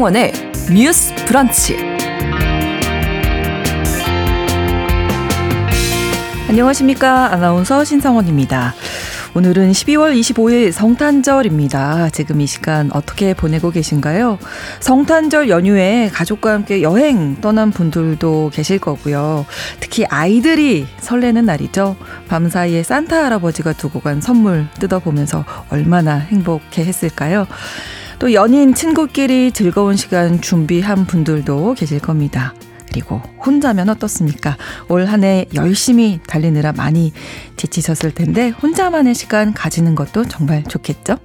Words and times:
신성원의 0.00 0.32
뉴스 0.72 1.14
브런치. 1.26 1.76
안녕하십니까. 6.48 7.34
아나운서 7.34 7.84
신성원입니다. 7.84 8.74
오늘은 9.34 9.72
12월 9.72 10.18
25일 10.18 10.72
성탄절입니다. 10.72 12.08
지금 12.10 12.40
이 12.40 12.46
시간 12.46 12.90
어떻게 12.94 13.34
보내고 13.34 13.70
계신가요? 13.70 14.38
성탄절 14.80 15.50
연휴에 15.50 16.08
가족과 16.12 16.54
함께 16.54 16.80
여행 16.80 17.36
떠난 17.42 17.70
분들도 17.70 18.52
계실 18.54 18.78
거고요. 18.78 19.44
특히 19.80 20.06
아이들이 20.06 20.86
설레는 21.00 21.44
날이죠. 21.44 21.96
밤사이에 22.28 22.82
산타 22.82 23.24
할아버지가 23.26 23.74
두고 23.74 24.00
간 24.00 24.22
선물 24.22 24.66
뜯어보면서 24.78 25.44
얼마나 25.68 26.16
행복해 26.16 26.84
했을까요? 26.84 27.46
또 28.20 28.32
연인, 28.34 28.74
친구끼리 28.74 29.50
즐거운 29.50 29.96
시간 29.96 30.40
준비한 30.42 31.06
분들도 31.06 31.74
계실 31.74 31.98
겁니다. 32.00 32.54
그리고 32.86 33.22
혼자면 33.44 33.88
어떻습니까? 33.88 34.56
올 34.88 35.06
한 35.06 35.24
해 35.24 35.46
열심히 35.54 36.20
달리느라 36.26 36.72
많이 36.72 37.12
지치셨을 37.56 38.12
텐데 38.12 38.50
혼자만의 38.50 39.14
시간 39.14 39.54
가지는 39.54 39.94
것도 39.94 40.26
정말 40.26 40.64
좋겠죠? 40.64 41.16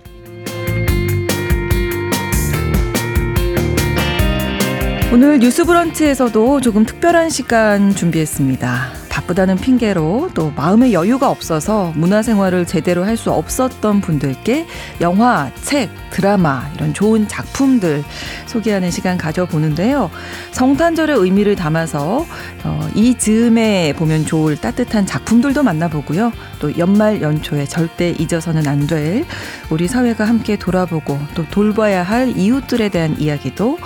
오늘 5.14 5.40
뉴스 5.40 5.66
브런치에서도 5.66 6.62
조금 6.62 6.86
특별한 6.86 7.30
시간 7.30 7.94
준비했습니다. 7.96 9.05
바쁘다는 9.16 9.56
핑계로 9.56 10.32
또 10.34 10.52
마음의 10.58 10.92
여유가 10.92 11.30
없어서 11.30 11.94
문화생활을 11.96 12.66
제대로 12.66 13.04
할 13.06 13.16
수 13.16 13.32
없었던 13.32 14.02
분들께 14.02 14.68
영화, 15.00 15.50
책, 15.64 15.90
드라마 16.12 16.70
이런 16.76 16.94
좋은 16.94 17.30
작품들 17.30 18.04
소개하는 18.46 18.92
시간 18.92 19.18
가져보는데요. 19.18 20.12
성탄절의 20.52 21.16
의미를 21.18 21.56
담아서 21.56 22.26
어, 22.66 22.90
이 22.94 23.18
즈음에 23.18 23.94
보면 23.94 24.26
좋을 24.26 24.58
따뜻한 24.58 25.06
작품들도 25.06 25.64
만나보고요. 25.64 26.34
또 26.60 26.78
연말 26.78 27.22
연초에 27.22 27.66
절대 27.66 28.10
잊어서는 28.10 28.68
안 28.68 28.86
될 28.86 29.26
우리 29.70 29.88
사회가 29.88 30.26
함께 30.26 30.58
돌아보고 30.58 31.18
또 31.36 31.46
돌봐야 31.50 32.04
할 32.04 32.38
이웃들에 32.38 32.90
대한 32.90 33.16
이야기도 33.18 33.80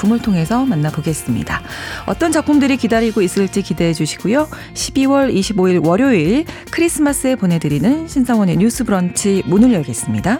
작품을 0.00 0.20
통해서 0.20 0.64
만나보겠습니다. 0.64 1.60
어떤 2.06 2.32
작품들이 2.32 2.76
기다리고 2.76 3.20
있을지 3.20 3.62
기대해 3.62 3.92
주시고요. 3.92 4.48
12월 4.74 5.34
25일 5.34 5.86
월요일 5.86 6.44
크리스마스에 6.70 7.36
보내드리는 7.36 8.08
신상원의 8.08 8.56
뉴스 8.56 8.84
브런치 8.84 9.42
문을 9.46 9.72
열겠습니다. 9.74 10.38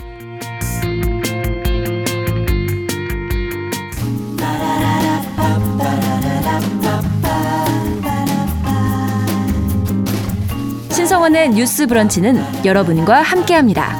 신성원의 10.92 11.50
뉴스 11.50 11.86
브런치는 11.86 12.64
여러분과 12.64 13.20
함께합니다. 13.22 13.98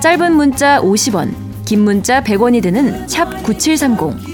짧은 0.00 0.34
문자 0.34 0.80
50원, 0.80 1.32
긴 1.64 1.80
문자 1.80 2.22
100원이 2.22 2.62
드는 2.62 3.08
샵 3.08 3.42
9730. 3.42 4.33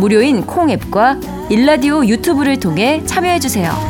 무료인 0.00 0.46
콩 0.46 0.70
앱과 0.70 1.20
일라디오 1.50 2.04
유튜브를 2.06 2.58
통해 2.58 3.02
참여해주세요. 3.04 3.89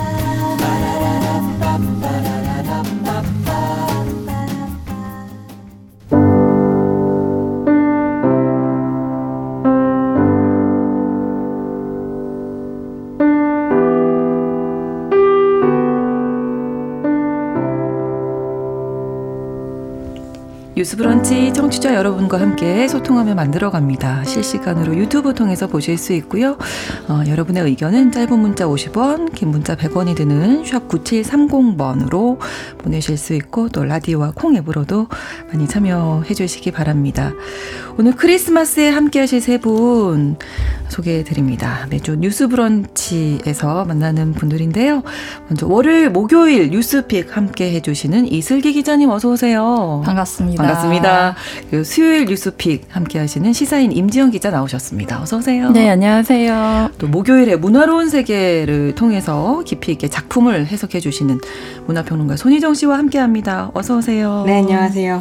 뉴스 20.80 20.96
브런치 20.96 21.52
청취자 21.52 21.94
여러분과 21.94 22.40
함께 22.40 22.88
소통하며 22.88 23.34
만들어갑니다. 23.34 24.24
실시간으로 24.24 24.96
유튜브 24.96 25.34
통해서 25.34 25.66
보실 25.66 25.98
수 25.98 26.14
있고요. 26.14 26.56
어, 27.06 27.20
여러분의 27.28 27.64
의견은 27.64 28.10
짧은 28.12 28.38
문자 28.38 28.64
50원, 28.64 29.34
긴 29.34 29.50
문자 29.50 29.76
100원이 29.76 30.16
드는 30.16 30.64
샵 30.64 30.88
9730번으로 30.88 32.38
보내실 32.78 33.18
수 33.18 33.34
있고 33.34 33.68
또 33.68 33.84
라디오와 33.84 34.32
콩 34.34 34.56
앱으로도 34.56 35.08
많이 35.52 35.68
참여해 35.68 36.32
주시기 36.32 36.70
바랍니다. 36.70 37.34
오늘 37.98 38.16
크리스마스에 38.16 38.88
함께 38.88 39.20
하실 39.20 39.42
세 39.42 39.58
분 39.58 40.38
소개해 40.90 41.24
드립니다. 41.24 41.86
매주 41.90 42.16
뉴스 42.16 42.48
브런치에서 42.48 43.84
만나는 43.84 44.32
분들인데요. 44.32 45.02
먼저 45.48 45.66
월요일, 45.66 46.10
목요일 46.10 46.70
뉴스픽 46.70 47.36
함께 47.36 47.72
해 47.72 47.80
주시는 47.80 48.26
이슬기 48.30 48.72
기자님 48.72 49.10
어서 49.10 49.30
오세요. 49.30 50.02
반갑습니다. 50.04 50.62
반갑습니다. 50.62 50.79
그 51.70 51.84
수요일 51.84 52.26
뉴스픽 52.26 52.86
함께 52.88 53.18
하시는 53.18 53.52
시사인 53.52 53.92
임지영 53.92 54.30
기자 54.30 54.50
나오셨습니다. 54.50 55.20
어서 55.22 55.38
오세요. 55.38 55.70
네, 55.70 55.88
안녕하세요. 55.90 56.90
또 56.98 57.06
목요일에 57.08 57.56
문화로운 57.56 58.08
세계를 58.08 58.94
통해서 58.94 59.62
깊이 59.64 59.92
있게 59.92 60.08
작품을 60.08 60.66
해석해 60.66 61.00
주시는 61.00 61.40
문화평론가 61.86 62.36
손희정 62.36 62.74
씨와 62.74 62.98
함께 62.98 63.18
합니다. 63.18 63.70
어서 63.74 63.96
오세요. 63.98 64.44
네, 64.46 64.58
안녕하세요. 64.58 65.20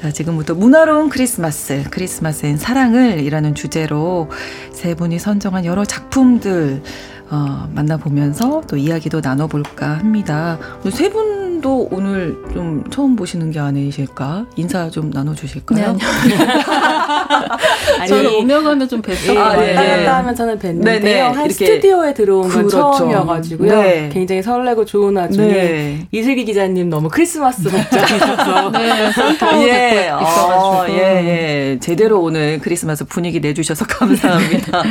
자, 0.00 0.10
지금부터 0.10 0.54
문화로운 0.54 1.08
크리스마스, 1.08 1.84
크리스마스엔 1.90 2.56
사랑을 2.56 3.20
이라는 3.20 3.54
주제로 3.54 4.30
세 4.72 4.94
분이 4.94 5.18
선정한 5.18 5.64
여러 5.64 5.84
작품들 5.84 6.82
어, 7.28 7.68
만나보면서 7.74 8.62
또 8.68 8.76
이야기도 8.76 9.20
나눠볼까 9.20 9.98
합니다. 9.98 10.58
세 10.90 11.08
분 11.10 11.45
도 11.60 11.88
오늘 11.90 12.36
좀 12.52 12.84
처음 12.90 13.16
보시는 13.16 13.50
게 13.50 13.58
아니실까? 13.58 14.46
인사 14.56 14.90
좀 14.90 15.10
나눠주실까요? 15.10 15.96
네, 15.96 15.98
저는 18.06 18.34
오며 18.34 18.62
가면 18.62 18.88
좀 18.88 19.00
뵀어요. 19.00 19.36
아, 19.38 19.56
네. 19.56 19.74
왔다 19.74 19.96
갔다 19.96 20.16
하면 20.18 20.34
저는 20.34 20.58
뵀는데요. 20.58 20.84
네, 20.84 21.00
네. 21.00 21.20
한 21.20 21.48
스튜디오에 21.48 22.12
들어온 22.14 22.42
건 22.42 22.50
그렇죠. 22.50 22.92
처음이어가지고요. 22.98 23.70
네. 23.70 24.10
굉장히 24.12 24.42
설레고 24.42 24.84
좋은 24.84 25.16
와중에 25.16 25.46
네. 25.46 26.06
이슬기 26.12 26.44
기자님 26.44 26.90
너무 26.90 27.08
크리스마스 27.08 27.62
복장이셔서 27.70 28.70
네, 28.72 29.12
산타 29.12 29.62
예, 29.62 30.08
어, 30.10 30.84
예, 30.88 30.94
예. 30.94 31.78
제대로 31.80 32.20
오늘 32.20 32.58
크리스마스 32.60 33.04
분위기 33.04 33.40
내주셔서 33.40 33.84
감사합니다. 33.86 34.82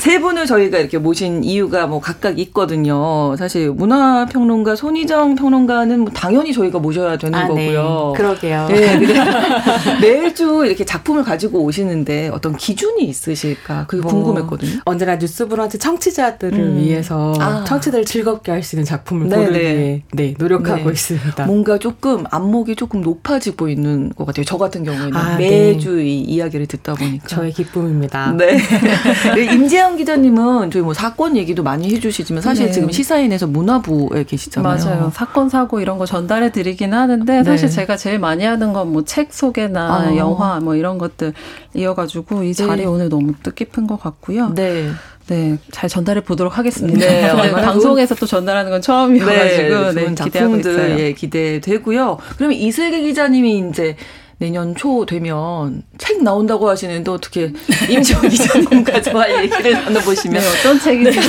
세 0.00 0.20
분을 0.20 0.46
저희가 0.46 0.78
이렇게 0.78 0.98
모신 0.98 1.44
이유가 1.44 1.86
뭐 1.86 2.00
각각 2.00 2.38
있거든요. 2.38 3.34
사실 3.36 3.70
문화평론가 3.70 4.76
손희정 4.76 5.36
평론가는 5.36 6.01
뭐 6.02 6.12
당연히 6.12 6.52
저희가 6.52 6.78
모셔야 6.78 7.16
되는 7.18 7.38
아, 7.38 7.46
거고요. 7.46 8.14
네. 8.16 8.22
그러게요. 8.22 8.66
네, 8.68 8.98
매주 10.00 10.64
이렇게 10.66 10.84
작품을 10.84 11.24
가지고 11.24 11.60
오시는데 11.62 12.30
어떤 12.32 12.56
기준이 12.56 13.04
있으실까? 13.04 13.86
그게 13.86 14.02
뭐, 14.02 14.10
궁금했거든요. 14.12 14.80
언제나 14.84 15.16
뉴스브런치 15.16 15.78
청취자들을 15.78 16.58
음. 16.58 16.76
위해서 16.78 17.34
아. 17.38 17.64
청취자를 17.64 18.04
즐겁게 18.06 18.50
할 18.50 18.62
수 18.62 18.76
있는 18.76 18.84
작품을 18.84 19.28
네네. 19.28 19.44
고르기 19.44 19.60
위해 19.60 20.02
네, 20.12 20.34
노력하고 20.38 20.84
네. 20.86 20.92
있습니다. 20.92 21.46
뭔가 21.46 21.78
조금 21.78 22.24
안목이 22.30 22.76
조금 22.76 23.02
높아지고 23.02 23.68
있는 23.68 24.10
것 24.10 24.26
같아요. 24.26 24.44
저 24.44 24.56
같은 24.56 24.84
경우에는 24.84 25.16
아, 25.16 25.36
매주 25.36 25.96
네. 25.96 26.04
이 26.04 26.20
이야기를 26.20 26.66
듣다 26.66 26.94
보니까 26.94 27.26
저의 27.26 27.52
기쁨입니다. 27.52 28.32
네. 28.32 28.56
네 29.34 29.54
임재영 29.54 29.96
기자님은 29.96 30.70
저희 30.70 30.82
뭐 30.82 30.94
사건 30.94 31.36
얘기도 31.36 31.62
많이 31.62 31.92
해주시지만 31.94 32.42
사실 32.42 32.66
네. 32.66 32.72
지금 32.72 32.90
시사인에서 32.90 33.46
문화부에 33.46 34.24
계시잖아요. 34.24 34.84
맞아요. 34.84 35.12
사건 35.14 35.48
사고 35.48 35.80
이런 35.80 35.91
거 35.98 36.06
전달해 36.06 36.50
드리긴 36.52 36.94
하는데 36.94 37.44
사실 37.44 37.68
제가 37.70 37.96
제일 37.96 38.18
많이 38.18 38.44
하는 38.44 38.72
건 38.72 38.88
뭐 38.92 39.02
책 39.04 39.32
소개나 39.32 40.08
아. 40.08 40.16
영화 40.16 40.58
뭐 40.60 40.74
이런 40.74 40.98
것들 40.98 41.34
이어가지고 41.74 42.44
이 42.44 42.54
자리 42.54 42.84
오늘 42.84 43.08
너무 43.08 43.34
뜻깊은 43.42 43.86
것 43.86 44.00
같고요. 44.00 44.50
네. 44.54 44.90
네, 45.28 45.56
잘 45.70 45.88
전달해 45.88 46.20
보도록 46.20 46.58
하겠습니다. 46.58 46.98
네, 46.98 47.22
네 47.32 47.50
방송에서 47.52 48.14
또 48.16 48.26
전달하는 48.26 48.70
건 48.70 48.82
처음이어가지고 48.82 49.92
네, 49.92 50.04
네, 50.08 50.14
작품들 50.14 50.98
예, 50.98 51.12
기대되고요. 51.12 52.18
그러면 52.36 52.56
이슬기 52.58 53.02
기자님이 53.02 53.68
이제 53.70 53.96
내년 54.42 54.74
초 54.74 55.06
되면 55.06 55.84
책 55.98 56.20
나온다고 56.24 56.68
하시는데 56.68 57.08
어떻게 57.12 57.52
임지원 57.88 58.28
기자님과 58.28 59.00
저와 59.02 59.40
얘기를 59.40 59.72
나눠보시면 59.72 60.42
네, 60.42 60.48
어떤 60.48 60.80
책인지 60.80 61.20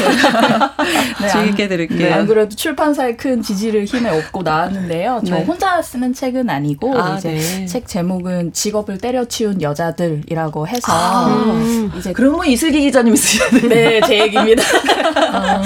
네, 1.21 1.27
재밌게 1.29 1.67
들을게요. 1.67 1.99
네. 1.99 2.11
안 2.11 2.25
그래도 2.25 2.55
출판사의 2.55 3.17
큰 3.17 3.43
지지를 3.43 3.85
힘에 3.85 4.09
얻고 4.09 4.41
나왔는데요. 4.41 5.21
저 5.27 5.35
네. 5.35 5.43
혼자 5.43 5.79
쓰는 5.79 6.11
책은 6.11 6.49
아니고 6.49 6.99
아, 6.99 7.17
이제 7.17 7.33
네. 7.33 7.65
책 7.67 7.87
제목은 7.87 8.51
직업을 8.51 8.97
때려치운 8.97 9.61
여자들이라고 9.61 10.67
해서 10.67 10.91
아, 10.91 11.27
음. 11.27 11.91
이제 11.95 12.13
그러면 12.13 12.47
이슬기 12.47 12.81
기자님이 12.81 13.15
쓰셔야 13.15 13.49
돼요. 13.51 13.69
네, 13.69 14.01
제 14.07 14.21
얘기입니다. 14.21 14.63
아, 15.33 15.61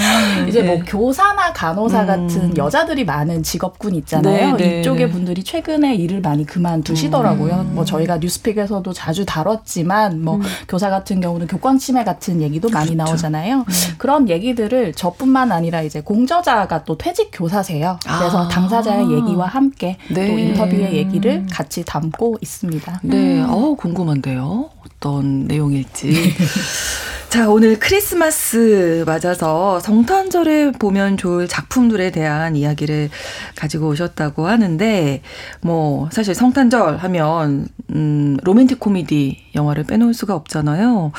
이제 0.46 0.62
뭐 0.62 0.74
네. 0.74 0.82
교사나 0.86 1.54
간호사 1.54 2.02
음. 2.02 2.06
같은 2.06 2.56
여자들이 2.58 3.06
많은 3.06 3.42
직업군 3.42 3.94
있잖아요. 3.94 4.58
이쪽의 4.58 5.10
분들이 5.10 5.42
최근에 5.42 5.94
일을 5.94 6.20
많이 6.20 6.44
그만두시더라고요. 6.44 7.37
하더라고요. 7.38 7.54
음. 7.60 7.74
뭐 7.74 7.84
저희가 7.84 8.18
뉴스픽에서도 8.18 8.92
자주 8.92 9.24
다뤘지만 9.24 10.22
뭐 10.22 10.36
음. 10.36 10.42
교사 10.68 10.90
같은 10.90 11.20
경우는 11.20 11.46
교권 11.46 11.78
침해 11.78 12.04
같은 12.04 12.42
얘기도 12.42 12.68
많이 12.68 12.90
그렇죠. 12.90 13.04
나오잖아요. 13.04 13.58
음. 13.60 13.64
그런 13.96 14.28
얘기들을 14.28 14.92
저뿐만 14.94 15.52
아니라 15.52 15.82
이제 15.82 16.00
공저자가 16.00 16.84
또 16.84 16.98
퇴직 16.98 17.30
교사세요. 17.32 17.98
그래서 18.02 18.44
아. 18.44 18.48
당사자의 18.48 19.10
얘기와 19.10 19.46
함께 19.46 19.96
네. 20.10 20.26
또 20.26 20.38
인터뷰의 20.38 20.94
얘기를 20.94 21.46
같이 21.50 21.84
담고 21.84 22.38
있습니다. 22.40 23.00
네, 23.04 23.42
어 23.42 23.74
궁금한데요. 23.78 24.70
어떤 24.84 25.46
내용일지. 25.46 26.12
자, 27.28 27.50
오늘 27.50 27.78
크리스마스 27.78 29.04
맞아서 29.06 29.78
성탄절에 29.80 30.72
보면 30.72 31.18
좋을 31.18 31.46
작품들에 31.46 32.10
대한 32.10 32.56
이야기를 32.56 33.10
가지고 33.54 33.88
오셨다고 33.88 34.46
하는데, 34.46 35.20
뭐, 35.60 36.08
사실 36.10 36.34
성탄절 36.34 36.96
하면, 36.96 37.68
음, 37.90 38.36
로맨틱 38.42 38.80
코미디 38.80 39.44
영화를 39.54 39.84
빼놓을 39.84 40.14
수가 40.14 40.34
없잖아요. 40.34 41.12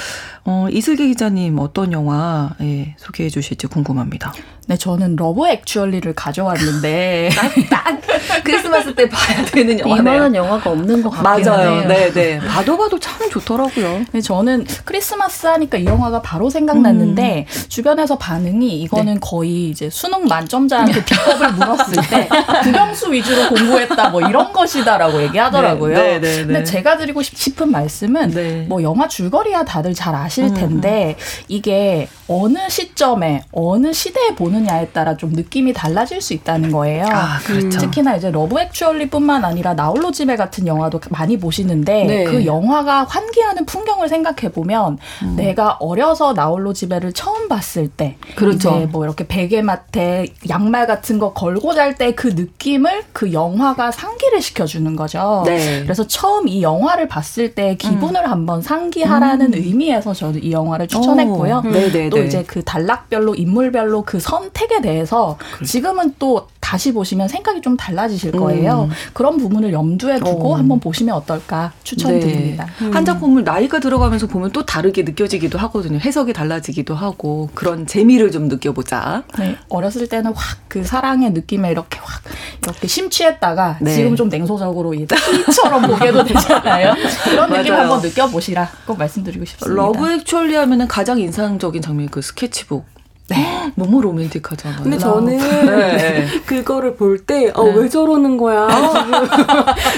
어, 0.45 0.67
이슬기 0.71 1.07
기자님 1.07 1.57
어떤 1.59 1.91
영화 1.91 2.51
예, 2.61 2.95
소개해 2.97 3.29
주실지 3.29 3.67
궁금합니다. 3.67 4.33
네, 4.67 4.77
저는 4.77 5.15
러브 5.15 5.47
액츄얼리를 5.47 6.13
가져왔는데 6.13 7.31
딱, 7.35 7.51
딱 7.71 7.99
크리스마스 8.43 8.93
때 8.93 9.09
봐야 9.09 9.43
되는 9.45 9.79
영화네요. 9.79 10.01
이만한 10.01 10.35
영화가 10.35 10.69
없는 10.69 11.01
것 11.01 11.09
같긴 11.09 11.51
맞아요. 11.51 11.87
네, 11.87 12.11
네. 12.13 12.39
봐도 12.39 12.77
봐도 12.77 12.99
참 12.99 13.29
좋더라고요. 13.31 14.05
네, 14.11 14.21
저는 14.21 14.67
크리스마스 14.85 15.47
하니까 15.47 15.79
이 15.79 15.85
영화가 15.85 16.21
바로 16.21 16.51
생각났는데 16.51 17.47
음. 17.49 17.63
주변에서 17.67 18.19
반응이 18.19 18.81
이거는 18.81 19.15
네. 19.15 19.19
거의 19.19 19.69
이제 19.69 19.89
수능 19.89 20.25
만점자한테 20.25 21.03
비법을 21.03 21.53
물었을 21.53 21.95
때 22.07 22.29
국영수 22.63 23.11
위주로 23.11 23.49
공부했다 23.49 24.09
뭐 24.09 24.21
이런 24.21 24.53
것이다라고 24.53 25.23
얘기하더라고요. 25.23 25.95
네, 25.95 26.19
네, 26.19 26.45
네, 26.45 26.45
네. 26.45 26.58
근데 26.59 26.71
제가 26.71 26.97
드리고 26.97 27.21
싶은 27.21 27.71
말씀은 27.71 28.31
네. 28.31 28.65
뭐 28.67 28.81
영화 28.83 29.07
줄거리야 29.07 29.65
다들 29.65 29.93
잘 29.93 30.15
아실 30.15 30.45
음. 30.45 30.53
텐데 30.53 31.15
이게 31.47 32.07
어느 32.27 32.57
시점에 32.69 33.43
어느 33.51 33.93
시대에 33.93 34.35
보느냐에 34.35 34.87
따라 34.89 35.17
좀 35.17 35.31
느낌이 35.31 35.73
달라질 35.73 36.21
수 36.21 36.33
있다는 36.33 36.71
거예요. 36.71 37.05
아, 37.09 37.39
그렇죠. 37.43 37.79
특히나 37.79 38.15
이제 38.15 38.29
러브 38.31 38.59
액츄얼리뿐만 38.59 39.43
아니라 39.45 39.73
나홀로 39.73 40.11
집에 40.11 40.35
같은 40.35 40.67
영화도 40.67 40.99
많이 41.09 41.37
보시는데 41.39 42.03
네. 42.05 42.23
그 42.25 42.45
영화가 42.45 43.05
환기하는 43.05 43.65
풍경을 43.65 44.09
생각해 44.09 44.51
보면 44.51 44.97
음. 45.23 45.35
내가 45.35 45.77
어려서 45.79 46.33
나홀로 46.33 46.73
집에를 46.73 47.13
처음 47.13 47.47
봤을 47.47 47.87
때 47.87 48.17
그렇죠. 48.35 48.77
이제 48.77 48.85
뭐 48.91 49.03
이렇게 49.05 49.25
베개맡에 49.27 50.27
양말 50.49 50.87
같은 50.87 51.19
거 51.19 51.33
걸고 51.33 51.73
잘 51.73 51.95
때 51.97 52.09
그 52.19 52.27
느낌을 52.27 53.03
그 53.13 53.33
영화가 53.33 53.91
상기를 53.91 54.41
시켜주는 54.41 54.95
거죠. 54.95 55.43
네. 55.45 55.81
그래서 55.83 56.05
처음 56.07 56.47
이 56.49 56.61
영화를 56.61 57.07
봤을 57.07 57.53
때 57.53 57.75
기분을 57.75 58.21
음. 58.25 58.31
한번 58.31 58.61
상기하라는 58.61 59.53
음. 59.53 59.53
의미에서 59.53 60.13
저도 60.13 60.39
이 60.39 60.51
영화를 60.51 60.87
추천했고요. 60.87 61.63
오, 61.65 62.09
또 62.09 62.23
이제 62.23 62.43
그 62.45 62.63
단락별로 62.63 63.35
인물별로 63.35 64.03
그 64.03 64.19
선택에 64.19 64.81
대해서 64.81 65.37
그래. 65.55 65.65
지금은 65.65 66.15
또 66.19 66.47
다시 66.69 66.93
보시면 66.93 67.27
생각이 67.27 67.61
좀 67.61 67.75
달라지실 67.75 68.31
거예요. 68.31 68.83
음. 68.83 68.95
그런 69.13 69.37
부분을 69.37 69.73
염두에 69.73 70.19
두고 70.19 70.53
어. 70.53 70.55
한번 70.55 70.79
보시면 70.79 71.15
어떨까 71.15 71.71
추천드립니다. 71.83 72.67
네. 72.79 72.85
음. 72.85 72.93
한 72.93 73.03
작품을 73.03 73.43
나이가 73.43 73.79
들어가면서 73.79 74.27
보면 74.27 74.51
또 74.51 74.63
다르게 74.63 75.01
느껴지기도 75.01 75.57
하거든요. 75.57 75.97
해석이 75.97 76.31
달라지기도 76.31 76.93
하고 76.93 77.49
그런 77.55 77.87
재미를 77.87 78.29
좀 78.29 78.47
느껴보자. 78.49 79.23
네. 79.39 79.57
어렸을 79.69 80.07
때는 80.07 80.31
확 80.35 80.59
그 80.69 80.83
사랑의 80.83 81.31
느낌에 81.31 81.71
이렇게 81.71 81.99
확 82.01 82.21
이렇게 82.61 82.87
심취했다가 82.87 83.79
네. 83.81 83.95
지금 83.95 84.15
좀 84.15 84.29
냉소적으로 84.29 84.93
이처럼 84.93 85.81
보게도 85.81 86.23
되잖아요. 86.23 86.93
그런 87.25 87.49
느낌 87.51 87.73
한번 87.73 87.99
느껴보시라 88.01 88.69
꼭 88.85 88.99
말씀드리고 88.99 89.43
싶습니다. 89.45 89.81
러브 89.81 90.11
액츄얼리 90.11 90.55
하면은 90.55 90.87
가장 90.87 91.19
인상적인 91.19 91.81
장면이 91.81 92.11
그 92.11 92.21
스케치북 92.21 92.85
네. 93.29 93.71
너무 93.75 94.01
로맨틱하잖아요. 94.01 94.83
근데 94.83 94.97
저는 94.97 95.37
네. 95.37 96.25
그거를 96.45 96.95
볼 96.95 97.19
때, 97.19 97.51
어, 97.53 97.63
네. 97.63 97.73
왜 97.75 97.89
저러는 97.89 98.37
거야? 98.37 98.63
아. 98.63 98.93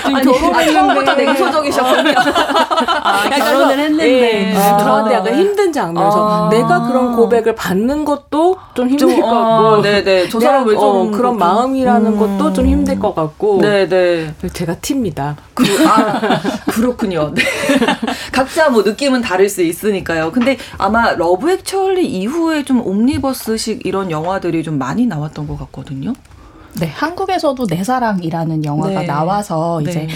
지금, 0.03 0.21
결혼했는데. 0.21 1.11
아, 1.11 1.15
냉소적이셨군요. 1.15 2.13
아, 3.03 3.29
결혼을 3.29 3.79
했는데. 3.79 4.05
네. 4.05 4.55
아. 4.57 4.77
저한테 4.77 5.15
약간 5.15 5.35
힘든 5.35 5.71
장면에서 5.71 6.47
아. 6.47 6.49
내가 6.49 6.87
그런 6.87 7.15
고백을 7.15 7.55
받는 7.55 8.05
것도 8.05 8.57
좀 8.73 8.89
힘들 8.89 9.07
좀, 9.07 9.21
것 9.21 9.27
같고. 9.27 9.67
아, 9.67 9.81
네네. 9.81 10.29
저 10.29 10.39
사람 10.39 10.67
왜 10.67 10.75
저런 10.75 11.07
어, 11.07 11.11
그런 11.11 11.37
마음이라는 11.37 12.13
음. 12.13 12.37
것도 12.37 12.53
좀 12.53 12.65
힘들 12.65 12.99
것 12.99 13.15
같고. 13.15 13.61
네네. 13.61 14.35
제가 14.53 14.75
T입니다. 14.75 15.37
그, 15.53 15.63
아, 15.87 16.41
그렇군요. 16.69 17.31
네. 17.33 17.43
각자 18.31 18.69
뭐 18.69 18.81
느낌은 18.81 19.21
다를 19.21 19.47
수 19.47 19.61
있으니까요. 19.61 20.31
근데 20.31 20.57
아마 20.77 21.13
러브 21.13 21.49
액츄얼리 21.51 22.05
이후에 22.05 22.63
좀 22.63 22.85
옴니 22.85 23.20
옴니버스식 23.21 23.85
이런 23.85 24.11
영화들이 24.11 24.63
좀 24.63 24.77
많이 24.77 25.05
나왔던 25.05 25.47
것 25.47 25.57
같거든요. 25.59 26.13
네, 26.79 26.87
한국에서도 26.87 27.67
내 27.67 27.83
사랑이라는 27.83 28.65
영화가 28.65 29.01
네. 29.01 29.05
나와서 29.05 29.81
이제 29.81 30.07
네. 30.07 30.13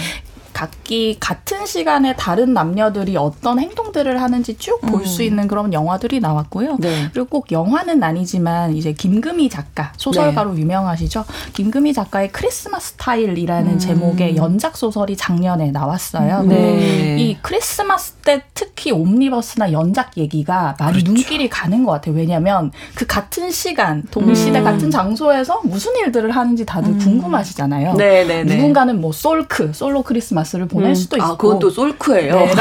각기 0.56 1.18
같은 1.20 1.66
시간에 1.66 2.16
다른 2.16 2.54
남녀들이 2.54 3.18
어떤 3.18 3.58
행동들을 3.58 4.22
하는지 4.22 4.56
쭉 4.56 4.80
볼수 4.80 5.20
음. 5.20 5.26
있는 5.26 5.48
그런 5.48 5.74
영화들이 5.74 6.18
나왔고요. 6.20 6.78
네. 6.80 7.10
그리고 7.12 7.28
꼭 7.28 7.52
영화는 7.52 8.02
아니지만 8.02 8.74
이제 8.74 8.94
김금희 8.94 9.50
작가 9.50 9.92
소설가로 9.98 10.54
네. 10.54 10.62
유명하시죠. 10.62 11.26
김금희 11.52 11.92
작가의 11.92 12.32
크리스마스 12.32 12.94
타일이라는 12.94 13.72
음. 13.72 13.78
제목의 13.78 14.38
연작 14.38 14.78
소설이 14.78 15.14
작년에 15.18 15.72
나왔어요. 15.72 16.44
네. 16.44 17.18
이 17.20 17.36
크리스마스 17.42 18.12
때 18.24 18.42
특히 18.54 18.92
옴니버스나 18.92 19.72
연작 19.72 20.16
얘기가 20.16 20.76
많이 20.78 20.92
그렇죠. 20.94 21.12
눈길이 21.12 21.50
가는 21.50 21.84
것 21.84 21.92
같아요. 21.92 22.14
왜냐하면 22.14 22.72
그 22.94 23.04
같은 23.04 23.50
시간 23.50 24.04
동시대 24.10 24.60
음. 24.60 24.64
같은 24.64 24.90
장소에서 24.90 25.60
무슨 25.64 25.94
일들을 25.96 26.30
하는지 26.30 26.64
다들 26.64 26.92
음. 26.92 26.98
궁금하시잖아요. 26.98 27.92
네, 27.96 28.24
네, 28.24 28.42
네. 28.42 28.56
누군가는 28.56 28.98
뭐 28.98 29.12
솔크 29.12 29.72
솔로 29.74 30.02
크리스마스 30.02 30.45
크리스마스를 30.45 30.66
보낼 30.66 30.90
음. 30.90 30.94
수도 30.94 31.16
아, 31.16 31.18
있고. 31.18 31.32
아, 31.32 31.36
그건 31.36 31.58
또 31.58 31.68
솔크예요. 31.68 32.34
네, 32.34 32.52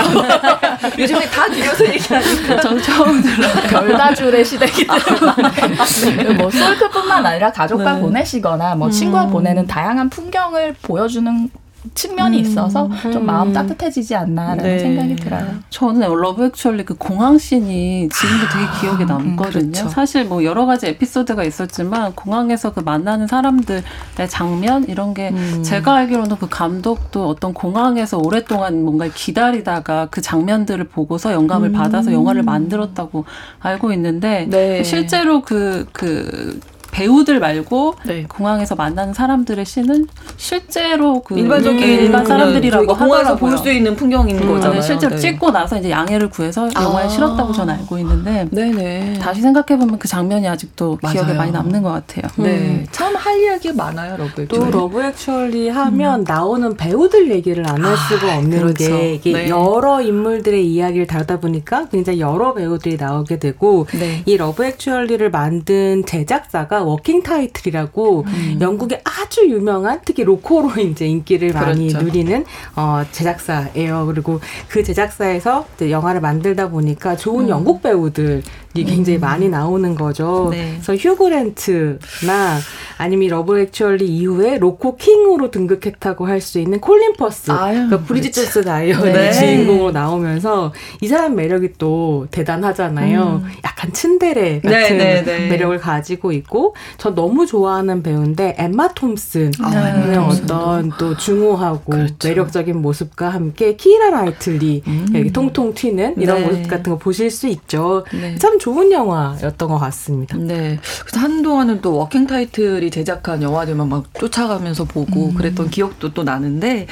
요즘에 1.00 1.30
다 1.30 1.50
줄여서 1.50 1.86
얘기하니까. 1.86 2.60
전 2.60 2.82
처음 2.82 3.22
들어요. 3.22 3.54
별다줄의 3.70 4.44
시대이기 4.44 4.88
때문에. 4.88 6.34
뭐 6.34 6.50
솔크뿐만 6.50 7.25
아니라 7.25 7.51
가족과 7.51 7.94
네. 7.94 8.01
보내시거나 8.01 8.75
뭐 8.75 8.89
친구와 8.89 9.25
음. 9.25 9.32
보내는 9.32 9.68
다양한 9.68 10.10
풍경을 10.10 10.75
보여주는 10.82 11.50
측면이 11.94 12.38
음, 12.38 12.42
있어서 12.42 12.89
좀 13.01 13.18
음. 13.18 13.25
마음 13.25 13.54
따뜻해지지 13.54 14.15
않나라는 14.15 14.63
네. 14.63 14.80
생각이 14.80 15.15
들어요. 15.15 15.46
저는 15.70 16.08
러브 16.15 16.46
액츄얼리 16.46 16.86
그 16.86 16.96
공항 16.96 17.38
씬이 17.38 18.10
지금도 18.10 18.46
되게 18.51 18.65
아, 18.65 18.80
기억에 18.80 19.06
남거든요. 19.06 19.68
음, 19.68 19.72
그렇죠. 19.72 19.89
사실 19.89 20.25
뭐 20.25 20.44
여러 20.44 20.65
가지 20.65 20.88
에피소드가 20.88 21.44
있었지만 21.44 22.13
공항에서 22.13 22.74
그 22.74 22.80
만나는 22.80 23.27
사람들의 23.27 23.84
장면 24.30 24.86
이런 24.88 25.13
게 25.13 25.30
음. 25.30 25.63
제가 25.63 25.96
알기로는 25.96 26.38
그 26.38 26.48
감독도 26.50 27.27
어떤 27.27 27.54
공항에서 27.54 28.18
오랫동안 28.18 28.84
뭔가 28.84 29.08
기다리다가 29.08 30.08
그 30.10 30.22
장면들을 30.22 30.86
보고서 30.86 31.34
영감을 31.34 31.70
음. 31.70 31.74
받아서 31.74 32.12
영화를 32.12 32.44
만들었다고 32.44 33.25
알고 33.60 33.92
있는데 33.94 34.48
네. 34.50 34.84
실제로 34.84 35.42
그그 35.42 35.88
그 35.92 36.60
배우들 37.00 37.42
말고 37.42 37.96
네. 38.06 38.24
공항에서 38.30 38.74
만나는 38.75 39.14
사람들의 39.14 39.66
씬은 39.66 40.08
실제로 40.38 41.22
그 41.22 41.38
일반적인 41.38 41.78
음, 41.84 41.90
일반 41.90 42.25
사람들이라고 42.25 42.86
공항에서 42.96 43.36
볼 43.36 43.56
수 43.58 43.70
있는 43.72 43.96
풍경인 43.96 44.38
음, 44.42 44.48
거잖아요. 44.48 44.82
실제로 44.82 45.16
네. 45.16 45.20
찍고 45.22 45.52
나서 45.52 45.78
이제 45.78 45.90
양해를 45.90 46.30
구해서 46.30 46.70
영화에 46.74 47.06
아. 47.06 47.10
실었다고 47.10 47.52
저는 47.54 47.74
알고 47.74 47.98
있는데 48.00 48.48
네네. 48.52 49.20
다시 49.22 49.42
생각해 49.42 49.78
보면 49.80 49.98
그 50.00 50.08
장면이 50.08 50.48
아직도 50.48 50.98
맞아요. 51.02 51.14
기억에 51.16 51.34
많이 51.34 51.52
남는 51.52 51.82
것 51.84 51.90
같아요. 51.90 52.30
네, 52.38 52.58
음. 52.58 52.86
참 52.91 53.15
할 53.15 53.39
이야기 53.42 53.72
많아요. 53.74 54.16
러브 54.18 54.42
액츄얼리. 54.44 54.72
또 54.72 54.78
러브 54.78 55.02
액츄얼리 55.04 55.70
하면 55.70 56.22
음. 56.22 56.25
나오는 56.28 56.75
배우들 56.78 57.30
얘기를 57.32 57.68
안할 57.68 57.94
아, 57.94 57.96
수가 57.96 58.38
없는 58.38 58.58
그렇죠. 58.58 58.74
게 58.98 59.14
이게 59.16 59.34
네. 59.34 59.50
여러 59.50 60.02
인물들의 60.02 60.66
이야기를 60.66 61.08
다루다 61.08 61.40
보니까 61.42 61.88
굉장히 61.90 62.20
여러 62.22 62.54
배우들이 62.54 62.96
나오게 62.98 63.40
되고 63.40 63.86
네. 64.00 64.22
이 64.25 64.38
러브 64.38 64.64
액츄얼리를 64.66 65.30
만든 65.32 66.04
제작사가 66.06 66.85
워킹 66.86 67.24
타이틀이라고 67.24 68.24
음. 68.27 68.58
영국의 68.62 69.01
아주 69.04 69.50
유명한 69.50 70.01
특히 70.06 70.24
로코로 70.24 70.80
이제 70.82 71.06
인기를 71.08 71.51
많이 71.54 71.88
그렇죠. 71.89 72.06
누리는 72.06 72.46
어, 72.75 73.04
제작사예요. 73.12 74.06
그리고 74.08 74.39
그 74.70 74.84
제작사에서 74.84 75.65
영화를 75.82 76.22
만들다 76.22 76.70
보니까 76.70 77.15
좋은 77.15 77.46
음. 77.46 77.50
영국 77.50 77.82
배우들 77.82 78.44
굉장히 78.75 79.20
음. 79.20 79.22
많이 79.22 79.48
나오는 79.48 79.96
거죠. 79.96 80.50
네. 80.51 80.74
그래서 80.82 80.96
휴그랜트나 80.96 82.60
아니면 82.98 83.30
러브 83.30 83.60
액츄얼리 83.60 84.06
이후에 84.06 84.58
로코 84.58 84.98
킹으로 84.98 85.51
등극했다고 85.51 86.27
할 86.27 86.46
수 86.46 86.60
있는 86.60 86.80
콜린 86.80 87.13
퍼스, 87.13 87.51
그러니까 87.51 88.00
브리짓 88.01 88.34
존스 88.34 88.63
다이어리의 88.63 89.13
네. 89.13 89.32
주인공으로 89.32 89.92
나오면서 89.92 90.74
이 91.01 91.08
사람 91.08 91.36
매력이 91.36 91.74
또 91.77 92.27
대단하잖아요. 92.30 93.42
음. 93.44 93.51
약간 93.63 93.92
츤데레 93.94 94.62
같은 94.62 94.98
네, 94.98 94.98
네, 94.98 95.24
네. 95.24 95.48
매력을 95.48 95.75
가지고 95.80 96.34
있고 96.34 96.75
저 96.98 97.15
너무 97.15 97.46
좋아하는 97.46 98.03
배우인데 98.03 98.55
엠마 98.60 98.89
톰 98.89 99.15
톰슨 99.15 99.51
아, 99.62 99.70
네. 99.70 100.17
어떤 100.17 100.91
또 100.98 101.15
중후하고 101.15 101.91
그렇죠. 101.91 102.27
매력적인 102.27 102.82
모습과 102.82 103.29
함께 103.29 103.75
키라 103.75 104.10
나이틀리 104.10 104.82
음. 104.88 105.32
통통 105.32 105.74
튀는 105.74 106.15
이런 106.20 106.41
네. 106.41 106.48
모습 106.48 106.67
같은 106.67 106.91
거 106.94 106.98
보실 106.98 107.29
수 107.29 107.48
있죠. 107.48 108.03
네. 108.12 108.36
참 108.36 108.58
좋은 108.60 108.91
영화였던 108.91 109.70
것 109.70 109.77
같습니다. 109.77 110.38
네. 110.38 110.79
그래서 111.01 111.20
한동안은 111.20 111.82
또 111.82 111.96
워킹 111.96 112.27
타이틀이 112.27 112.89
제작한 112.89 113.41
영화들만 113.41 113.88
막 113.88 114.05
쫓아가면서 114.20 114.86
보고 114.86 115.27
음. 115.29 115.34
그랬던 115.36 115.70
기억도 115.70 116.13
또 116.13 116.24
나는데 116.24 116.88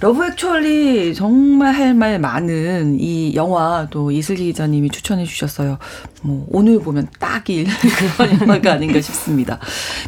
러브 0.00 0.24
액츄얼리 0.26 1.14
정말 1.14 1.72
할 1.74 1.94
말 1.94 2.18
많은 2.18 2.98
이 2.98 3.34
영화 3.36 3.86
또 3.90 4.10
이슬기 4.10 4.46
기자님이 4.46 4.90
추천해 4.90 5.24
주셨어요. 5.24 5.78
뭐 6.24 6.46
오늘 6.50 6.80
보면 6.80 7.08
딱일 7.18 7.66
그런 8.16 8.40
영화가 8.40 8.72
아닌가 8.72 9.00
싶습니다. 9.00 9.58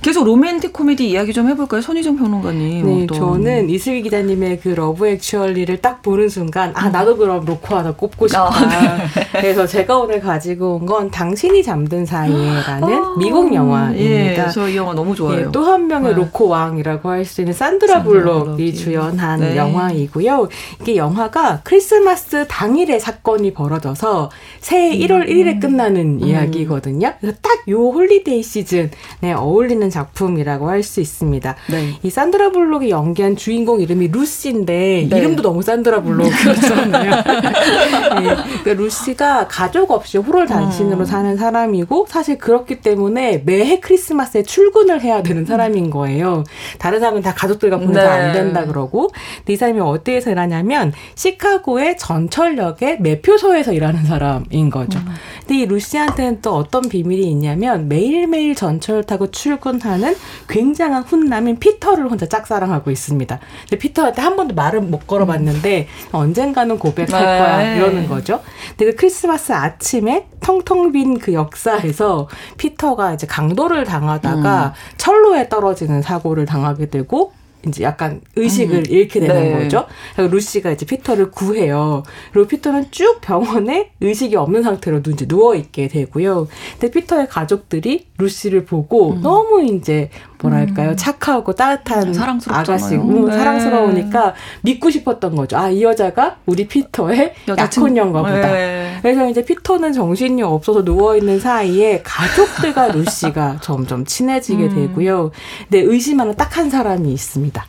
계속 0.02 0.24
로맨틱 0.24 0.72
코미디 0.72 1.08
이야기 1.10 1.32
좀 1.34 1.46
해볼까요? 1.48 1.82
손희정 1.82 2.16
평론가님. 2.16 2.86
네, 2.86 3.04
어떤. 3.04 3.18
저는 3.18 3.68
이슬기 3.70 4.02
기자님의 4.04 4.60
그 4.60 4.70
러브 4.70 5.06
액츄얼리를 5.06 5.76
딱 5.82 6.00
보는 6.02 6.28
순간 6.30 6.72
아 6.74 6.88
나도 6.88 7.16
그럼 7.18 7.44
로코 7.44 7.76
하나 7.76 7.92
꼽고 7.92 8.28
싶다. 8.28 8.46
아, 8.48 8.66
네. 8.66 9.06
그래서 9.32 9.66
제가 9.66 9.98
오늘 9.98 10.20
가지고 10.20 10.76
온 10.76 10.86
건 10.86 11.10
당신이 11.10 11.62
잠든 11.64 12.06
사이에라는 12.06 12.88
아, 12.94 13.14
미국 13.18 13.52
영화입니다. 13.52 14.46
예, 14.46 14.50
저 14.50 14.70
이 14.70 14.76
영화 14.76 14.94
너무 14.94 15.14
좋아요. 15.16 15.40
예, 15.40 15.46
또 15.52 15.69
한 15.69 15.86
명의 15.88 16.10
네. 16.14 16.16
로코 16.16 16.48
왕이라고 16.48 17.10
할 17.10 17.24
수 17.26 17.40
있는 17.40 17.52
산드라 17.52 18.04
블록이 18.04 18.72
주연한 18.72 19.40
네. 19.40 19.56
영화이고요. 19.56 20.48
이게 20.80 20.94
영화가 20.96 21.62
크리스마스 21.64 22.46
당일에 22.48 23.00
사건이 23.00 23.52
벌어져서 23.52 24.30
새해 24.60 24.96
1월 24.96 25.28
1일에 25.28 25.54
음. 25.54 25.60
끝나는 25.60 26.05
음. 26.14 26.20
이야기거든요. 26.20 27.14
그래서 27.20 27.36
딱 27.42 27.56
요 27.68 27.90
holiday 27.90 28.42
시즌에 28.42 29.32
어울리는 29.34 29.88
작품이라고 29.90 30.70
할 30.70 30.86
수 30.86 31.00
있습니다. 31.00 31.56
네. 31.68 31.94
이 32.02 32.10
산드라 32.10 32.52
블록이 32.52 32.90
연기한 32.90 33.34
주인공 33.34 33.80
이름이 33.80 34.08
루시인데 34.08 35.08
네. 35.10 35.18
이름도 35.18 35.42
너무 35.42 35.62
산드라 35.62 36.02
블록이었잖아요. 36.02 37.10
네. 38.22 38.36
그러니까 38.62 38.72
루시가 38.74 39.48
가족 39.48 39.90
없이 39.90 40.18
홀홀단신으로 40.18 41.00
음. 41.00 41.04
사는 41.04 41.36
사람이고 41.36 42.06
사실 42.08 42.38
그렇기 42.38 42.82
때문에 42.82 43.42
매해 43.44 43.80
크리스마스에 43.80 44.44
출근을 44.44 45.00
해야 45.00 45.24
되는 45.24 45.44
사람인 45.44 45.90
거예요. 45.90 46.44
다른 46.78 47.00
사람은 47.00 47.22
다 47.22 47.34
가족들과 47.34 47.78
보내서 47.78 48.00
네. 48.00 48.06
안 48.06 48.32
된다 48.32 48.64
그러고 48.64 49.10
이 49.48 49.56
사람이 49.56 49.80
어디에서 49.80 50.30
일하냐면 50.30 50.92
시카고의 51.16 51.96
전철역의 51.98 53.00
매표소에서 53.00 53.72
일하는 53.72 54.04
사람인 54.04 54.70
거죠. 54.70 55.00
음. 55.00 55.06
근데 55.40 55.62
이 55.62 55.66
루시 55.66 55.95
씨한테는 55.96 56.42
또 56.42 56.54
어떤 56.54 56.88
비밀이 56.88 57.30
있냐면 57.30 57.88
매일매일 57.88 58.54
전철 58.54 59.04
타고 59.04 59.30
출근하는 59.30 60.14
굉장한 60.48 61.04
훈남인 61.04 61.58
피터를 61.58 62.10
혼자 62.10 62.26
짝사랑하고 62.26 62.90
있습니다. 62.90 63.40
근데 63.62 63.78
피터한테 63.78 64.22
한 64.22 64.36
번도 64.36 64.54
말을 64.54 64.80
못 64.82 65.06
걸어봤는데 65.06 65.88
언젠가는 66.12 66.78
고백할 66.78 67.06
네. 67.08 67.38
거야 67.38 67.74
이러는 67.74 68.08
거죠. 68.08 68.40
근데 68.76 68.92
그 68.92 68.96
크리스마스 68.96 69.52
아침에 69.52 70.26
텅텅 70.40 70.92
빈 70.92 71.16
그 71.18 71.32
역사에서 71.32 72.28
피터가 72.58 73.14
이제 73.14 73.26
강도를 73.26 73.84
당하다가 73.84 74.66
음. 74.66 74.72
철로에 74.98 75.48
떨어지는 75.48 76.02
사고를 76.02 76.44
당하게 76.44 76.86
되고 76.90 77.32
이제 77.66 77.82
약간 77.82 78.20
의식을 78.36 78.76
음. 78.76 78.84
잃게 78.88 79.20
되는 79.20 79.34
네. 79.34 79.62
거죠. 79.64 79.86
루시가 80.16 80.70
이제 80.70 80.86
피터를 80.86 81.30
구해요. 81.30 82.02
그리고 82.32 82.48
피터는 82.48 82.90
쭉 82.90 83.20
병원에 83.20 83.90
의식이 84.00 84.36
없는 84.36 84.62
상태로 84.62 85.02
이제 85.08 85.26
누워 85.26 85.54
있게 85.54 85.88
되고요. 85.88 86.48
근데 86.78 86.90
피터의 86.90 87.28
가족들이 87.28 88.06
루시를 88.18 88.64
보고 88.64 89.12
음. 89.12 89.20
너무 89.22 89.64
이제 89.64 90.10
뭐랄까요 90.42 90.90
음. 90.90 90.96
착하고 90.96 91.54
따뜻한 91.54 92.14
아가씨 92.48 92.94
음, 92.96 93.26
네. 93.28 93.36
사랑스러우니까 93.36 94.34
믿고 94.62 94.90
싶었던 94.90 95.34
거죠. 95.36 95.56
아 95.56 95.70
이 95.70 95.82
여자가 95.82 96.36
우리 96.46 96.66
피터의 96.68 97.34
약혼녀인가 97.48 98.22
보다. 98.22 98.52
네. 98.52 98.98
그래서 99.02 99.28
이제 99.28 99.44
피터는 99.44 99.92
정신이 99.92 100.42
없어서 100.42 100.84
누워 100.84 101.16
있는 101.16 101.38
사이에 101.40 102.02
가족들과 102.04 102.88
루시가 102.96 103.58
점점 103.60 104.04
친해지게 104.04 104.64
음. 104.64 104.74
되고요. 104.74 105.30
근데 105.68 105.80
의심하는 105.80 106.34
딱 106.34 106.56
한 106.56 106.70
사람이 106.70 107.12
있습니다. 107.12 107.64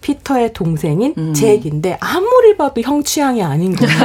피터의 0.00 0.52
동생인 0.52 1.14
음. 1.18 1.34
잭인데 1.34 1.98
아무리 2.00 2.56
봐도 2.56 2.80
형 2.80 3.02
취향이 3.02 3.42
아닌 3.42 3.74
거예요. 3.76 3.92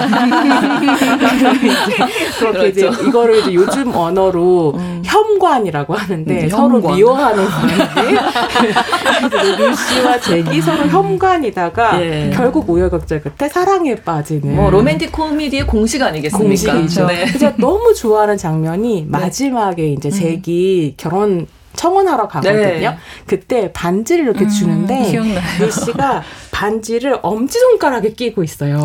그렇게 2.39 2.57
그렇죠. 2.59 2.65
이제 2.67 2.89
이거를 3.07 3.39
이제 3.39 3.53
요즘 3.53 3.95
언어로 3.95 4.73
음. 4.75 5.01
혐관이라고 5.05 5.93
하는데 5.93 6.43
음, 6.43 6.49
서로 6.49 6.75
혐관. 6.75 6.95
미워하는 6.95 7.45
관계. 7.45 7.75
루시와 9.57 10.19
잭이 10.19 10.61
서로 10.61 10.87
혐관이다가 10.87 12.01
예. 12.01 12.31
결국 12.33 12.69
우여곡절 12.69 13.21
끝에 13.21 13.49
사랑에 13.49 13.95
빠지는. 13.95 14.55
뭐 14.55 14.69
로맨틱 14.69 15.11
코미디의 15.11 15.67
공식 15.67 16.01
아니겠습니까? 16.01 16.73
공식이죠. 16.73 17.07
네. 17.07 17.25
그래서 17.25 17.53
너무 17.57 17.93
좋아하는 17.93 18.37
장면이 18.37 19.01
네. 19.01 19.07
마지막에 19.07 19.87
이제 19.89 20.09
잭이 20.09 20.89
음. 20.89 20.93
결혼 20.97 21.47
청혼하러 21.75 22.27
가거든요. 22.27 22.89
네. 22.89 22.97
그때 23.25 23.71
반지를 23.71 24.25
이렇게 24.25 24.45
음, 24.45 24.49
주는데 24.49 25.11
루시가 25.59 26.23
반지를 26.55 27.19
엄지손가락에 27.21 28.13
끼고 28.13 28.41
있어요. 28.41 28.77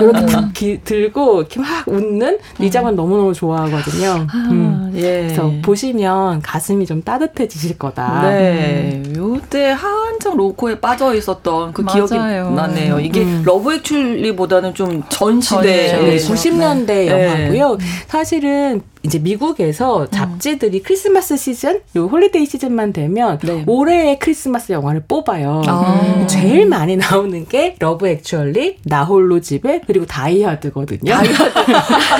이렇게 0.00 0.26
탁 0.26 0.52
기, 0.54 0.80
들고 0.84 1.40
이렇게 1.40 1.58
막 1.58 1.88
웃는 1.88 2.38
이 2.60 2.70
장면 2.70 2.94
너무너무 2.94 3.34
좋아하거든요. 3.34 4.26
아, 4.32 4.48
음. 4.52 4.92
예. 4.94 5.22
그래서 5.24 5.50
보시면 5.60 6.40
가슴이 6.40 6.86
좀 6.86 7.02
따뜻해지실 7.02 7.78
거다. 7.78 8.30
네. 8.30 9.02
음. 9.04 9.14
요때 9.16 9.70
한창 9.70 10.36
로코에 10.36 10.78
빠져 10.78 11.12
있었던 11.16 11.72
그 11.72 11.80
맞아요. 11.82 12.06
기억이 12.06 12.54
나네요. 12.54 13.00
이게 13.00 13.22
음. 13.22 13.42
러브 13.44 13.74
액츄얼리보다는 13.74 14.74
좀 14.74 15.02
전 15.08 15.40
시대 15.40 15.98
네, 15.98 16.16
90년대 16.16 16.86
네. 16.86 17.08
영화고요. 17.08 17.78
사실은 18.06 18.82
이제 19.02 19.18
미국에서 19.18 20.02
음. 20.02 20.06
잡지들이 20.10 20.78
음. 20.78 20.82
크리스마스 20.84 21.36
시즌, 21.36 21.80
요 21.96 22.06
holiday 22.06 22.44
시즌만 22.46 22.92
되면 22.92 23.38
네. 23.42 23.64
올해의 23.66 24.18
크리스마스 24.18 24.72
영화를 24.72 25.04
뽑아요. 25.08 25.62
아. 25.66 26.26
제일 26.26 26.66
많이 26.66 26.96
나오는 27.00 27.46
게 27.46 27.76
러브 27.78 28.06
액츄얼리, 28.08 28.78
나 28.84 29.04
홀로 29.04 29.40
집에 29.40 29.80
그리고 29.86 30.04
다이하드거든요. 30.06 31.10
다이하드. 31.10 31.52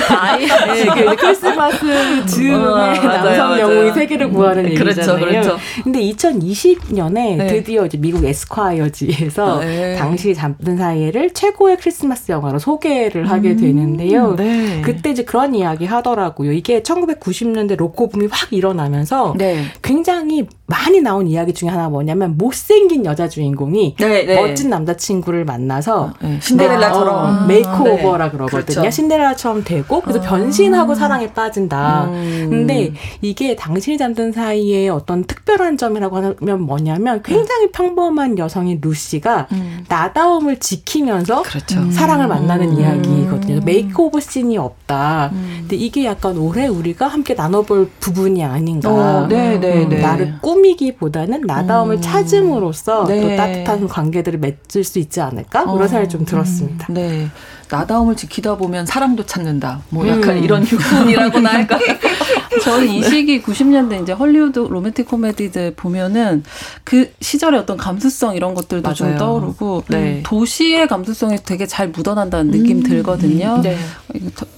다이하드. 0.07 0.71
네, 0.71 1.05
그 1.05 1.15
크리스마스 1.15 2.25
즈음에 2.25 2.55
어, 2.55 2.93
남성 2.93 3.59
영웅이 3.59 3.93
세계를 3.93 4.29
구하는 4.31 4.65
음, 4.65 4.69
얘기잖아요. 4.71 5.19
그렇죠, 5.19 5.25
그렇죠. 5.25 5.57
근데 5.83 5.99
2020년에 6.01 7.37
네. 7.37 7.47
드디어 7.47 7.85
이제 7.85 7.97
미국 7.97 8.25
에스콰이어지에서 8.25 9.59
네. 9.59 9.95
당신이 9.97 10.33
잠든 10.33 10.77
사이에를 10.77 11.33
최고의 11.33 11.77
크리스마스 11.77 12.31
영화로 12.31 12.57
소개를 12.59 13.29
하게 13.29 13.51
음, 13.51 13.57
되는데요. 13.57 14.35
네. 14.35 14.81
그때 14.83 15.11
이제 15.11 15.23
그런 15.23 15.53
이야기 15.53 15.85
하더라고요. 15.85 16.51
이게 16.51 16.71
이게 16.71 16.81
1990년대 16.81 17.75
로코 17.75 18.07
붐이 18.09 18.27
확 18.31 18.53
일어나면서 18.53 19.35
네. 19.37 19.65
굉장히 19.81 20.47
많이 20.71 21.01
나온 21.01 21.27
이야기 21.27 21.53
중에 21.53 21.69
하나가 21.69 21.89
뭐냐면 21.89 22.37
못생긴 22.37 23.05
여자 23.05 23.27
주인공이 23.27 23.95
네, 23.99 24.25
네. 24.25 24.35
멋진 24.35 24.69
남자친구를 24.69 25.43
만나서 25.43 26.01
어, 26.01 26.13
네. 26.21 26.39
신데렐라처럼 26.41 27.13
어, 27.13 27.19
아, 27.19 27.45
makeover라 27.45 28.25
네. 28.25 28.31
그러거든요. 28.31 28.81
그렇죠. 28.81 28.89
신데렐라처럼 28.89 29.63
되고 29.65 29.99
그래서 29.99 30.19
아. 30.19 30.21
변신하고 30.21 30.95
사랑에 30.95 31.33
빠진다. 31.33 32.05
음. 32.05 32.47
근데 32.49 32.93
이게 33.21 33.55
당신이 33.57 33.97
잠든 33.97 34.31
사이에 34.31 34.87
어떤 34.87 35.25
특별한 35.25 35.75
점이라고 35.77 36.15
하면 36.15 36.61
뭐냐면 36.61 37.21
굉장히 37.21 37.65
음. 37.65 37.71
평범한 37.73 38.37
여성인 38.37 38.79
루시가 38.81 39.47
음. 39.51 39.83
나다움을 39.89 40.59
지키면서 40.59 41.41
그렇죠. 41.41 41.91
사랑을 41.91 42.27
만나는 42.27 42.69
음. 42.69 42.79
이야기거든요. 42.79 43.59
makeover 43.65 44.21
씬이 44.21 44.57
없다. 44.57 45.31
음. 45.33 45.57
근데 45.61 45.75
이게 45.75 46.05
약간 46.05 46.37
올해 46.37 46.67
우리가 46.67 47.07
함께 47.07 47.33
나눠볼 47.33 47.89
부분이 47.99 48.43
아닌가. 48.43 48.89
어, 48.89 49.27
네, 49.27 49.59
네, 49.59 49.85
네. 49.85 49.99
나를 49.99 50.35
꿈 50.41 50.60
꾸미기보다는 50.61 51.41
나다움을 51.41 51.97
음. 51.97 52.01
찾음으로써 52.01 53.05
네. 53.07 53.21
또 53.21 53.35
따뜻한 53.35 53.87
관계들을 53.87 54.39
맺을 54.39 54.83
수 54.83 54.99
있지 54.99 55.19
않을까? 55.19 55.63
그런 55.65 55.81
어. 55.81 55.87
생각이 55.87 56.09
좀 56.09 56.25
들었습니다. 56.25 56.87
음. 56.89 56.93
네. 56.93 57.27
나다움을 57.71 58.15
지키다 58.15 58.55
보면 58.57 58.85
사랑도 58.85 59.25
찾는다. 59.25 59.81
뭐 59.89 60.07
약간 60.07 60.37
음. 60.37 60.43
이런 60.43 60.63
교훈이라고나 60.65 61.49
할까? 61.49 61.77
저는 62.63 62.87
이 62.87 63.03
시기 63.03 63.41
90년대 63.41 64.03
이제 64.03 64.11
헐리우드 64.11 64.59
로맨틱 64.59 65.07
코미디들 65.07 65.73
보면은 65.75 66.43
그 66.83 67.11
시절의 67.21 67.59
어떤 67.59 67.77
감수성 67.77 68.35
이런 68.35 68.53
것들도 68.53 68.83
맞아요. 68.83 68.95
좀 68.95 69.17
떠오르고 69.17 69.83
네. 69.89 70.21
도시의 70.23 70.87
감수성이 70.87 71.37
되게 71.43 71.65
잘 71.65 71.89
묻어난다는 71.89 72.51
느낌 72.51 72.77
음. 72.77 72.83
들거든요. 72.83 73.61
네. 73.61 73.77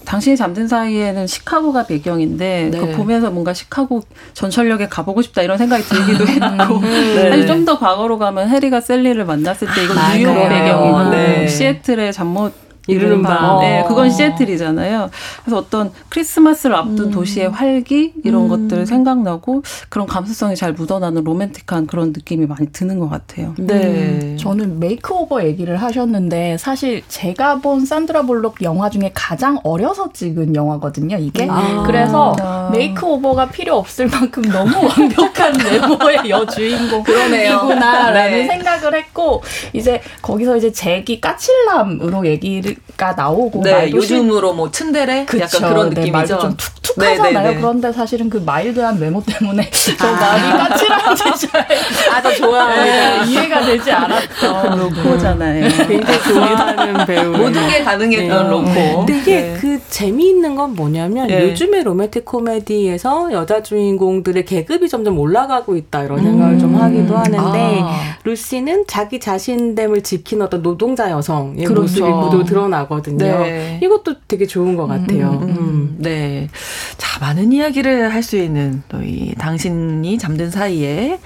당신이 0.05 0.35
잠든 0.37 0.67
사이에는 0.67 1.27
시카고가 1.27 1.85
배경인데 1.87 2.69
네. 2.71 2.77
그거 2.77 2.97
보면서 2.97 3.31
뭔가 3.31 3.53
시카고 3.53 4.03
전철역에 4.33 4.89
가보고 4.89 5.21
싶다 5.21 5.41
이런 5.41 5.57
생각이 5.57 5.83
들기도 5.83 6.27
했고 6.27 6.81
네. 6.85 7.29
사실 7.29 7.47
좀 7.47 7.63
더 7.63 7.79
과거로 7.79 8.17
가면 8.17 8.49
해리가 8.49 8.81
셀리를 8.81 9.23
만났을 9.23 9.69
때 9.73 9.83
이건 9.85 9.97
아, 9.97 10.13
뉴욕 10.15 10.33
배경이고 10.33 11.09
네. 11.11 11.47
시애틀의 11.47 12.11
잠못 12.11 12.51
이루는 12.87 13.21
밤. 13.21 13.61
네, 13.61 13.85
그건 13.87 14.09
시애틀이잖아요. 14.09 15.09
그래서 15.43 15.57
어떤 15.57 15.91
크리스마스를 16.09 16.75
앞둔 16.75 17.07
음. 17.07 17.11
도시의 17.11 17.49
활기 17.49 18.13
이런 18.23 18.43
음. 18.43 18.49
것들 18.49 18.85
생각나고 18.85 19.63
그런 19.89 20.05
감수성이 20.05 20.55
잘 20.55 20.73
묻어나는 20.73 21.23
로맨틱한 21.23 21.87
그런 21.87 22.09
느낌이 22.09 22.45
많이 22.45 22.71
드는 22.71 22.99
것 22.99 23.09
같아요. 23.09 23.55
네. 23.57 23.75
음. 23.75 24.37
저는 24.37 24.79
makeover 24.79 25.45
얘기를 25.45 25.81
하셨는데 25.81 26.57
사실 26.57 27.03
제가 27.07 27.59
본 27.59 27.85
산드라 27.85 28.23
블록 28.23 28.61
영화 28.61 28.89
중에 28.89 29.11
가장 29.13 29.59
어려서 29.63 30.11
찍은 30.11 30.55
영화거든요. 30.55 31.17
이게 31.17 31.47
아. 31.49 31.83
그래서 31.85 32.35
아. 32.41 32.69
makeover가 32.73 33.49
필요 33.49 33.75
없을 33.75 34.07
만큼 34.07 34.43
너무 34.43 34.71
완벽한 34.87 35.53
외모의 35.55 36.29
여주인공이구나라는 36.29 38.31
네. 38.31 38.47
생각을 38.47 38.95
했고 38.95 39.41
이제 39.71 40.01
거기서 40.21 40.57
이제 40.57 40.71
잭이 40.71 41.21
까칠남으로 41.21 42.27
얘기 42.27 42.72
가 42.97 43.13
나오고 43.13 43.61
네, 43.63 43.91
요즘으로 43.91 44.53
뭐 44.53 44.71
츤데레 44.71 45.25
그쵸, 45.25 45.43
약간 45.43 45.69
그런 45.71 45.89
네, 45.89 46.01
느낌이죠. 46.01 46.39
좀툭 46.39 46.82
툭하잖아요. 46.95 47.33
네, 47.33 47.41
네, 47.41 47.49
네, 47.53 47.55
그런데 47.55 47.91
사실은 47.91 48.29
그 48.29 48.37
마일드한 48.37 48.99
외모 48.99 49.21
때문에 49.23 49.69
저 49.97 50.07
아. 50.07 50.11
말이 50.11 50.57
까칠한지 50.57 51.47
잘 51.47 51.67
아주 52.11 52.37
좋아요. 52.37 53.23
이해가 53.23 53.65
되지 53.65 53.91
않았던 53.91 54.79
로코잖아요. 54.79 55.69
굉장히 55.87 56.19
좋아하는 56.23 57.05
배우. 57.05 57.31
모든 57.31 57.67
게 57.67 57.83
가능했던 57.83 58.49
로코. 58.49 59.05
근데 59.05 59.17
이게 59.19 59.57
그 59.59 59.79
재미있는 59.89 60.55
건 60.55 60.75
뭐냐면 60.75 61.29
요즘의 61.29 61.83
로맨틱 61.83 62.25
코미디에서 62.25 63.31
여자 63.33 63.61
주인공들의 63.61 64.45
계급이 64.45 64.89
점점 64.89 65.19
올라가고 65.19 65.75
있다 65.75 66.03
이런 66.03 66.23
생각을 66.23 66.53
음. 66.53 66.59
좀 66.59 66.75
하기도 66.75 67.17
하는데 67.17 67.79
아. 67.81 68.17
루시는 68.23 68.85
자기 68.87 69.19
자신됨을 69.19 70.01
지키는 70.03 70.45
어떤 70.45 70.61
노동자 70.61 71.09
여성의 71.11 71.65
그렇죠. 71.65 71.81
모습이 71.81 72.09
모두 72.09 72.43
드러나거든요. 72.43 73.17
네. 73.17 73.79
이것도 73.83 74.15
되게 74.27 74.45
좋은 74.45 74.75
것 74.75 74.87
같아요. 74.87 75.39
음, 75.41 75.43
음, 75.43 75.57
음. 75.57 75.95
네. 75.97 76.47
자, 76.97 77.19
많은 77.19 77.51
이야기를 77.53 78.13
할 78.13 78.23
수 78.23 78.37
있는 78.37 78.83
또 78.89 79.01
이 79.03 79.33
당신이 79.35 80.17
잠든 80.17 80.49
사이에 80.49 81.19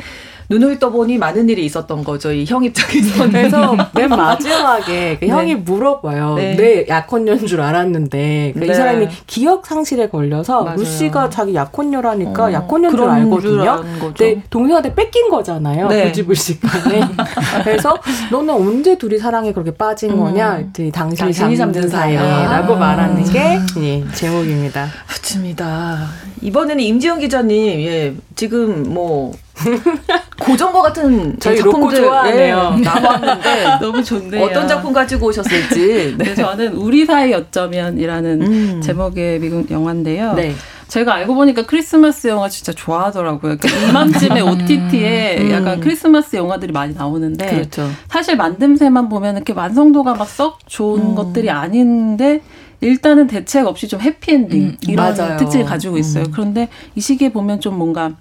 눈을 0.49 0.79
떠보니 0.79 1.17
많은 1.17 1.49
일이 1.49 1.65
있었던 1.65 2.03
거죠. 2.03 2.31
이 2.31 2.45
형 2.47 2.63
입장에서는. 2.63 3.31
그래서 3.31 3.75
맨 3.93 4.09
마지막에 4.09 5.17
그 5.19 5.25
네. 5.25 5.31
형이 5.31 5.55
물어봐요. 5.55 6.35
네. 6.35 6.55
내 6.55 6.85
약혼녀인 6.87 7.45
줄 7.45 7.59
알았는데 7.61 8.51
그러니까 8.53 8.59
네. 8.59 8.71
이 8.71 8.75
사람이 8.75 9.07
기억 9.27 9.65
상실에 9.65 10.07
걸려서 10.07 10.63
맞아요. 10.63 10.77
루시가 10.77 11.29
자기 11.29 11.53
약혼녀라니까 11.55 12.45
어, 12.45 12.51
약혼녀인 12.53 12.95
줄 12.95 13.09
알거든요. 13.09 13.83
근데 13.99 14.41
동생한테 14.49 14.95
뺏긴 14.95 15.29
거잖아요. 15.29 15.87
네. 15.89 16.07
부지불식간에. 16.07 17.01
그래서 17.65 17.97
너는 18.31 18.53
언제 18.53 18.97
둘이 18.97 19.17
사랑에 19.17 19.51
그렇게 19.51 19.71
빠진 19.71 20.11
음. 20.11 20.19
거냐? 20.19 20.63
당신이, 20.93 21.57
잠든 21.57 21.89
사이에라고 21.89 22.75
아. 22.75 22.77
말하는 22.77 23.23
게 23.25 23.59
예, 23.79 24.03
제목입니다. 24.13 24.87
맞습니다. 25.07 26.07
이번에는 26.41 26.81
임지영 26.83 27.19
기자님, 27.19 27.81
예, 27.81 28.13
지금 28.35 28.83
뭐 28.93 29.33
고전과 30.39 30.81
같은 30.81 31.37
저희 31.39 31.57
작품들 31.57 32.01
좋아하네요. 32.01 32.71
네, 32.75 32.81
나왔는데 32.81 33.77
너무 33.81 34.03
좋네요. 34.03 34.43
어떤 34.43 34.67
작품 34.67 34.93
가지고 34.93 35.27
오셨을지. 35.27 36.15
네. 36.17 36.23
네, 36.25 36.35
저는 36.35 36.73
우리 36.73 37.05
사이 37.05 37.33
어쩌면이라는 37.33 38.41
음. 38.41 38.81
제목의 38.81 39.39
미국 39.39 39.69
영화인데요. 39.71 40.33
네. 40.33 40.53
제가 40.87 41.15
알고 41.15 41.35
보니까 41.35 41.65
크리스마스 41.65 42.27
영화 42.27 42.47
진짜 42.47 42.71
좋아하더라고요. 42.71 43.57
그러니까 43.57 43.67
이맘쯤에 43.89 44.39
OTT에 44.39 45.37
음. 45.41 45.51
약간 45.51 45.79
크리스마스 45.81 46.37
영화들이 46.37 46.71
많이 46.71 46.93
나오는데 46.93 47.45
그렇죠. 47.45 47.89
사실 48.07 48.37
만듦새만 48.37 49.09
보면 49.09 49.35
이렇게 49.35 49.51
완성도가 49.53 50.13
막 50.15 50.27
썩 50.27 50.59
좋은 50.67 51.01
음. 51.01 51.15
것들이 51.15 51.49
아닌데 51.49 52.41
일단은 52.81 53.27
대책 53.27 53.65
없이 53.65 53.87
좀 53.87 53.99
해피엔딩 54.01 54.61
음, 54.61 54.77
이런 54.87 55.15
맞아요. 55.17 55.37
특징을 55.37 55.65
가지고 55.65 55.97
있어요. 55.97 56.25
음. 56.25 56.31
그런데 56.31 56.67
이 56.95 57.01
시기에 57.01 57.29
보면 57.33 57.59
좀 57.59 57.75
뭔가 57.77 58.11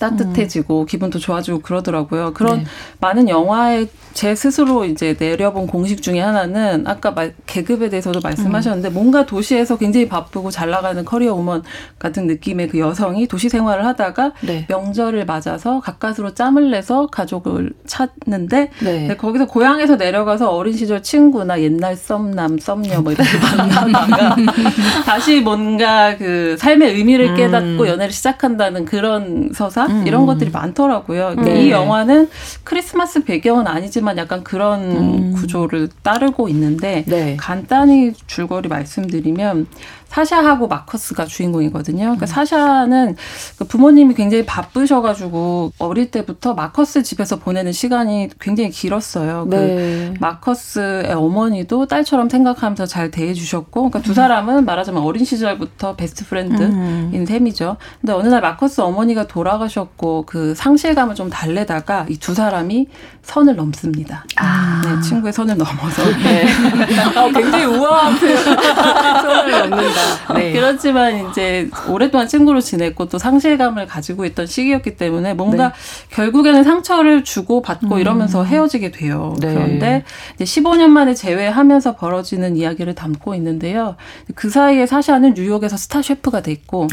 따뜻해지고 0.00 0.80
음. 0.80 0.86
기분도 0.86 1.18
좋아지고 1.18 1.60
그러더라고요. 1.60 2.32
그런 2.32 2.60
네. 2.60 2.64
많은 3.00 3.28
영화에 3.28 3.86
제 4.12 4.34
스스로 4.34 4.84
이제 4.84 5.14
내려본 5.16 5.66
공식 5.66 6.02
중에 6.02 6.20
하나는 6.20 6.84
아까 6.86 7.12
말, 7.12 7.34
계급에 7.46 7.88
대해서도 7.90 8.20
말씀하셨는데 8.20 8.88
음. 8.88 8.94
뭔가 8.94 9.24
도시에서 9.26 9.78
굉장히 9.78 10.08
바쁘고 10.08 10.50
잘 10.50 10.70
나가는 10.70 11.04
커리어 11.04 11.34
우먼 11.34 11.62
같은 11.98 12.26
느낌의 12.26 12.68
그 12.68 12.78
여성이 12.78 13.28
도시 13.28 13.48
생활을 13.48 13.84
하다가 13.86 14.32
네. 14.40 14.66
명절을 14.68 15.26
맞아서 15.26 15.80
가까스로 15.80 16.34
짬을 16.34 16.70
내서 16.70 17.06
가족을 17.06 17.72
찾는데 17.86 18.70
네. 18.82 19.08
네, 19.08 19.16
거기서 19.16 19.46
고향에서 19.46 19.96
내려가서 19.96 20.50
어린 20.50 20.74
시절 20.74 21.02
친구나 21.02 21.60
옛날 21.60 21.96
썸남 21.96 22.58
썸녀 22.58 23.02
뭐 23.02 23.12
이렇게 23.12 23.28
만나다가 23.38 24.36
다시 25.04 25.40
뭔가 25.40 26.16
그 26.16 26.56
삶의 26.58 26.94
의미를 26.94 27.34
깨닫고 27.34 27.82
음. 27.82 27.86
연애를 27.86 28.12
시작한다는 28.12 28.86
그런 28.86 29.50
서사 29.54 29.89
음. 29.90 30.06
이런 30.06 30.26
것들이 30.26 30.50
많더라고요. 30.50 31.32
그러니까 31.34 31.44
네. 31.44 31.66
이 31.66 31.70
영화는 31.70 32.28
크리스마스 32.64 33.24
배경은 33.24 33.66
아니지만 33.66 34.16
약간 34.18 34.44
그런 34.44 34.80
음. 34.82 35.32
구조를 35.34 35.88
따르고 36.02 36.48
있는데 36.48 37.04
네. 37.06 37.36
간단히 37.38 38.12
줄거리 38.26 38.68
말씀드리면 38.68 39.66
사샤하고 40.10 40.68
마커스가 40.68 41.26
주인공이거든요. 41.26 41.98
그러니까 41.98 42.24
음. 42.24 42.26
사샤는 42.26 43.16
그 43.58 43.64
부모님이 43.64 44.14
굉장히 44.14 44.46
바쁘셔가지고 44.46 45.72
어릴 45.78 46.10
때부터 46.10 46.54
마커스 46.54 47.02
집에서 47.02 47.36
보내는 47.36 47.72
시간이 47.72 48.30
굉장히 48.40 48.70
길었어요. 48.70 49.46
그 49.50 49.54
네. 49.54 50.12
그 50.14 50.14
마커스의 50.20 51.12
어머니도 51.12 51.86
딸처럼 51.86 52.28
생각하면서 52.28 52.86
잘 52.86 53.10
대해주셨고, 53.10 53.90
그러니까 53.90 54.00
두 54.00 54.12
음. 54.12 54.14
사람은 54.14 54.64
말하자면 54.64 55.02
어린 55.02 55.24
시절부터 55.24 55.96
best 55.96 56.24
friend인 56.26 57.12
음. 57.12 57.26
셈이죠. 57.26 57.76
근데 58.00 58.12
어느 58.12 58.28
날 58.28 58.40
마커스 58.40 58.80
어머니가 58.82 59.26
돌아가셨고 59.26 60.24
그 60.26 60.54
상실감을 60.54 61.14
좀 61.16 61.28
달래다가 61.28 62.06
이 62.08 62.20
두 62.20 62.34
사람이 62.34 62.86
선을 63.22 63.56
넘습니다. 63.56 64.24
아. 64.36 64.82
네, 64.84 65.00
친구의 65.00 65.32
선을 65.32 65.56
넘어서. 65.56 66.04
네. 66.22 66.46
어, 67.16 67.28
굉장히 67.32 67.64
우아한 67.64 68.14
선을 68.20 69.50
넘는다. 69.50 69.99
네. 70.34 70.52
그렇지만 70.52 71.30
이제 71.30 71.68
오랫동안 71.88 72.28
친구로 72.28 72.60
지냈고 72.60 73.06
또 73.08 73.18
상실감을 73.18 73.86
가지고 73.86 74.24
있던 74.24 74.46
시기였기 74.46 74.96
때문에 74.96 75.34
뭔가 75.34 75.68
네. 75.68 75.74
결국에는 76.10 76.64
상처를 76.64 77.24
주고 77.24 77.62
받고 77.62 77.96
음. 77.96 78.00
이러면서 78.00 78.44
헤어지게 78.44 78.90
돼요. 78.90 79.36
네. 79.40 79.52
그런데 79.52 80.04
이제 80.34 80.44
15년 80.44 80.88
만에 80.88 81.14
재회하면서 81.14 81.96
벌어지는 81.96 82.56
이야기를 82.56 82.94
담고 82.94 83.34
있는데요. 83.36 83.96
그 84.34 84.50
사이에 84.50 84.86
사샤는 84.86 85.34
뉴욕에서 85.34 85.76
스타 85.76 86.02
셰프가 86.02 86.42
돼 86.42 86.52
있고 86.52 86.86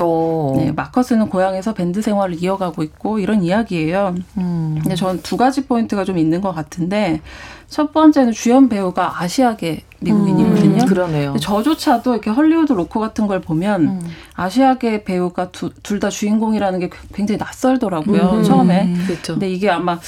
네, 0.58 0.72
마커스는 0.72 1.30
고향에서 1.30 1.74
밴드 1.74 2.02
생활을 2.02 2.42
이어가고 2.42 2.84
있고 2.84 3.20
이런 3.20 3.44
이야기예요. 3.44 4.16
음. 4.38 4.80
근데 4.82 4.96
저는 4.96 5.22
두 5.22 5.38
가지 5.38 5.66
포인트가 5.66 6.04
좀 6.04 6.18
있는 6.18 6.42
것 6.42 6.54
같은데 6.54 7.22
첫 7.70 7.92
번째는 7.92 8.32
주연 8.32 8.70
배우가 8.70 9.22
아시아계 9.22 9.84
미국인이거든요. 10.00 10.84
음, 10.84 10.86
그러네요. 10.88 11.36
저조차도 11.40 12.14
이렇게 12.14 12.30
헐리우드 12.30 12.72
로코 12.74 13.00
같은 13.00 13.28
걸 13.28 13.42
보면 13.42 13.82
음. 13.84 14.02
아시아계 14.36 15.04
배우가 15.04 15.52
둘 15.52 16.00
다 16.00 16.10
주인공이라는 16.10 16.80
게 16.80 16.90
굉장히 17.14 17.38
낯설더라고요. 17.40 18.22
음, 18.22 18.44
처음에. 18.44 18.94
그렇죠. 19.08 19.34
근데 19.34 19.50
이게 19.50 19.70
아마 19.70 20.00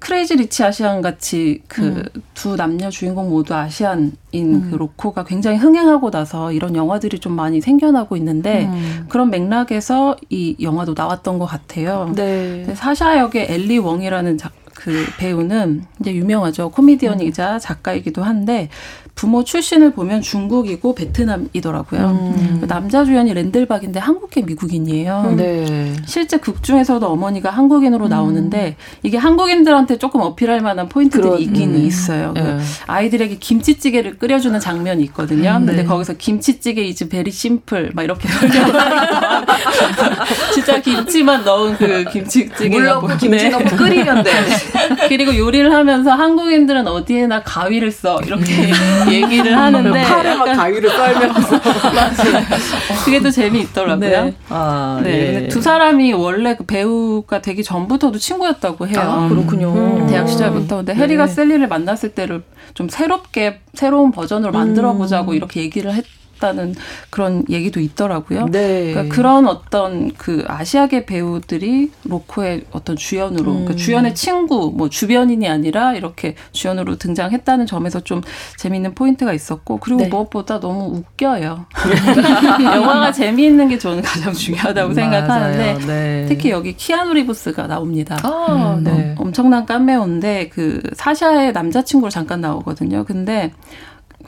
크레이지 0.00 0.36
리치 0.36 0.64
아시안 0.64 1.00
같이 1.02 1.62
그 1.68 2.18
두 2.18 2.52
음. 2.52 2.56
남녀 2.56 2.90
주인공 2.90 3.30
모두 3.30 3.54
아시안인 3.54 4.12
음. 4.34 4.68
그 4.70 4.76
로코가 4.76 5.24
굉장히 5.24 5.56
흥행하고 5.58 6.10
나서 6.10 6.52
이런 6.52 6.74
영화들이 6.76 7.18
좀 7.20 7.32
많이 7.34 7.60
생겨나고 7.60 8.16
있는데 8.16 8.66
음. 8.66 9.06
그런 9.08 9.30
맥락에서 9.30 10.16
이 10.30 10.56
영화도 10.60 10.94
나왔던 10.96 11.38
것 11.38 11.46
같아요. 11.46 12.12
네. 12.14 12.66
사샤 12.74 13.18
역의 13.18 13.46
앨리 13.50 13.78
웡이라는 13.78 14.38
작, 14.38 14.52
그 14.78 15.04
배우는 15.18 15.82
이제 15.98 16.14
유명하죠. 16.14 16.70
코미디언이자 16.70 17.54
음. 17.54 17.58
작가이기도 17.58 18.22
한데 18.22 18.68
부모 19.18 19.42
출신을 19.42 19.94
보면 19.94 20.22
중국이고 20.22 20.94
베트남이더라고요. 20.94 22.34
음. 22.36 22.58
그 22.60 22.68
남자 22.68 23.04
주연이 23.04 23.34
랜들 23.34 23.68
박인데 23.68 23.98
한국계 23.98 24.42
미국인이에요. 24.42 25.24
음. 25.30 25.36
네. 25.36 25.92
실제 26.06 26.36
극 26.36 26.62
중에서도 26.62 27.04
어머니가 27.04 27.50
한국인으로 27.50 28.04
음. 28.04 28.10
나오는데 28.10 28.76
이게 29.02 29.18
한국인들한테 29.18 29.98
조금 29.98 30.20
어필할 30.20 30.60
만한 30.60 30.88
포인트들이 30.88 31.30
그런, 31.30 31.40
있긴 31.40 31.74
음. 31.74 31.84
있어요. 31.84 32.32
그 32.36 32.40
네. 32.40 32.58
아이들에게 32.86 33.38
김치찌개를 33.38 34.18
끓여주는 34.18 34.60
장면이 34.60 35.02
있거든요. 35.06 35.56
음. 35.56 35.66
근데 35.66 35.82
네. 35.82 35.84
거기서 35.84 36.12
김치찌개 36.12 36.84
is 36.84 37.08
very 37.08 37.32
simple 37.32 37.90
막 37.94 38.04
이렇게 38.04 38.28
진짜 40.54 40.80
김치만 40.80 41.42
넣은 41.42 41.76
그 41.76 42.04
김치찌개. 42.12 42.68
물 42.68 42.84
넣고 42.84 43.08
김치 43.16 43.48
넣고 43.48 43.76
끓이면 43.76 44.22
돼. 44.22 44.30
그리고 45.08 45.36
요리를 45.36 45.74
하면서 45.74 46.12
한국인들은 46.12 46.86
어디에나 46.86 47.42
가위를 47.42 47.90
써 47.90 48.20
이렇게 48.24 48.54
음. 48.54 49.07
얘기를 49.12 49.56
하는데 49.56 50.02
팔에만 50.02 50.56
가위를 50.56 50.90
썰면서. 50.90 51.60
그게 53.04 53.20
또 53.20 53.30
재미있더라고요. 53.30 54.24
네. 54.24 54.34
아, 54.48 55.00
네. 55.02 55.10
네. 55.40 55.48
두 55.48 55.60
사람이 55.60 56.12
원래 56.12 56.56
그 56.56 56.64
배우가 56.64 57.40
되기 57.42 57.62
전부터도 57.62 58.18
친구였다고 58.18 58.86
해요. 58.88 58.96
아, 58.98 59.28
그렇군요. 59.28 59.72
음. 59.72 60.06
대학 60.08 60.28
시절부터. 60.28 60.76
근데 60.78 60.94
네. 60.94 61.00
해리가 61.00 61.26
셀리를 61.26 61.66
만났을 61.68 62.10
때를 62.10 62.42
좀 62.74 62.88
새롭게 62.88 63.60
새로운 63.74 64.10
버전으로 64.12 64.52
만들어 64.52 64.92
보자고 64.94 65.32
음. 65.32 65.36
이렇게 65.36 65.60
얘기를 65.60 65.92
했. 65.92 66.04
했다는 66.38 66.74
그런 67.10 67.44
얘기도 67.50 67.80
있더라고요. 67.80 68.46
네. 68.46 68.92
그러니까 68.92 69.14
그런 69.14 69.46
어떤 69.46 70.12
그 70.14 70.44
아시아계 70.46 71.04
배우들이 71.04 71.90
로코의 72.04 72.64
어떤 72.70 72.96
주연으로 72.96 73.44
그러니까 73.44 73.60
음. 73.60 73.64
그러니까 73.64 73.84
주연의 73.84 74.14
친구 74.14 74.72
뭐 74.74 74.88
주변인이 74.88 75.46
아니라 75.48 75.94
이렇게 75.94 76.34
주연으로 76.52 76.96
등장했다는 76.96 77.66
점에서 77.66 78.00
좀 78.00 78.22
재미있는 78.56 78.94
포인트가 78.94 79.32
있었고 79.32 79.78
그리고 79.78 80.02
네. 80.02 80.08
무엇보다 80.08 80.60
너무 80.60 80.96
웃겨요. 80.96 81.66
영화가 82.64 83.12
재미있는 83.12 83.68
게 83.68 83.78
저는 83.78 84.02
가장 84.02 84.32
중요하다고 84.32 84.94
생각하는데 84.94 85.86
네. 85.86 86.26
특히 86.28 86.50
여기 86.50 86.76
키아누 86.76 87.12
리브스가 87.14 87.66
나옵니다. 87.66 88.18
아, 88.22 88.76
음, 88.78 88.84
네. 88.84 89.14
엄청난 89.18 89.66
까메오인데 89.66 90.48
그 90.48 90.80
사샤의 90.94 91.52
남자친구로 91.52 92.10
잠깐 92.10 92.40
나오거든요. 92.40 93.04
근데 93.04 93.52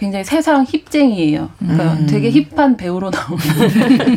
굉장히 0.01 0.25
세상 0.25 0.65
힙쟁이에요. 0.65 1.51
그러니까 1.59 1.93
음. 1.93 2.07
되게 2.07 2.31
힙한 2.31 2.79
배우로 2.79 3.11
나오는. 3.11 4.17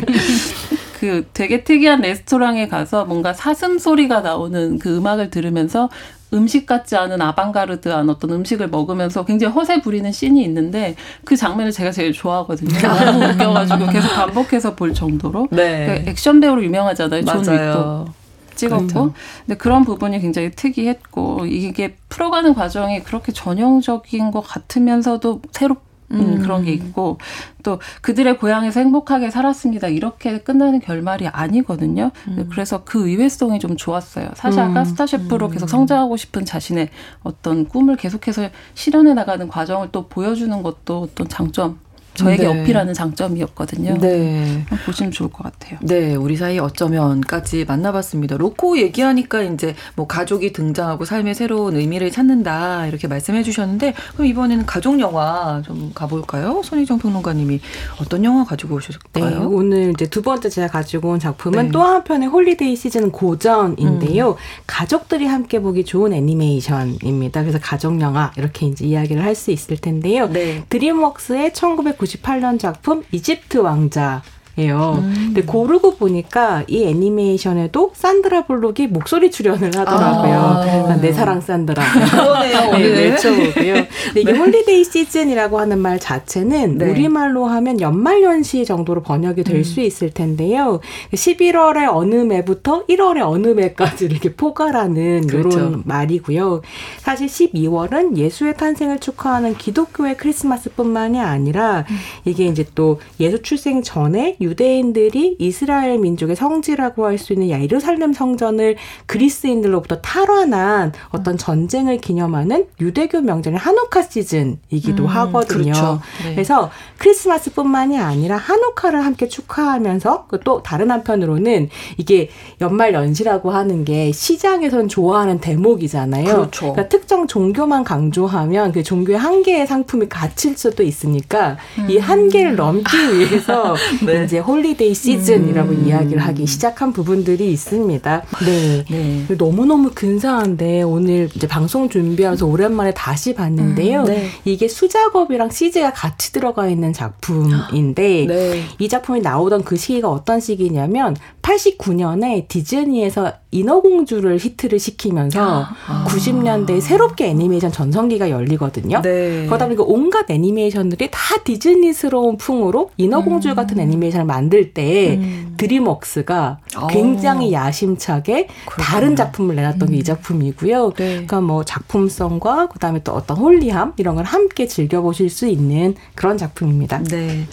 그 0.98 1.26
되게 1.34 1.62
특이한 1.62 2.00
레스토랑에 2.00 2.68
가서 2.68 3.04
뭔가 3.04 3.34
사슴 3.34 3.78
소리가 3.78 4.22
나오는 4.22 4.78
그 4.78 4.96
음악을 4.96 5.28
들으면서 5.28 5.90
음식 6.32 6.64
같지 6.64 6.96
않은 6.96 7.20
아방가르드한 7.20 8.08
어떤 8.08 8.30
음식을 8.30 8.68
먹으면서 8.68 9.26
굉장히 9.26 9.52
허세 9.52 9.82
부리는 9.82 10.10
씬이 10.10 10.42
있는데 10.44 10.96
그 11.24 11.36
장면을 11.36 11.70
제가 11.70 11.92
제일 11.92 12.14
좋아하거든요. 12.14 12.70
너무 13.04 13.24
웃겨가지고 13.26 13.86
계속 13.88 14.08
반복해서 14.14 14.74
볼 14.74 14.94
정도로. 14.94 15.48
네. 15.50 15.84
그러니까 15.84 16.10
액션 16.10 16.40
배우로 16.40 16.64
유명하잖아요. 16.64 17.24
존 17.26 17.44
윅도. 17.46 18.06
찍었고 18.54 18.86
그렇죠. 18.86 19.12
근데 19.46 19.56
그런 19.56 19.84
부분이 19.84 20.20
굉장히 20.20 20.50
특이했고 20.50 21.46
이게 21.46 21.96
풀어가는 22.08 22.54
과정이 22.54 23.02
그렇게 23.02 23.32
전형적인 23.32 24.30
것 24.30 24.40
같으면서도 24.40 25.42
새롭 25.52 25.82
음. 26.10 26.40
그런 26.40 26.64
게 26.64 26.72
있고 26.72 27.18
또 27.62 27.80
그들의 28.02 28.38
고향에서 28.38 28.80
행복하게 28.80 29.30
살았습니다 29.30 29.88
이렇게 29.88 30.38
끝나는 30.38 30.80
결말이 30.80 31.26
아니거든요. 31.28 32.10
음. 32.28 32.48
그래서 32.50 32.84
그 32.84 33.08
의외성이 33.08 33.58
좀 33.58 33.76
좋았어요. 33.76 34.28
사샤가 34.34 34.80
음. 34.80 34.84
스타 34.84 35.06
셰프로 35.06 35.48
계속 35.48 35.66
음. 35.66 35.68
성장하고 35.68 36.16
싶은 36.16 36.44
자신의 36.44 36.90
어떤 37.22 37.66
꿈을 37.66 37.96
계속해서 37.96 38.50
실현해 38.74 39.14
나가는 39.14 39.48
과정을 39.48 39.88
또 39.92 40.08
보여주는 40.08 40.62
것도 40.62 41.02
어떤 41.02 41.28
장점 41.28 41.78
저에게 42.14 42.44
네. 42.44 42.62
어필하는 42.62 42.94
장점이었거든요. 42.94 43.98
네. 43.98 44.64
보시면 44.86 45.12
좋을 45.12 45.30
것 45.30 45.42
같아요. 45.44 45.78
네, 45.82 46.14
우리 46.14 46.36
사이 46.36 46.58
어쩌면까지 46.58 47.64
만나봤습니다. 47.66 48.36
로코 48.36 48.78
얘기하니까 48.78 49.42
이제 49.42 49.74
뭐 49.94 50.06
가족이 50.06 50.52
등장하고 50.52 51.04
삶의 51.04 51.34
새로운 51.34 51.76
의미를 51.76 52.10
찾는다 52.10 52.86
이렇게 52.86 53.06
말씀해 53.08 53.42
주셨는데 53.42 53.94
그럼 54.14 54.26
이번에는 54.26 54.66
가족 54.66 54.98
영화 55.00 55.62
좀 55.64 55.92
가볼까요? 55.94 56.62
손희정 56.64 56.98
평론가님이 56.98 57.60
어떤 58.00 58.24
영화 58.24 58.44
가지고 58.44 58.76
오셨을까요? 58.76 59.28
네, 59.30 59.36
오늘 59.36 59.90
이제 59.90 60.06
두 60.06 60.22
번째 60.22 60.48
제가 60.48 60.68
가지고 60.68 61.10
온 61.10 61.18
작품은 61.18 61.66
네. 61.66 61.70
또 61.70 61.82
한편의 61.82 62.28
holiday 62.28 62.76
season 62.76 63.10
고전인데요. 63.10 64.30
음. 64.30 64.34
가족들이 64.66 65.26
함께 65.26 65.60
보기 65.60 65.84
좋은 65.84 66.12
애니메이션입니다. 66.12 67.42
그래서 67.42 67.58
가족 67.60 68.00
영화 68.00 68.32
이렇게 68.36 68.66
이제 68.66 68.86
이야기를 68.86 69.22
할 69.22 69.34
수 69.34 69.50
있을 69.50 69.76
텐데요. 69.76 70.28
네. 70.28 70.62
드림웍스의 70.68 71.52
1990 71.54 72.03
1998년 72.04 72.58
작품 72.58 73.02
이집트 73.10 73.58
왕자 73.58 74.22
예요. 74.58 75.02
음. 75.02 75.14
근데 75.34 75.42
고르고 75.42 75.96
보니까 75.96 76.62
이 76.68 76.84
애니메이션에도 76.84 77.90
산드라 77.94 78.46
블록이 78.46 78.86
목소리 78.86 79.30
출연을 79.30 79.76
하더라고요. 79.76 80.34
아. 80.34 80.96
내 81.00 81.12
사랑 81.12 81.40
산드라. 81.40 81.82
그러네요. 82.10 82.70
네, 82.72 82.78
외쳐보고요. 82.78 83.74
근데 84.06 84.20
이게 84.20 84.32
네. 84.32 84.38
holiday 84.38 84.84
season이라고 84.84 85.58
하는 85.58 85.80
말 85.80 85.98
자체는 85.98 86.78
네. 86.78 86.90
우리말로 86.90 87.46
하면 87.46 87.80
연말연시 87.80 88.64
정도로 88.64 89.02
번역이 89.02 89.42
될수 89.42 89.80
음. 89.80 89.86
있을 89.86 90.10
텐데요. 90.10 90.80
11월의 91.12 91.88
어느 91.92 92.14
매부터 92.14 92.86
1월의 92.86 93.22
어느 93.22 93.48
매까지 93.48 94.04
이렇게 94.04 94.32
포괄하는 94.32 95.26
그렇죠. 95.26 95.58
이런 95.58 95.82
말이고요. 95.84 96.62
사실 96.98 97.26
12월은 97.26 98.16
예수의 98.16 98.56
탄생을 98.56 99.00
축하하는 99.00 99.56
기독교의 99.56 100.16
크리스마스뿐만이 100.16 101.20
아니라 101.20 101.84
음. 101.90 101.96
이게 102.24 102.46
이제 102.46 102.64
또 102.74 103.00
예수 103.18 103.42
출생 103.42 103.82
전에 103.82 104.36
유대인들이 104.44 105.36
이스라엘 105.38 105.98
민족의 105.98 106.36
성지라고 106.36 107.06
할 107.06 107.14
수 107.24 107.32
있는 107.32 107.50
야이루살렘 107.50 108.12
성전을 108.12 108.76
그리스인들로부터 109.06 110.00
탈환한 110.00 110.92
어떤 111.10 111.38
전쟁을 111.38 111.98
기념하는 111.98 112.66
유대교 112.80 113.20
명절인 113.22 113.58
한우카 113.58 114.02
시즌이기도 114.02 115.04
음, 115.04 115.08
하거든요. 115.08 115.72
그렇죠. 115.72 116.00
네. 116.24 116.34
그래서 116.34 116.70
크리스마스뿐만이 116.98 117.98
아니라 117.98 118.36
하누카를 118.36 119.04
함께 119.04 119.28
축하하면서 119.28 120.28
또 120.44 120.62
다른 120.62 120.90
한편으로는 120.90 121.68
이게 121.96 122.28
연말 122.60 122.94
연시라고 122.94 123.50
하는 123.50 123.84
게 123.84 124.12
시장에선 124.12 124.88
좋아하는 124.88 125.38
대목이잖아요. 125.40 126.24
그렇죠. 126.24 126.72
그러니까 126.72 126.88
특정 126.88 127.26
종교만 127.26 127.84
강조하면 127.84 128.72
그 128.72 128.82
종교의 128.82 129.18
한계의 129.18 129.66
상품이 129.66 130.08
갇힐 130.08 130.56
수도 130.56 130.82
있으니까 130.82 131.56
음. 131.78 131.90
이 131.90 131.98
한계를 131.98 132.56
넘기 132.56 132.96
위해서 133.14 133.74
네. 134.04 134.26
이제 134.34 134.40
holiday 134.40 134.94
season이라고 134.94 135.70
음. 135.70 135.86
이야기를 135.86 136.20
하기 136.20 136.44
시작한 136.46 136.92
부분들이 136.92 137.52
있습니다. 137.52 138.22
네. 138.44 138.84
네. 138.90 139.34
너무너무 139.38 139.92
근사한데 139.94 140.82
오늘 140.82 141.28
이제 141.36 141.46
방송 141.46 141.88
준비하면서 141.88 142.44
오랜만에 142.44 142.92
다시 142.94 143.32
봤는데요. 143.32 144.00
음, 144.00 144.06
네. 144.06 144.26
이게 144.44 144.66
수작업이랑 144.66 145.50
CG가 145.50 145.92
같이 145.92 146.32
들어가 146.32 146.68
있는 146.68 146.92
작품인데 146.92 148.26
네. 148.26 148.62
이 148.80 148.88
작품이 148.88 149.20
나오던 149.20 149.62
그 149.62 149.76
시기가 149.76 150.10
어떤 150.10 150.40
시기냐면 150.40 151.16
89년에 151.42 152.48
디즈니에서 152.48 153.34
인어공주를 153.54 154.38
히트를 154.38 154.78
시키면서 154.78 155.66
아. 155.86 156.04
90년대에 156.08 156.80
새롭게 156.80 157.26
애니메이션 157.26 157.70
전성기가 157.70 158.30
열리거든요. 158.30 159.00
네. 159.02 159.46
그러다 159.46 159.66
보니까 159.66 159.84
온갖 159.86 160.30
애니메이션들이 160.30 161.08
다 161.10 161.18
디즈니스러운 161.44 162.36
풍으로 162.36 162.90
인어공주 162.96 163.50
음. 163.50 163.54
같은 163.54 163.78
애니메이션을 163.78 164.26
만들 164.26 164.74
때 164.74 165.16
음. 165.16 165.54
드림웍스가 165.56 166.58
어. 166.76 166.86
굉장히 166.88 167.52
야심차게 167.52 168.48
그렇구나. 168.66 168.86
다른 168.86 169.16
작품을 169.16 169.54
내놨던 169.54 169.88
음. 169.88 169.92
게 169.92 169.99
이 169.99 170.02
작품이고요. 170.02 170.92
네. 170.96 171.06
그러니까 171.10 171.40
뭐 171.40 171.64
작품성과 171.64 172.68
그다음에 172.68 173.02
또 173.04 173.12
어떤 173.12 173.36
holy함 173.36 173.94
이런 173.96 174.16
걸 174.16 174.24
함께 174.24 174.66
즐겨보실 174.66 175.30
수 175.30 175.46
있는 175.46 175.94
그런 176.14 176.36
작품입니다. 176.36 177.02
네. 177.04 177.46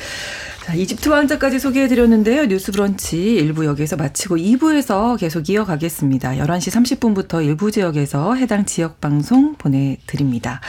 자, 0.63 0.75
이집트 0.75 1.09
왕자까지 1.09 1.59
소개해드렸는데요. 1.59 2.45
뉴스 2.45 2.71
브런치 2.71 3.17
1부 3.17 3.65
여기에서 3.65 3.95
마치고 3.95 4.37
2부에서 4.37 5.17
계속 5.19 5.49
이어가겠습니다. 5.49 6.33
11시 6.33 6.99
30분부터 6.99 7.43
일부 7.43 7.71
지역에서 7.71 8.35
해당 8.35 8.65
지역 8.65 9.01
방송 9.01 9.55
보내드립니다. 9.55 10.61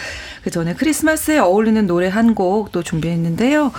그 0.43 0.51
전에 0.51 0.75
크리스마스에 0.75 1.39
어울리는 1.39 1.87
노래 1.87 2.09
한 2.09 2.35
곡 2.35 2.73
또 2.73 2.83
준비했는데요. 2.83 3.71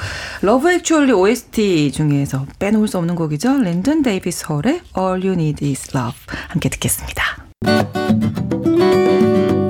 Love 0.43 0.71
Actually 0.71 1.11
OST 1.13 1.91
중에서 1.91 2.45
빼놓을 2.59 2.87
수 2.87 2.99
없는 2.99 3.15
곡이죠. 3.15 3.57
린든 3.57 4.03
데이비드 4.03 4.45
홀의 4.47 4.81
All 4.97 5.25
You 5.25 5.33
Need 5.33 5.65
Is 5.67 5.89
Love 5.97 6.15
함께 6.49 6.69
듣겠습니다. 6.69 7.23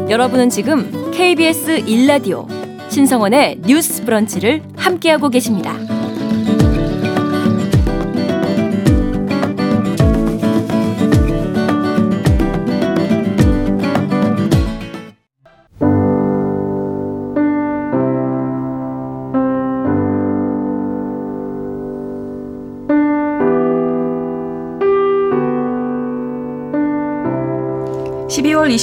여러분은 0.09 0.49
지금 0.49 1.11
KBS 1.11 1.85
1라디오 1.85 2.47
신성원의 2.89 3.61
뉴스 3.65 4.03
브런치를 4.03 4.61
함께하고 4.75 5.29
계십니다. 5.29 5.77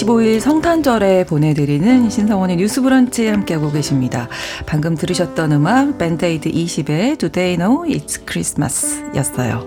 25일 0.01 0.41
성탄절에 0.41 1.25
보내드리는 1.25 2.09
신성원의 2.09 2.57
뉴스 2.57 2.81
브런치 2.81 3.27
함께하고 3.27 3.71
계십니다. 3.71 4.29
방금 4.65 4.95
들으셨던 4.95 5.53
음악 5.53 5.99
밴드에이드 5.99 6.51
20의 6.51 7.19
Do 7.19 7.29
They 7.29 7.57
Know 7.57 7.83
It's 7.87 8.19
Christmas 8.27 9.03
였어요. 9.15 9.67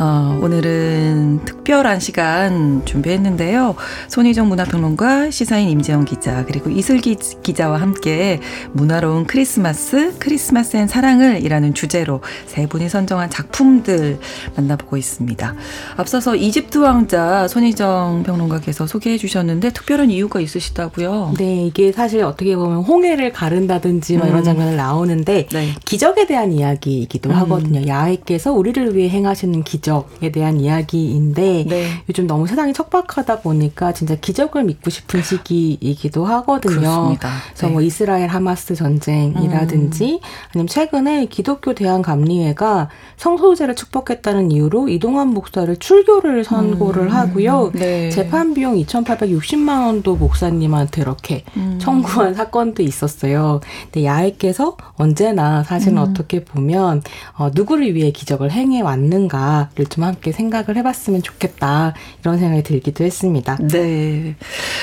어, 0.00 0.38
오늘은 0.40 1.44
특별한 1.44 1.98
시간 1.98 2.84
준비했는데요. 2.84 3.74
손희정 4.06 4.48
문화평론가, 4.48 5.32
시사인 5.32 5.68
임지영 5.70 6.04
기자, 6.04 6.44
그리고 6.44 6.70
이슬기 6.70 7.16
기자와 7.42 7.80
함께 7.80 8.38
문화로운 8.72 9.26
크리스마스, 9.26 10.14
크리스마스엔 10.20 10.86
사랑을 10.86 11.44
이라는 11.44 11.74
주제로 11.74 12.20
세 12.46 12.68
분이 12.68 12.88
선정한 12.88 13.28
작품들 13.28 14.20
만나보고 14.54 14.96
있습니다. 14.96 15.54
앞서서 15.96 16.36
이집트 16.36 16.78
왕자 16.78 17.48
손희정 17.48 18.22
평론가께서 18.24 18.86
소개해 18.86 19.18
주셨는데 19.18 19.70
특별한 19.70 20.12
이유가 20.12 20.38
있으시다고요? 20.38 21.34
네, 21.38 21.66
이게 21.66 21.90
사실 21.90 22.22
어떻게 22.22 22.54
보면 22.54 22.84
홍해를 22.84 23.32
가른다든지 23.32 24.18
뭐 24.18 24.26
음. 24.26 24.30
이런 24.30 24.44
장면을 24.44 24.76
나오는데 24.76 25.48
네. 25.50 25.74
기적에 25.84 26.28
대한 26.28 26.52
이야기이기도 26.52 27.30
음. 27.30 27.34
하거든요. 27.34 27.84
야훼께서 27.84 28.52
우리를 28.52 28.94
위해 28.94 29.08
행하시는 29.08 29.64
기적 29.64 29.87
기적에 29.88 30.30
대한 30.30 30.60
이야기인데 30.60 31.64
네. 31.66 31.86
요즘 32.08 32.26
너무 32.26 32.46
세상이 32.46 32.72
척박하다 32.74 33.40
보니까 33.40 33.92
진짜 33.92 34.14
기적을 34.14 34.64
믿고 34.64 34.90
싶은 34.90 35.22
시기이기도 35.22 36.26
하거든요. 36.26 36.78
그렇습니다. 36.78 37.30
그래서 37.48 37.66
네. 37.66 37.72
뭐 37.72 37.82
이스라엘 37.82 38.28
하마스 38.28 38.74
전쟁이라든지 38.74 40.20
음. 40.22 40.28
아니면 40.52 40.66
최근에 40.66 41.26
기독교 41.26 41.74
대한 41.74 42.02
감리회가 42.02 42.90
성소유제를 43.16 43.74
축복했다는 43.74 44.52
이유로 44.52 44.88
이동환 44.88 45.28
목사를 45.28 45.74
출교를 45.76 46.44
선고를 46.44 47.04
음. 47.04 47.08
하고요. 47.08 47.72
네. 47.74 48.10
재판 48.10 48.54
비용 48.54 48.76
2,860만 48.76 49.86
원도 49.86 50.16
목사님한테 50.16 51.02
이렇게 51.02 51.44
음. 51.56 51.78
청구한 51.80 52.34
사건도 52.34 52.82
있었어요. 52.82 53.60
근데 53.84 54.04
야훼께서 54.04 54.76
언제나 54.96 55.62
사실은 55.64 55.98
음. 55.98 56.02
어떻게 56.02 56.44
보면 56.44 57.02
어, 57.36 57.50
누구를 57.54 57.94
위해 57.94 58.10
기적을 58.10 58.50
행해 58.52 58.82
왔는가 58.82 59.70
좀 59.86 60.04
함께 60.04 60.32
생각을 60.32 60.76
해봤으면 60.76 61.22
좋겠다 61.22 61.94
이런 62.20 62.38
생각이 62.38 62.62
들기도 62.62 63.04
했습니다. 63.04 63.56
네. 63.70 64.36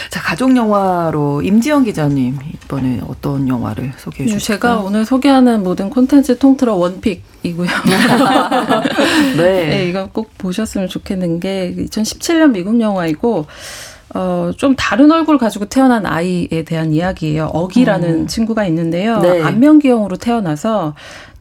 자 0.10 0.22
가족 0.22 0.56
영화로 0.56 1.42
임지영 1.42 1.84
기자님 1.84 2.38
이번에 2.54 3.02
어떤 3.08 3.48
영화를 3.48 3.94
소개해 3.98 4.30
주실까요? 4.30 4.76
제가 4.76 4.80
오늘 4.82 5.06
소개하는 5.06 5.64
모든 5.64 5.90
콘텐츠 5.90 6.38
통틀어 6.38 6.76
원픽이고요. 6.76 7.70
네. 9.38 9.68
네, 9.68 9.90
이거 9.90 10.08
꼭 10.12 10.38
보셨으면 10.38 10.88
좋겠는 10.88 11.40
게 11.40 11.74
2017년 11.78 12.52
미국 12.52 12.80
영화이고. 12.80 13.46
어, 14.14 14.52
좀 14.56 14.76
다른 14.78 15.12
얼굴 15.12 15.38
가지고 15.38 15.66
태어난 15.66 16.06
아이에 16.06 16.64
대한 16.66 16.94
이야기예요. 16.94 17.48
어기라는 17.48 18.10
음. 18.10 18.28
친구가 18.28 18.66
있는데요. 18.68 19.20
네. 19.20 19.42
안면기형으로 19.42 20.16
태어나서 20.16 20.94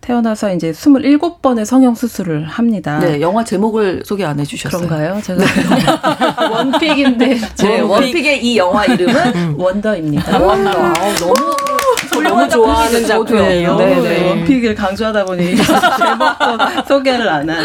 태어나서 0.08 0.52
이제 0.52 0.70
27번의 0.72 1.64
성형 1.64 1.94
수술을 1.94 2.44
합니다. 2.44 2.98
네, 2.98 3.22
영화 3.22 3.42
제목을 3.42 4.02
소개 4.04 4.22
안 4.22 4.38
해주셨어요. 4.38 4.86
그런가요? 4.86 5.18
제가 5.22 5.42
네. 5.42 6.44
원픽인데 6.52 7.38
네, 7.56 7.80
원픽 7.80 8.26
의 8.26 8.34
이 8.44 8.58
영화 8.58 8.84
이름은 8.84 9.14
음. 9.34 9.54
원더입니다. 9.56 10.38
원더. 10.38 10.70
아, 10.70 10.92
너무 11.20 12.22
너무 12.22 12.48
좋아하는 12.50 13.06
작품이에요. 13.06 13.76
네, 13.76 14.00
네. 14.02 14.28
원픽을 14.28 14.74
강조하다 14.74 15.24
보니 15.24 15.56
제목도 15.56 16.82
소개를 16.86 17.26
안 17.26 17.48
한. 17.48 17.64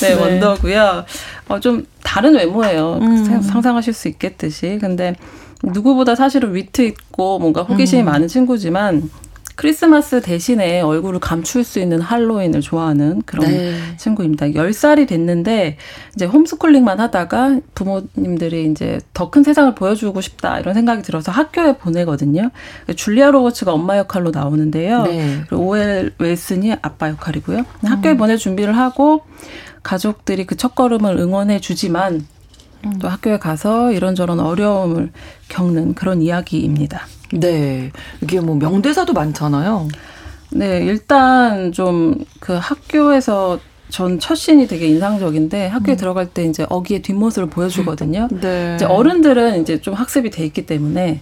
네, 0.00 0.14
네. 0.14 0.14
원더고요. 0.14 1.04
어, 1.48 1.58
좀 1.58 1.84
다른 2.04 2.36
외모예요. 2.36 3.00
음. 3.02 3.42
상상하실 3.42 3.92
수 3.94 4.06
있겠듯이. 4.06 4.78
근데 4.80 5.16
누구보다 5.64 6.14
사실은 6.14 6.54
위트 6.54 6.82
있고 6.82 7.40
뭔가 7.40 7.62
호기심이 7.62 8.02
음. 8.02 8.06
많은 8.06 8.28
친구지만 8.28 9.10
크리스마스 9.60 10.22
대신에 10.22 10.80
얼굴을 10.80 11.20
감출 11.20 11.64
수 11.64 11.80
있는 11.80 12.00
할로윈을 12.00 12.62
좋아하는 12.62 13.20
그런 13.26 13.46
네. 13.46 13.76
친구입니다. 13.98 14.46
10살이 14.46 15.06
됐는데 15.06 15.76
이제 16.14 16.24
홈스쿨링만 16.24 16.98
하다가 16.98 17.60
부모님들이 17.74 18.70
이제 18.70 19.00
더 19.12 19.30
큰 19.30 19.42
세상을 19.44 19.74
보여주고 19.74 20.22
싶다 20.22 20.58
이런 20.58 20.72
생각이 20.72 21.02
들어서 21.02 21.30
학교에 21.30 21.76
보내거든요. 21.76 22.50
줄리아 22.96 23.30
로버츠가 23.30 23.72
엄마 23.72 23.98
역할로 23.98 24.30
나오는데요. 24.30 25.02
네. 25.02 25.42
그리고 25.46 25.66
오엘 25.68 26.14
웨슨이 26.18 26.72
아빠 26.80 27.10
역할이고요. 27.10 27.64
학교에 27.84 28.12
음. 28.12 28.16
보낼 28.16 28.38
준비를 28.38 28.76
하고 28.76 29.24
가족들이 29.82 30.46
그 30.46 30.56
첫걸음을 30.56 31.18
응원해 31.18 31.60
주지만 31.60 32.26
음. 32.86 32.98
또 32.98 33.08
학교에 33.08 33.38
가서 33.38 33.92
이런저런 33.92 34.40
어려움을 34.40 35.12
겪는 35.48 35.94
그런 35.94 36.22
이야기입니다. 36.22 37.06
네. 37.32 37.90
이게 38.22 38.40
뭐 38.40 38.56
명대사도 38.56 39.12
많잖아요. 39.12 39.88
네, 40.52 40.80
일단 40.84 41.72
좀 41.72 42.24
그 42.40 42.54
학교에서 42.54 43.60
전첫 43.90 44.36
씬이 44.36 44.66
되게 44.66 44.86
인상적인데 44.86 45.68
학교에 45.68 45.94
음. 45.94 45.96
들어갈 45.96 46.26
때 46.26 46.44
이제 46.44 46.64
어기의 46.68 47.02
뒷모습을 47.02 47.50
보여주거든요. 47.50 48.28
네. 48.40 48.74
이제 48.76 48.84
어른들은 48.84 49.62
이제 49.62 49.80
좀 49.80 49.94
학습이 49.94 50.30
돼 50.30 50.44
있기 50.46 50.64
때문에 50.66 51.20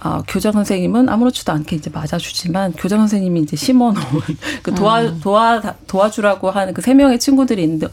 아, 0.00 0.22
교장 0.28 0.52
선생님은 0.52 1.08
아무렇지도 1.10 1.52
않게 1.52 1.76
이제 1.76 1.90
맞아주지만 1.92 2.72
교장 2.78 3.00
선생님이 3.00 3.40
이제 3.40 3.56
심어놓은 3.56 4.02
그 4.62 4.74
도와 4.74 5.02
음. 5.02 5.20
도와 5.22 5.60
도와주라고 5.86 6.50
하는 6.50 6.72
그 6.74 6.80
세 6.82 6.94
명의 6.94 7.18
친구들이 7.18 7.62
있는데 7.62 7.88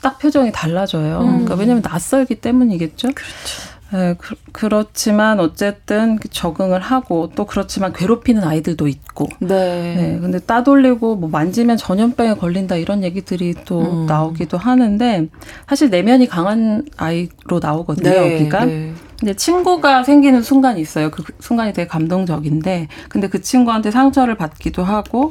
딱 0.00 0.18
표정이 0.18 0.50
달라져요. 0.52 1.20
음. 1.20 1.26
그러니까 1.30 1.54
왜냐면 1.54 1.82
낯설기 1.82 2.36
때문이겠죠. 2.36 3.08
그렇죠. 3.14 3.71
네, 3.92 4.14
그, 4.52 4.66
렇지만 4.66 5.38
어쨌든 5.38 6.18
적응을 6.30 6.80
하고 6.80 7.30
또 7.34 7.44
그렇지만 7.44 7.92
괴롭히는 7.92 8.42
아이들도 8.42 8.88
있고. 8.88 9.28
네. 9.40 9.94
네. 9.94 10.18
근데 10.20 10.38
따돌리고 10.38 11.16
뭐 11.16 11.28
만지면 11.28 11.76
전염병에 11.76 12.34
걸린다 12.34 12.76
이런 12.76 13.02
얘기들이 13.04 13.54
또 13.66 13.80
음. 13.80 14.06
나오기도 14.06 14.56
하는데 14.56 15.28
사실 15.68 15.90
내면이 15.90 16.26
강한 16.28 16.86
아이로 16.96 17.60
나오거든요, 17.60 18.08
네, 18.08 18.34
여기가. 18.34 18.64
네. 18.64 18.92
근데 19.20 19.34
친구가 19.34 20.02
생기는 20.02 20.42
순간이 20.42 20.80
있어요. 20.80 21.10
그 21.10 21.22
순간이 21.38 21.72
되게 21.72 21.86
감동적인데 21.86 22.88
근데 23.08 23.28
그 23.28 23.40
친구한테 23.40 23.92
상처를 23.92 24.36
받기도 24.36 24.82
하고 24.82 25.30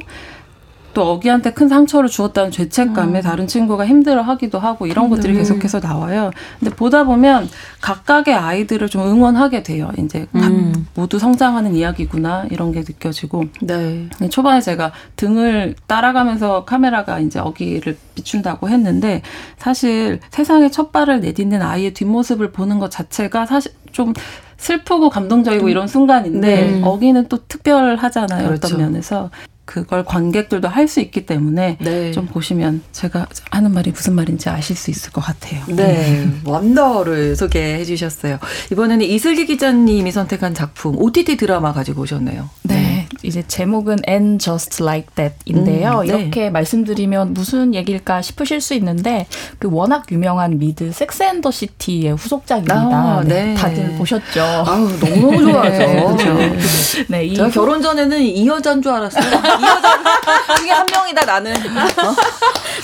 또 0.94 1.10
어기한테 1.12 1.52
큰 1.52 1.68
상처를 1.68 2.08
주었다는 2.08 2.50
죄책감에 2.50 3.20
음. 3.20 3.22
다른 3.22 3.46
친구가 3.46 3.86
힘들어하기도 3.86 4.58
하고 4.58 4.86
이런 4.86 5.08
것들이 5.08 5.32
음. 5.32 5.38
계속해서 5.38 5.80
나와요. 5.80 6.30
근데 6.60 6.74
보다 6.74 7.04
보면 7.04 7.48
각각의 7.80 8.34
아이들을 8.34 8.88
좀 8.88 9.02
응원하게 9.02 9.62
돼요. 9.62 9.90
이제 9.98 10.26
음. 10.34 10.86
모두 10.94 11.18
성장하는 11.18 11.74
이야기구나 11.74 12.46
이런 12.50 12.72
게 12.72 12.80
느껴지고. 12.80 13.44
네. 13.60 14.08
초반에 14.30 14.60
제가 14.60 14.92
등을 15.16 15.74
따라가면서 15.86 16.64
카메라가 16.64 17.20
이제 17.20 17.38
어기를 17.38 17.96
비춘다고 18.14 18.68
했는데 18.68 19.22
사실 19.58 20.20
세상에 20.30 20.70
첫 20.70 20.92
발을 20.92 21.20
내딛는 21.20 21.62
아이의 21.62 21.94
뒷모습을 21.94 22.52
보는 22.52 22.78
것 22.78 22.90
자체가 22.90 23.46
사실 23.46 23.72
좀 23.92 24.12
슬프고 24.56 25.10
감동적이고 25.10 25.68
이런 25.68 25.88
순간인데 25.88 26.70
네. 26.70 26.82
어기는 26.84 27.26
또 27.28 27.38
특별하잖아요. 27.48 28.46
그렇죠. 28.46 28.66
어떤 28.68 28.78
면에서 28.78 29.30
그걸 29.64 30.04
관객들도 30.04 30.68
할 30.68 30.82
수 30.92 31.00
있기 31.00 31.24
때문에 31.24 31.78
네. 31.80 32.10
좀 32.10 32.26
보시면 32.26 32.82
제가 32.92 33.26
하는 33.50 33.72
말이 33.72 33.92
무슨 33.92 34.14
말인지 34.14 34.50
아실 34.50 34.76
수 34.76 34.90
있을 34.90 35.10
것 35.12 35.22
같아요. 35.22 35.62
네. 35.68 36.28
원더를 36.44 37.36
소개해 37.36 37.84
주셨어요. 37.84 38.38
이번에는 38.72 39.06
이슬기 39.06 39.46
기자님이 39.46 40.10
선택한 40.10 40.52
작품 40.54 40.98
OTT 41.00 41.36
드라마 41.36 41.72
가지고 41.72 42.02
오셨네요. 42.02 42.50
네. 42.64 42.74
네. 42.74 43.08
이제 43.22 43.42
제목은 43.46 43.98
And 44.08 44.42
Just 44.42 44.82
Like 44.82 45.14
That인데요. 45.14 46.00
음, 46.00 46.06
네. 46.06 46.12
이렇게 46.12 46.50
말씀드리면 46.50 47.32
무슨 47.34 47.74
얘기일까 47.74 48.20
싶으실 48.22 48.60
수 48.60 48.74
있는데 48.74 49.26
그 49.58 49.68
워낙 49.70 50.04
유명한 50.10 50.58
미드 50.58 50.90
섹스 50.92 51.22
앤더 51.22 51.50
시티의 51.50 52.14
후속작입니다. 52.16 52.74
아, 52.74 53.22
네. 53.24 53.44
네. 53.44 53.54
다들 53.54 53.94
보셨죠? 53.96 54.42
아우, 54.42 54.88
너무 54.98 55.38
좋아하죠. 55.40 55.78
네, 55.78 56.02
그렇죠. 56.02 57.04
네, 57.08 57.24
이 57.26 57.36
결혼 57.50 57.80
전에는 57.80 58.20
이 58.20 58.46
여자인 58.46 58.82
줄 58.82 58.92
알았어요. 58.92 59.22
이 59.58 59.62
여자 59.64 60.56
중에 60.58 60.70
한 60.70 60.86
명이다 60.86 61.24
나는. 61.24 61.52
어? 61.54 62.14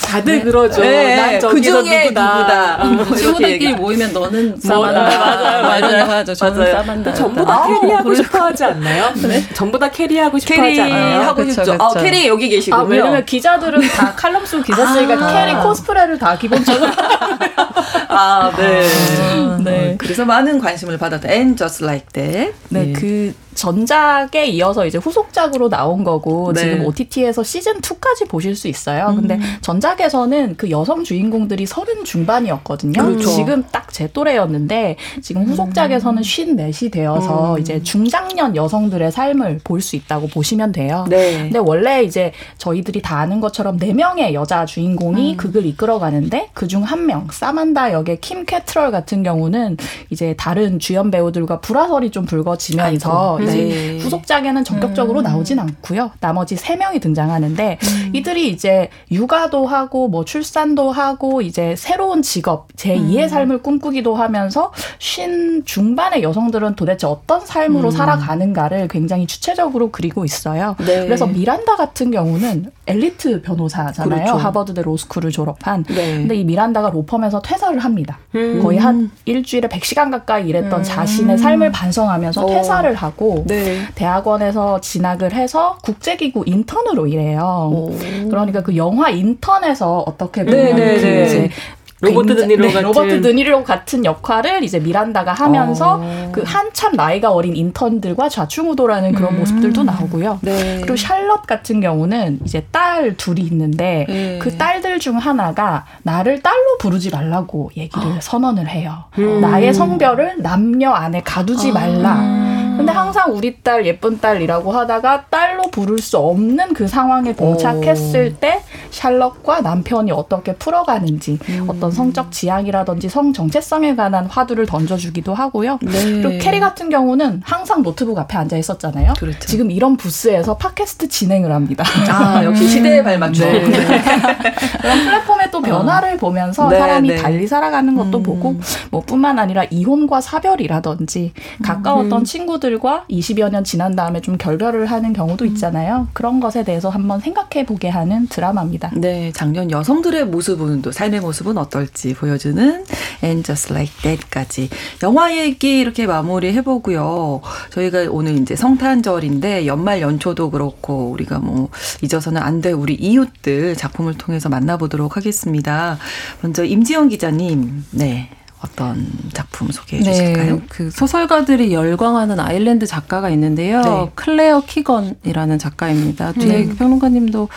다들 0.05 0.39
네. 0.39 0.43
그러죠. 0.43 0.81
네. 0.81 1.39
난 1.41 1.51
그 1.51 1.61
중에 1.61 2.05
누구다. 2.05 2.37
누구다. 2.39 2.77
어, 3.13 3.15
친구들끼리 3.15 3.75
모이면 3.75 4.13
너는 4.13 4.61
사만다. 4.61 5.03
맞아요, 5.03 5.63
맞아요. 5.63 6.05
하죠. 6.11 6.35
저는 6.35 6.59
맞아요. 6.59 6.73
사만다. 6.77 7.15
전부 7.15 7.45
다 7.45 7.67
캐리하고 7.67 8.15
싶어하지 8.15 8.65
않나요? 8.65 9.13
네? 9.17 9.45
전부 9.55 9.79
다 9.79 9.91
캐리하고 9.91 10.39
싶어하지 10.39 10.81
않나요? 10.81 11.21
하고 11.23 11.45
싶죠. 11.51 11.77
아, 11.79 11.93
캐리 11.95 12.27
여기 12.27 12.49
계시고요. 12.49 12.81
아, 12.81 12.85
왜냐면 12.85 13.25
기자들은 13.25 13.81
다 13.89 14.15
칼럼 14.15 14.45
쓰고 14.47 14.63
기사 14.63 14.87
쓰니까 14.87 15.15
아. 15.15 15.33
캐리 15.33 15.55
코스프레를 15.57 16.19
다 16.19 16.37
기본적으로. 16.39 16.91
아, 18.09 18.51
네. 18.57 18.87
아, 19.23 19.59
네. 19.63 19.93
어, 19.93 19.97
그래서 19.99 20.25
많은 20.25 20.59
관심을 20.61 20.99
받았다. 20.99 21.29
And 21.31 21.57
just 21.57 21.85
like 21.85 22.07
that. 22.13 22.55
네, 22.71 22.85
네. 22.87 22.93
그 22.93 23.35
전작에 23.59 24.47
이어서 24.47 24.87
이제 24.87 24.99
후속작으로 24.99 25.69
나온 25.69 26.05
거고 26.05 26.53
네. 26.53 26.61
지금 26.61 26.85
OTT에서 26.87 27.43
시즌 27.43 27.81
2까지 27.81 28.29
보실 28.29 28.55
수 28.55 28.69
있어요. 28.69 29.09
음. 29.11 29.17
근데 29.17 29.41
전작에서는 29.63 30.55
그 30.57 30.71
여성 30.71 31.03
주인공들이 31.03 31.67
서른 31.67 32.05
중반이었거든요. 32.05 33.03
그렇죠. 33.03 33.29
지금 33.29 33.65
딱 33.71 33.89
제 33.91 34.07
또래였는데 34.13 34.97
지금 35.23 35.45
후속작에서는 35.45 36.23
쉰 36.23 36.55
넷이 36.55 36.91
되어서 36.91 37.55
음. 37.57 37.59
이제 37.61 37.83
중장년 37.83 38.55
여성들의 38.55 39.11
삶을 39.11 39.61
볼 39.65 39.81
수 39.81 39.97
있다고 39.97 40.29
보시면 40.29 40.73
돼요. 40.73 41.07
네. 41.09 41.39
근데 41.45 41.59
원래 41.59 42.03
이제 42.05 42.33
저희들이 42.59 43.01
다 43.01 43.19
아는 43.19 43.41
것처럼 43.41 43.79
네 43.79 43.93
명의 43.95 44.35
여자 44.35 44.67
주인공이 44.67 45.33
음. 45.33 45.37
극을 45.37 45.65
이끌어가는데 45.67 46.51
그중 46.53 46.83
한 46.83 47.07
명 47.07 47.27
사만다 47.31 47.93
역의 47.93 48.21
킴 48.21 48.45
캐트럴 48.45 48.91
같은 48.91 49.23
경우는 49.23 49.79
이제 50.11 50.35
다른 50.37 50.79
주연 50.79 51.11
배우들과 51.11 51.61
불화설이 51.61 52.11
좀 52.11 52.27
불거지면서 52.27 53.39
네. 53.57 53.99
후속작에는 53.99 54.65
전격적으로 54.65 55.21
음. 55.21 55.25
나오진 55.25 55.59
않고요. 55.59 56.13
나머지 56.21 56.57
세 56.57 56.77
명이 56.77 57.01
등장하는데 57.01 57.79
음. 57.83 58.11
이들이 58.15 58.49
이제 58.49 58.89
육아도 59.11 59.67
하고 59.67 60.09
뭐 60.09 60.25
출산도 60.25 60.93
하고 60.93 61.43
이제 61.43 61.75
새로운 61.77 62.23
직업 62.23 62.69
제2의 62.77 63.25
음. 63.25 63.29
삶을 63.29 63.63
꿈꾸기도 63.63 64.15
하면서 64.15 64.73
쉰 64.99 65.63
중반의 65.65 66.23
여성들은 66.23 66.77
도대체 66.77 67.07
어떤 67.07 67.45
삶으로 67.45 67.89
음. 67.89 67.91
살아가는가를 67.91 68.89
굉장히 68.89 69.27
주체적으로 69.27 69.91
그리고 69.91 70.25
있어요. 70.25 70.77
네. 70.79 71.05
그래서 71.05 71.27
미란다 71.27 71.77
같은 71.77 72.11
경우는 72.11 72.71
엘리트 72.89 73.43
변호사잖아요. 73.43 74.25
그렇죠. 74.25 74.37
하버드대 74.37 74.83
로스쿨을 74.83 75.31
졸업한. 75.31 75.85
네. 75.85 76.19
근데 76.19 76.35
이 76.35 76.45
미란다가 76.45 76.91
로펌에서 76.91 77.43
퇴사를 77.43 77.79
합니다. 77.79 78.19
음. 78.35 78.61
거의 78.63 78.79
한 78.79 79.11
일주일에 79.25 79.69
100시간 79.69 80.11
가까이 80.11 80.49
일했던 80.49 80.81
음. 80.81 80.83
자신의 80.83 81.39
삶을 81.39 81.73
반성하면서 81.73 82.43
오. 82.43 82.45
어. 82.45 82.49
퇴사를 82.49 82.95
하고 82.95 83.45
네. 83.47 83.83
대학원에서 83.95 84.81
진학을 84.81 85.33
해서 85.33 85.79
국제기구 85.83 86.45
인턴으로 86.47 87.07
일해요. 87.07 87.71
오. 87.73 87.97
그러니까 88.29 88.63
그 88.63 88.77
영화 88.77 89.11
인턴에서 89.11 90.05
어떻게 90.07 90.45
보면 90.45 90.77
네, 90.77 90.97
네, 90.97 91.01
네. 91.01 91.27
이제 91.27 91.51
로버트 92.01 92.37
드니로 92.37 92.67
네, 92.67 92.73
같은 92.73 92.83
로버트 92.83 93.21
드니로 93.23 93.65
같은 93.65 94.05
역할을 94.05 94.63
이제 94.63 94.79
미란다가 94.79 95.33
하면서 95.33 95.99
어. 96.01 96.31
그 96.33 96.43
한참 96.47 96.95
나이가 96.95 97.33
어린 97.33 97.57
인턴들과 97.57 98.29
좌충우돌하는 98.29 99.13
그런 99.13 99.35
음. 99.35 99.41
모습들도 99.41 99.83
나오고요. 99.83 100.39
네. 100.43 100.79
그리고 100.81 100.97
샬럿 100.97 101.47
같은 101.47 101.81
경우는 101.81 102.41
이제 102.45 102.65
딸 102.71 103.17
둘이 103.17 103.41
있는데 103.43 104.07
네. 104.09 104.39
그 104.41 104.57
딸들 104.57 105.01
중 105.01 105.17
하나가 105.17 105.87
나를 106.03 106.41
딸로 106.43 106.79
부르지 106.79 107.11
말라고 107.11 107.71
얘기를 107.77 108.07
어. 108.07 108.19
선언을 108.21 108.69
해요. 108.69 109.05
음. 109.19 109.41
나의 109.41 109.75
성별을 109.75 110.37
남녀 110.39 110.93
안에 110.93 111.23
가두지 111.23 111.73
말라. 111.73 112.17
아. 112.17 112.75
근데 112.79 112.93
항상 112.93 113.35
우리 113.35 113.61
딸 113.61 113.85
예쁜 113.87 114.21
딸이라고 114.21 114.71
하다가 114.71 115.25
딸로 115.31 115.65
부를 115.65 115.99
수 115.99 116.17
없는 116.17 116.75
그 116.75 116.87
상황에 116.87 117.35
봉착했을 117.35 118.35
오. 118.37 118.41
때 118.41 118.63
샬럿과 118.99 119.61
남편이 119.61 120.13
어떻게 120.13 120.55
풀어가는지 120.55 121.39
음. 121.49 121.65
어떤 121.69 121.91
성적 121.91 122.31
지향이라든지 122.33 123.09
성 123.09 123.33
정체성에 123.33 123.97
관한 123.97 124.27
화두를 124.27 124.67
던져주기도 124.67 125.35
하고요. 125.35 125.79
네. 125.83 126.23
그리고 126.23 126.39
캐리 126.39 126.61
같은 126.61 126.89
경우는 126.89 127.43
항상 127.45 127.83
노트북 127.83 128.19
앞에 128.19 128.37
앉아 128.37 128.57
있었잖아요. 128.57 129.15
그렇죠. 129.19 129.41
지금 129.41 129.71
이런 129.71 129.97
부스에서 129.97 130.57
팟캐스트 130.57 131.09
진행을 131.09 131.53
합니다. 131.53 131.85
아 132.11 132.45
역시 132.45 132.69
시대에 132.69 133.03
발맞춰. 133.03 133.45
네. 133.45 133.63
그런 134.81 135.05
플랫폼의 135.05 135.51
또 135.51 135.61
변화를 135.61 136.15
어. 136.15 136.17
보면서 136.17 136.69
네, 136.69 136.79
사람이 136.79 137.09
네. 137.09 137.17
달리 137.17 137.47
살아가는 137.47 137.95
것도 137.95 138.19
음. 138.19 138.23
보고 138.23 138.61
뭐 138.91 139.03
뿐만 139.03 139.39
아니라 139.39 139.65
이혼과 139.65 140.21
사별이라든지 140.21 141.33
가까웠던 141.63 142.21
음. 142.21 142.25
친구들 142.25 142.69
친구들과 142.69 143.05
20여 143.11 143.51
년 143.51 143.65
지난 143.65 143.97
다음에 143.97 144.21
좀 144.21 144.37
결별을 144.37 144.87
하는 144.87 145.13
경우도 145.13 145.45
음. 145.45 145.51
있잖아요. 145.51 146.09
그런 146.13 146.41
것에 146.41 146.65
대해서 146.65 146.89
한번 146.89 147.21
생각해 147.21 147.67
보게 147.67 147.89
하는 147.89 148.27
드라마입니다. 148.29 148.88
네, 148.95 149.33
작년 149.35 149.71
여성들의 149.71 150.27
모습은 150.27 150.83
또 150.83 150.93
삶의 150.93 151.21
모습은 151.21 151.57
어떨지 151.59 152.15
보여주는 152.15 152.85
And 153.25 153.43
Just 153.45 153.73
Like 153.73 154.03
That까지 154.03 154.69
영화 155.03 155.35
얘기 155.37 155.79
이렇게 155.79 156.07
마무리 156.07 156.53
해보고요. 156.53 157.41
저희가 157.71 158.07
오늘 158.11 158.37
이제 158.39 158.55
성탄절인데 158.57 159.67
연말 159.67 160.01
연초도 160.03 160.51
그렇고 160.51 161.11
우리가 161.11 161.39
뭐 161.39 161.71
잊어서는 162.03 162.43
안 162.43 162.59
될 162.59 162.73
우리 162.73 162.95
이웃들 162.95 163.77
작품을 163.77 164.15
통해서 164.19 164.49
만나보도록 164.49 165.17
하겠습니다. 165.17 165.97
먼저 166.43 166.65
임지영 166.65 167.09
기자님, 167.09 167.85
네. 167.93 168.31
어떤 168.61 169.07
작품 169.33 169.71
소개해 169.71 170.03
네, 170.03 170.11
주실까요? 170.13 170.61
그 170.69 170.91
소설가들이 170.91 171.73
열광하는 171.73 172.41
아일랜드 172.41 172.87
작가가 172.87 173.31
있는데요. 173.31 173.81
네. 173.81 174.11
클레어 174.17 174.63
키건이라는 174.67 175.61
작가입니다. 175.61 176.33
뒤에 176.33 176.65
음. 176.65 176.75
평론가님도 176.77 177.49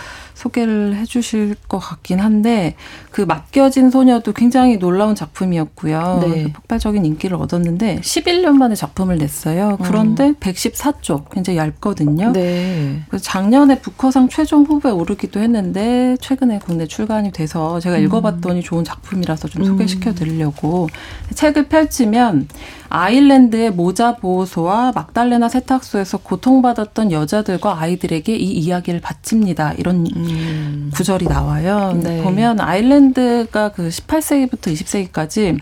소개를 0.42 0.96
해주실 0.96 1.56
것 1.68 1.80
같긴 1.80 2.20
한데 2.20 2.76
그 3.12 3.22
맡겨진 3.22 3.92
소녀도 3.92 4.34
굉장히 4.34 4.80
놀라운 4.80 5.16
작품이었고요. 5.16 6.20
네. 6.22 6.44
그 6.44 6.52
폭발적인 6.54 7.06
인기를 7.06 7.38
얻었는데 7.38 8.00
11년 8.02 8.54
만에 8.54 8.76
작품을 8.76 9.18
냈어요. 9.18 9.78
그런데 9.84 10.30
음. 10.30 10.36
114쪽 10.36 11.30
굉장히 11.32 11.58
얇거든요. 11.60 12.32
네. 12.34 13.04
작년에 13.22 13.80
부커상 13.80 14.30
최종 14.30 14.64
후보에 14.64 14.92
오르기도 14.92 15.40
했는데 15.40 16.18
최근에 16.22 16.60
국내 16.60 16.88
출간이 16.88 17.32
돼서 17.32 17.80
제가 17.80 17.98
음. 17.98 18.04
읽어봤더니 18.04 18.62
좋은 18.62 18.84
작품이라서 18.84 19.48
좀 19.50 19.64
소개시켜 19.64 20.14
드리려고 20.14 20.86
음. 20.86 21.36
책을 21.36 21.68
펼치면 21.68 22.48
아일랜드의 22.90 23.72
모자 23.72 24.18
보호소와 24.18 24.92
막달레나 24.94 25.48
세탁소에서 25.48 26.18
고통받았던 26.18 27.12
여자들과 27.14 27.80
아이들에게 27.80 28.36
이 28.36 28.52
이야기를 28.52 29.00
바칩니다. 29.00 29.74
이런 29.74 30.06
음. 30.34 30.92
구절이 30.94 31.26
나와요. 31.26 32.00
네. 32.02 32.22
보면 32.24 32.60
아일랜드가 32.60 33.70
그 33.70 33.90
18세기부터 33.90 34.74
20세기까지 34.74 35.60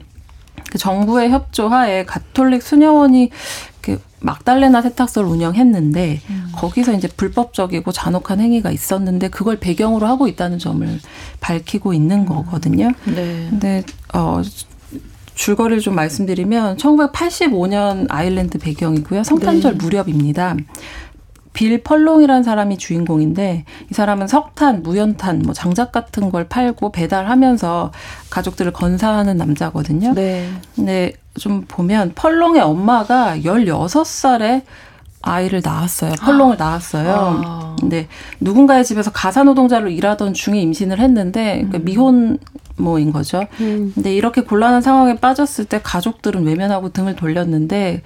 그 0.72 0.78
정부의 0.78 1.30
협조하에 1.32 2.06
가톨릭 2.06 2.62
수녀원이 2.62 3.32
그 3.82 4.00
막달레나 4.20 4.82
세탁소를 4.82 5.30
운영했는데 5.30 6.22
음. 6.30 6.52
거기서 6.56 6.94
이제 6.94 7.08
불법적이고 7.08 7.92
잔혹한 7.92 8.40
행위가 8.40 8.72
있었는데 8.72 9.30
그걸 9.30 9.58
배경으로 9.58 10.06
하고 10.06 10.28
있다는 10.28 10.60
점을 10.60 11.00
밝히고 11.40 11.94
있는 11.94 12.26
거거든요. 12.26 12.92
네. 13.06 13.48
근데 13.50 13.84
어 14.14 14.42
줄거리를 15.36 15.82
좀 15.82 15.96
말씀드리면 15.96 16.76
1985년 16.78 18.08
아일랜드 18.10 18.58
배경이고요. 18.58 19.24
성탄절 19.24 19.78
네. 19.78 19.84
무렵입니다. 19.86 20.58
빌 21.54 21.82
펄롱이라는 21.84 22.44
사람이 22.44 22.78
주인공인데 22.78 23.66
이 23.90 23.94
사람은 23.94 24.28
석탄, 24.28 24.84
무연탄, 24.84 25.40
뭐 25.40 25.54
장작 25.54 25.92
같은 25.92 26.30
걸 26.30 26.48
팔고 26.48 26.92
배달하면서 26.92 27.92
가족들을 28.30 28.72
건사하는 28.72 29.38
남자거든요. 29.38 30.14
네. 30.14 30.50
근데 30.76 31.14
좀 31.38 31.66
보면 31.68 32.14
펄롱의 32.16 32.62
엄마가 32.62 33.38
16살에 33.40 34.64
아이를 35.22 35.62
낳았어요. 35.64 36.14
펄롱을 36.22 36.58
낳았어요. 36.58 37.42
아. 37.46 37.76
근데 37.80 38.08
누군가의 38.40 38.86
집에서 38.86 39.12
가사 39.12 39.44
노동자로 39.44 39.90
일하던 39.90 40.34
중에 40.34 40.60
임신을 40.62 41.00
했는데 41.00 41.68
그 41.72 41.78
음. 41.78 41.86
미혼 41.86 42.38
모인 42.78 43.12
거죠. 43.12 43.44
음. 43.60 43.92
근데 43.94 44.14
이렇게 44.14 44.42
곤란한 44.42 44.82
상황에 44.82 45.16
빠졌을 45.16 45.66
때 45.66 45.82
가족들은 45.84 46.46
외면하고 46.46 46.90
등을 46.90 47.16
돌렸는데 47.16 48.02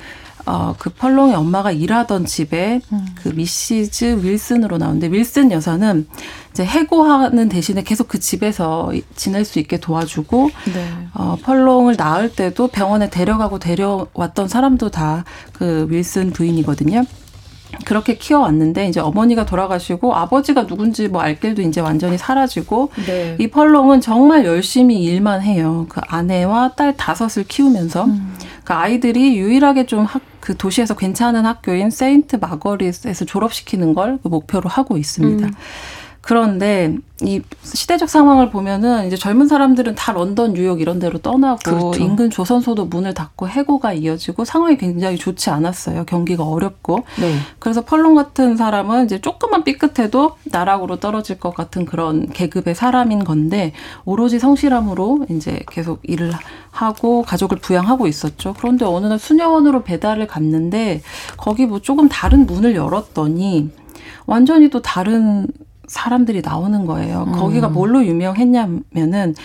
어, 0.45 0.75
그 0.77 0.89
펄롱의 0.89 1.35
엄마가 1.35 1.71
일하던 1.71 2.25
집에 2.25 2.81
음. 2.91 3.05
그 3.15 3.29
미시즈 3.29 4.19
윌슨으로 4.23 4.77
나오는데 4.77 5.07
윌슨 5.07 5.51
여사는 5.51 6.07
이제 6.51 6.65
해고하는 6.65 7.47
대신에 7.49 7.83
계속 7.83 8.07
그 8.09 8.19
집에서 8.19 8.91
지낼 9.15 9.45
수 9.45 9.59
있게 9.59 9.79
도와주고 9.79 10.49
네. 10.73 10.87
어, 11.13 11.37
펄롱을 11.41 11.95
낳을 11.97 12.33
때도 12.33 12.67
병원에 12.67 13.09
데려가고 13.09 13.59
데려왔던 13.59 14.47
사람도 14.47 14.89
다 14.89 15.23
그 15.53 15.87
윌슨 15.89 16.31
부인이거든요. 16.31 17.05
그렇게 17.85 18.17
키워왔는데 18.17 18.87
이제 18.87 18.99
어머니가 18.99 19.45
돌아가시고 19.45 20.13
아버지가 20.13 20.67
누군지 20.67 21.07
뭐 21.07 21.21
알 21.23 21.39
길도 21.39 21.61
이제 21.63 21.81
완전히 21.81 22.17
사라지고 22.17 22.91
네. 23.07 23.35
이 23.39 23.47
펄롱은 23.47 24.01
정말 24.01 24.45
열심히 24.45 25.01
일만 25.03 25.41
해요. 25.41 25.85
그 25.89 26.01
아내와 26.07 26.73
딸 26.75 26.95
다섯을 26.95 27.45
키우면서 27.47 28.05
음. 28.05 28.35
그 28.63 28.73
아이들이 28.73 29.37
유일하게 29.37 29.85
좀 29.85 30.05
학, 30.05 30.21
그 30.43 30.57
도시에서 30.57 30.93
괜찮은 30.97 31.45
학교인 31.45 31.89
세인트 31.89 32.35
마거릿에서 32.35 33.23
졸업시키는 33.23 33.93
걸그 33.93 34.27
목표로 34.27 34.67
하고 34.67 34.97
있습니다. 34.97 35.47
음. 35.47 35.53
그런데 36.23 36.95
이 37.21 37.41
시대적 37.63 38.09
상황을 38.09 38.49
보면은 38.49 39.07
이제 39.07 39.17
젊은 39.17 39.49
사람들은 39.49 39.95
다 39.95 40.13
런던, 40.13 40.53
뉴욕 40.53 40.79
이런 40.79 40.97
데로 40.97 41.19
떠나고 41.19 41.59
그렇죠. 41.63 42.01
인근 42.01 42.29
조선소도 42.29 42.85
문을 42.85 43.13
닫고 43.13 43.49
해고가 43.49 43.91
이어지고 43.91 44.45
상황이 44.45 44.77
굉장히 44.77 45.17
좋지 45.17 45.49
않았어요. 45.49 46.05
경기가 46.05 46.45
어렵고. 46.45 47.03
네. 47.19 47.35
그래서 47.59 47.81
펄론 47.81 48.15
같은 48.15 48.55
사람은 48.55 49.03
이제 49.03 49.19
조금만 49.19 49.65
삐끗해도 49.65 50.37
나락으로 50.45 51.01
떨어질 51.01 51.39
것 51.39 51.53
같은 51.53 51.85
그런 51.85 52.29
계급의 52.29 52.73
사람인 52.73 53.25
건데 53.25 53.73
오로지 54.05 54.39
성실함으로 54.39 55.25
이제 55.29 55.59
계속 55.69 55.99
일을 56.03 56.31
하고 56.71 57.23
가족을 57.23 57.57
부양하고 57.57 58.07
있었죠. 58.07 58.55
그런데 58.57 58.85
어느 58.85 59.07
날 59.07 59.19
수녀원으로 59.19 59.83
배달을 59.83 60.27
갔는데 60.27 61.01
거기 61.35 61.65
뭐 61.65 61.81
조금 61.81 62.07
다른 62.07 62.45
문을 62.45 62.75
열었더니 62.75 63.71
완전히 64.25 64.69
또 64.69 64.81
다른 64.81 65.47
사람들이 65.93 66.41
나오는 66.43 66.85
거예요. 66.85 67.25
음. 67.27 67.31
거기가 67.33 67.69
뭘로 67.69 68.05
유명했냐면은 68.05 69.35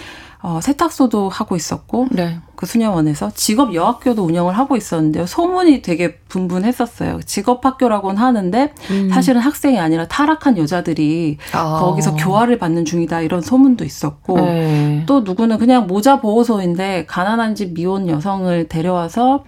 어, 0.41 0.61
세탁소도 0.63 1.29
하고 1.29 1.57
있었고 1.57 2.07
네. 2.13 2.39
그 2.55 2.65
수녀원에서 2.65 3.31
직업 3.35 3.75
여학교도 3.75 4.23
운영을 4.25 4.57
하고 4.57 4.77
있었는데요. 4.77 5.27
소문이 5.27 5.83
되게 5.83 6.17
분분했었어요. 6.29 7.21
직업 7.27 7.67
학교라고는 7.67 8.21
하는데 8.21 8.73
음. 8.91 9.11
사실은 9.11 9.41
학생이 9.41 9.81
아니라 9.81 10.07
타락한 10.07 10.57
여자들이 10.57 11.39
아. 11.53 11.81
거기서 11.81 12.15
교화를 12.15 12.59
받는 12.59 12.85
중이다 12.85 13.21
이런 13.23 13.41
소문도 13.41 13.85
있었고 13.85 14.37
네. 14.41 15.03
또 15.07 15.21
누구는 15.23 15.59
그냥 15.59 15.89
모자 15.89 16.21
보호소인데 16.21 17.07
가난한 17.07 17.57
집 17.57 17.75
미혼 17.75 18.09
여성을 18.09 18.69
데려와서 18.69 19.45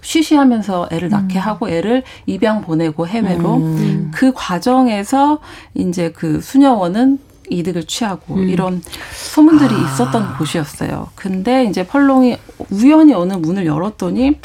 쉬쉬하면서 0.00 0.88
애를 0.90 1.08
낳게 1.08 1.38
음. 1.38 1.40
하고 1.40 1.68
애를 1.68 2.02
입양 2.26 2.62
보내고 2.62 3.06
해외로 3.06 3.56
음. 3.56 4.10
그 4.14 4.32
과정에서 4.34 5.40
이제 5.74 6.12
그 6.12 6.40
수녀원은 6.40 7.18
이득을 7.50 7.84
취하고 7.84 8.34
음. 8.34 8.48
이런 8.48 8.82
소문들이 9.14 9.74
아. 9.74 9.92
있었던 9.92 10.36
곳이었어요. 10.38 11.08
근데 11.14 11.64
이제 11.64 11.86
펄롱이 11.86 12.36
우연히 12.70 13.14
어느 13.14 13.34
문을 13.34 13.66
열었더니 13.66 14.38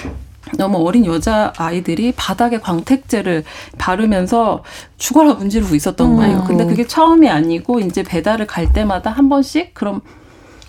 너무 0.57 0.77
어린 0.77 1.05
여자 1.05 1.51
아이들이 1.57 2.13
바닥에 2.13 2.59
광택제를 2.59 3.43
바르면서 3.77 4.63
죽어라 4.97 5.33
문지르고 5.33 5.75
있었던 5.75 6.15
거예요. 6.15 6.43
근데 6.47 6.65
그게 6.65 6.87
처음이 6.87 7.29
아니고 7.29 7.81
이제 7.81 8.01
배달을 8.03 8.47
갈 8.47 8.71
때마다 8.71 9.11
한 9.11 9.27
번씩 9.27 9.73
그럼 9.73 10.01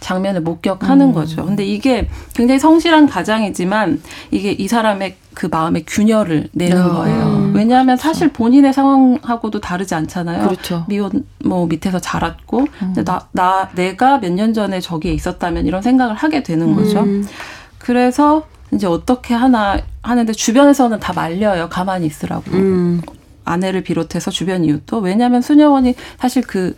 장면을 0.01 0.41
목격하는 0.43 1.09
음. 1.09 1.13
거죠. 1.13 1.45
근데 1.45 1.65
이게 1.65 2.09
굉장히 2.35 2.59
성실한 2.59 3.07
가장이지만 3.09 4.01
이게 4.31 4.53
이 4.53 4.69
사람의 4.69 5.17
그 5.35 5.47
마음의 5.47 5.85
균열을 5.87 6.49
내는 6.53 6.77
음. 6.81 6.89
거예요. 6.95 7.51
왜냐하면 7.55 7.97
사실 7.97 8.29
본인의 8.33 8.73
상황하고도 8.73 9.61
다르지 9.61 9.95
않잖아요. 9.95 10.47
그렇죠. 10.49 10.85
미혼 10.89 11.25
뭐 11.45 11.67
밑에서 11.67 11.99
자랐고 12.01 12.67
음. 12.83 12.95
나, 13.05 13.27
나 13.33 13.69
내가 13.75 14.19
몇 14.19 14.33
년 14.33 14.53
전에 14.55 14.81
저기에 14.81 15.13
있었다면 15.13 15.67
이런 15.67 15.83
생각을 15.83 16.15
하게 16.15 16.43
되는 16.43 16.75
거죠. 16.75 17.01
음. 17.01 17.27
그래서 17.79 18.47
이제 18.73 18.87
어떻게 18.87 19.35
하나 19.35 19.79
하는데 20.03 20.33
주변에서는 20.33 21.01
다 21.01 21.13
말려요. 21.13 21.69
가만히 21.71 22.07
있으라고. 22.07 22.51
음. 22.53 23.01
아내를 23.45 23.83
비롯해서 23.83 24.31
주변 24.31 24.63
이웃도 24.65 24.99
왜냐하면 24.99 25.41
수녀원이 25.41 25.95
사실 26.21 26.43
그 26.43 26.77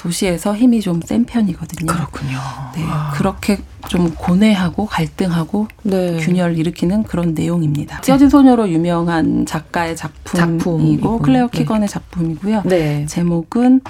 도시에서 0.00 0.56
힘이 0.56 0.80
좀 0.80 1.00
센 1.04 1.24
편이거든요. 1.24 1.92
그렇군요. 1.92 2.38
네, 2.74 2.84
아. 2.86 3.10
그렇게 3.14 3.58
좀 3.88 4.14
고뇌하고 4.14 4.86
갈등하고 4.86 5.68
네. 5.82 6.16
균열을 6.18 6.58
일으키는 6.58 7.02
그런 7.04 7.34
내용입니다. 7.34 8.00
찢어진 8.00 8.28
소녀로 8.30 8.68
유명한 8.70 9.44
작가의 9.46 9.96
작품이고 9.96 10.58
작품이고. 10.58 11.18
클레어 11.18 11.48
네. 11.48 11.58
키건의 11.58 11.88
네. 11.88 11.92
작품이고요. 11.92 12.62
네. 12.64 13.06
제목은 13.06 13.80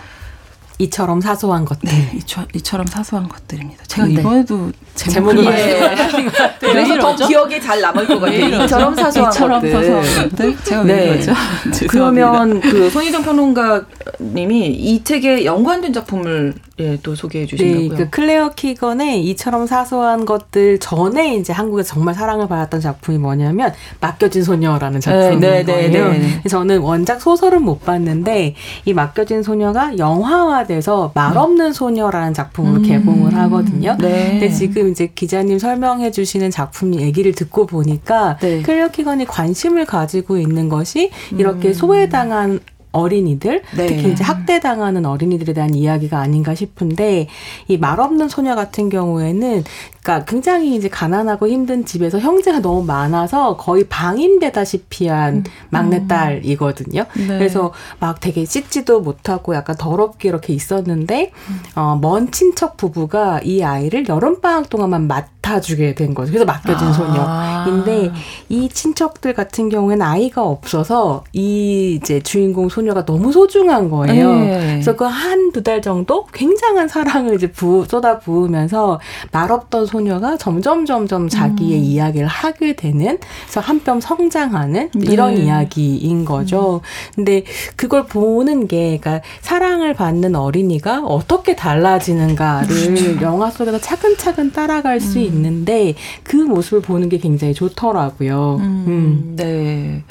이처럼 0.81 1.20
사소한 1.20 1.66
것들. 1.66 1.91
네, 1.91 2.11
이처, 2.16 2.47
이처럼 2.55 2.87
사소한 2.87 3.28
것들입니다. 3.28 3.85
제가 3.87 4.07
네. 4.07 4.14
이번에도 4.14 4.72
제목을 4.95 5.45
말씀하신 5.45 6.24
것 6.24 6.33
같아요. 6.33 6.72
그래서 6.72 6.99
더 6.99 7.26
기억에 7.26 7.61
잘 7.61 7.83
남을 7.83 8.07
것 8.07 8.18
같아요. 8.18 8.64
이처럼 8.64 8.95
사소한 8.95 9.31
이처럼 9.31 9.61
것들. 9.61 9.72
사소한 9.72 10.31
것들. 10.31 10.57
제가 10.64 10.83
네. 10.85 10.95
왜 10.95 11.09
그러죠? 11.11 11.33
그러면 11.89 12.61
그 12.61 12.89
손희정 12.89 13.22
평론가님이 13.22 14.68
이 14.68 15.05
책에 15.05 15.45
연관된 15.45 15.93
작품을 15.93 16.55
예, 16.81 16.99
또 17.03 17.14
소개해 17.14 17.45
주신다고요. 17.45 17.89
네, 17.91 17.97
그 17.97 18.11
클레어 18.11 18.53
키건의 18.57 19.22
이처럼 19.26 19.66
사소한 19.66 20.24
것들 20.24 20.78
전에 20.81 21.37
이제 21.37 21.53
한국에서 21.53 21.95
정말 21.95 22.14
사랑을 22.14 22.49
받았던 22.49 22.81
작품이 22.81 23.18
뭐냐면 23.18 23.74
맡겨진 24.01 24.43
소녀라는 24.43 25.01
작품인 25.01 25.41
네, 25.41 25.62
네, 25.62 25.91
거예요. 25.91 26.12
네, 26.12 26.18
네. 26.18 26.49
저는 26.49 26.78
원작 26.78 27.20
소설은 27.20 27.62
못 27.62 27.85
봤는데 27.85 28.55
이 28.87 28.95
맡겨진 28.95 29.43
소녀가 29.43 29.99
영화화 29.99 30.64
돼서 30.71 31.11
말 31.16 31.37
없는 31.37 31.73
소녀라는 31.73 32.33
작품으로 32.33 32.77
음. 32.77 32.83
개봉을 32.83 33.35
하거든요. 33.35 33.97
네. 33.99 34.31
근데 34.31 34.51
지금 34.51 34.89
이제 34.93 35.11
기자님 35.12 35.59
설명해 35.59 36.12
주시는 36.12 36.53
작품 36.53 36.95
얘기를 36.95 37.33
듣고 37.33 37.66
보니까 37.66 38.37
네. 38.39 38.62
클레어 38.62 38.89
키건이 38.89 39.25
관심을 39.25 39.85
가지고 39.85 40.39
있는 40.39 40.68
것이 40.68 41.11
이렇게 41.33 41.68
음. 41.68 41.75
소외당한 41.75 42.61
어린이들 42.93 43.62
네. 43.76 43.86
특히 43.86 44.12
이제 44.12 44.24
학대당하는 44.24 45.07
어린이들에 45.07 45.53
대한 45.53 45.74
이야기가 45.74 46.18
아닌가 46.18 46.55
싶은데 46.55 47.28
이 47.68 47.76
말없는 47.76 48.28
소녀 48.28 48.55
같은 48.55 48.88
경우에는 48.88 49.64
그러니까 50.03 50.24
굉장히 50.24 50.74
이제 50.76 50.88
가난하고 50.88 51.47
힘든 51.47 51.84
집에서 51.84 52.18
형제가 52.18 52.61
너무 52.61 52.82
많아서 52.84 53.57
거의 53.57 53.84
방임되다시피한 53.84 55.34
음. 55.34 55.45
막내딸이거든요. 55.68 57.05
네. 57.16 57.26
그래서 57.26 57.72
막 57.99 58.18
되게 58.18 58.45
씻지도 58.45 59.01
못하고 59.01 59.55
약간 59.55 59.76
더럽게 59.76 60.28
이렇게 60.28 60.53
있었는데 60.55 61.32
음. 61.51 61.62
어, 61.76 61.99
먼 62.01 62.30
친척 62.32 62.76
부부가 62.76 63.41
이 63.45 63.62
아이를 63.62 64.09
여름 64.09 64.41
방학 64.41 64.70
동안만 64.70 65.07
맡아주게 65.07 65.95
된 65.95 66.14
거죠. 66.14 66.32
그래서 66.32 66.47
맡겨진 66.47 66.88
아. 66.88 67.64
소녀인데 67.64 68.12
이 68.49 68.68
친척들 68.70 69.34
같은 69.34 69.68
경우에는 69.68 70.05
아이가 70.05 70.43
없어서 70.43 71.24
이 71.32 71.99
이제 72.01 72.20
주인공 72.20 72.70
소 72.70 72.80
녀가 72.83 73.05
너무 73.05 73.33
소중한 73.33 73.89
거예요. 73.91 74.33
네. 74.35 74.61
그래서 74.74 74.97
그 74.97 75.05
한 75.07 75.51
두 75.53 75.62
달 75.62 75.83
정도 75.83 76.26
굉장한 76.33 76.87
사랑을 76.89 77.35
이제 77.35 77.51
부 77.51 77.85
쏟아 77.89 78.18
부으면서 78.20 79.01
말없던 79.33 79.87
소녀가 79.87 80.37
점점 80.37 80.87
점점 80.87 81.28
자기의 81.28 81.78
음. 81.81 81.85
이야기를 81.85 82.26
하게 82.28 82.74
되는 82.76 83.18
그래서 83.45 83.61
한 83.61 83.81
뼘 83.81 84.01
성장하는 84.01 84.91
네. 84.95 85.12
이런 85.12 85.37
이야기인 85.39 86.24
거죠. 86.24 86.76
음. 86.76 87.14
근데 87.16 87.45
그걸 87.76 88.07
보는 88.07 88.68
게 88.68 88.99
그러니까 89.01 89.22
사랑을 89.41 89.95
받는 89.95 90.37
어린이가 90.37 91.01
어떻게 91.05 91.57
달라지는가를 91.57 92.68
그렇죠. 92.68 93.20
영화 93.22 93.51
속에서 93.51 93.78
차근차근 93.81 94.53
따라갈 94.53 94.95
음. 94.97 95.01
수 95.01 95.18
있는데 95.18 95.95
그 96.22 96.37
모습을 96.37 96.81
보는 96.83 97.09
게 97.09 97.18
굉장히 97.18 97.55
좋더라고요. 97.55 98.57
음. 98.61 98.85
음. 98.87 99.33
네. 99.37 100.03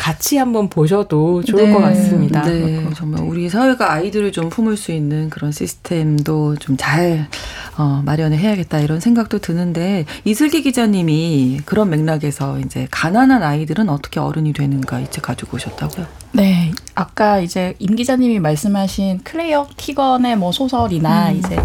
같이 0.00 0.36
한번 0.36 0.68
보셔도 0.68 1.42
좋을 1.42 1.66
네. 1.66 1.72
것 1.72 1.80
같습니다. 1.80 2.11
네. 2.42 2.90
정말 2.94 3.22
우리 3.22 3.48
사회가 3.48 3.92
아이들을 3.92 4.32
좀 4.32 4.48
품을 4.48 4.76
수 4.76 4.92
있는 4.92 5.30
그런 5.30 5.52
시스템도 5.52 6.56
좀 6.56 6.92
잘 6.92 7.28
어, 7.78 8.02
마련을 8.04 8.36
해야겠다 8.36 8.80
이런 8.80 9.00
생각 9.00 9.22
생각도 9.22 9.38
드는데 9.38 10.04
이슬기 10.24 10.62
기자님이 10.62 11.60
그런 11.64 11.90
맥락에서 11.90 12.58
이제 12.60 12.86
가난한 12.90 13.42
아이들은 13.42 13.88
어떻게 13.88 14.20
어른이 14.20 14.52
되는가 14.52 15.00
이제 15.00 15.20
가지고 15.20 15.56
오셨다고요? 15.56 16.06
네, 16.32 16.72
아까 16.94 17.38
이제 17.38 17.74
임 17.78 17.96
기자님이 17.96 18.38
말씀하신 18.38 19.20
클레어 19.24 19.68
키건의 19.76 20.36
뭐 20.36 20.52
소설이나 20.52 21.30
음. 21.30 21.36
이제 21.36 21.56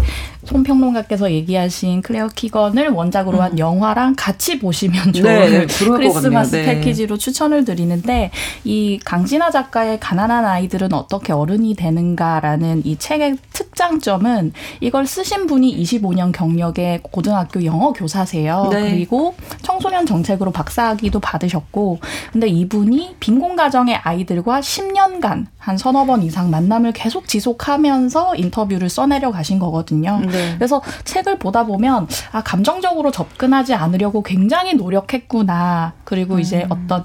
손 0.44 0.62
평론가께서 0.62 1.30
얘기하신 1.30 2.00
클레어 2.00 2.28
키건을 2.28 2.88
원작으로 2.88 3.38
음. 3.38 3.42
한 3.42 3.58
영화랑 3.58 4.14
같이 4.16 4.58
보시면 4.58 5.12
좋은 5.12 5.24
네, 5.24 5.66
크리스마스 5.66 6.56
네. 6.56 6.64
패키지로 6.64 7.18
추천을 7.18 7.66
드리는데 7.66 8.30
이 8.64 8.98
강진아 9.04 9.50
작가의 9.50 10.00
가난한 10.00 10.46
아이들은 10.46 10.94
어떻게 10.94 11.34
어른이 11.34 11.74
되는가라는 11.74 12.82
이 12.86 12.96
책의 12.96 13.36
특장점은 13.52 14.52
이걸 14.80 15.06
쓰신 15.06 15.46
분이 15.46 15.76
25년 15.82 16.32
경력의 16.32 17.00
고등학교 17.02 17.64
영어 17.64 17.92
교사세요. 17.92 18.68
네. 18.72 18.90
그리고 18.92 19.34
청소년 19.62 20.06
정책으로 20.06 20.50
박사학위도 20.50 21.20
받으셨고 21.20 21.98
근데 22.32 22.48
이분이 22.48 23.16
빈곤 23.20 23.54
가정의 23.54 23.96
아이들과 23.96 24.60
10년 24.60 25.17
간 25.20 25.46
한 25.68 25.76
서너 25.76 26.06
번 26.06 26.22
이상 26.22 26.50
만남을 26.50 26.92
계속 26.92 27.28
지속하면서 27.28 28.36
인터뷰를 28.36 28.88
써내려 28.88 29.30
가신 29.30 29.58
거거든요. 29.58 30.18
네. 30.20 30.54
그래서 30.56 30.80
책을 31.04 31.38
보다 31.38 31.66
보면 31.66 32.08
아 32.32 32.42
감정적으로 32.42 33.10
접근하지 33.10 33.74
않으려고 33.74 34.22
굉장히 34.22 34.72
노력했구나. 34.72 35.92
그리고 36.04 36.36
음. 36.36 36.40
이제 36.40 36.64
어떤 36.70 37.04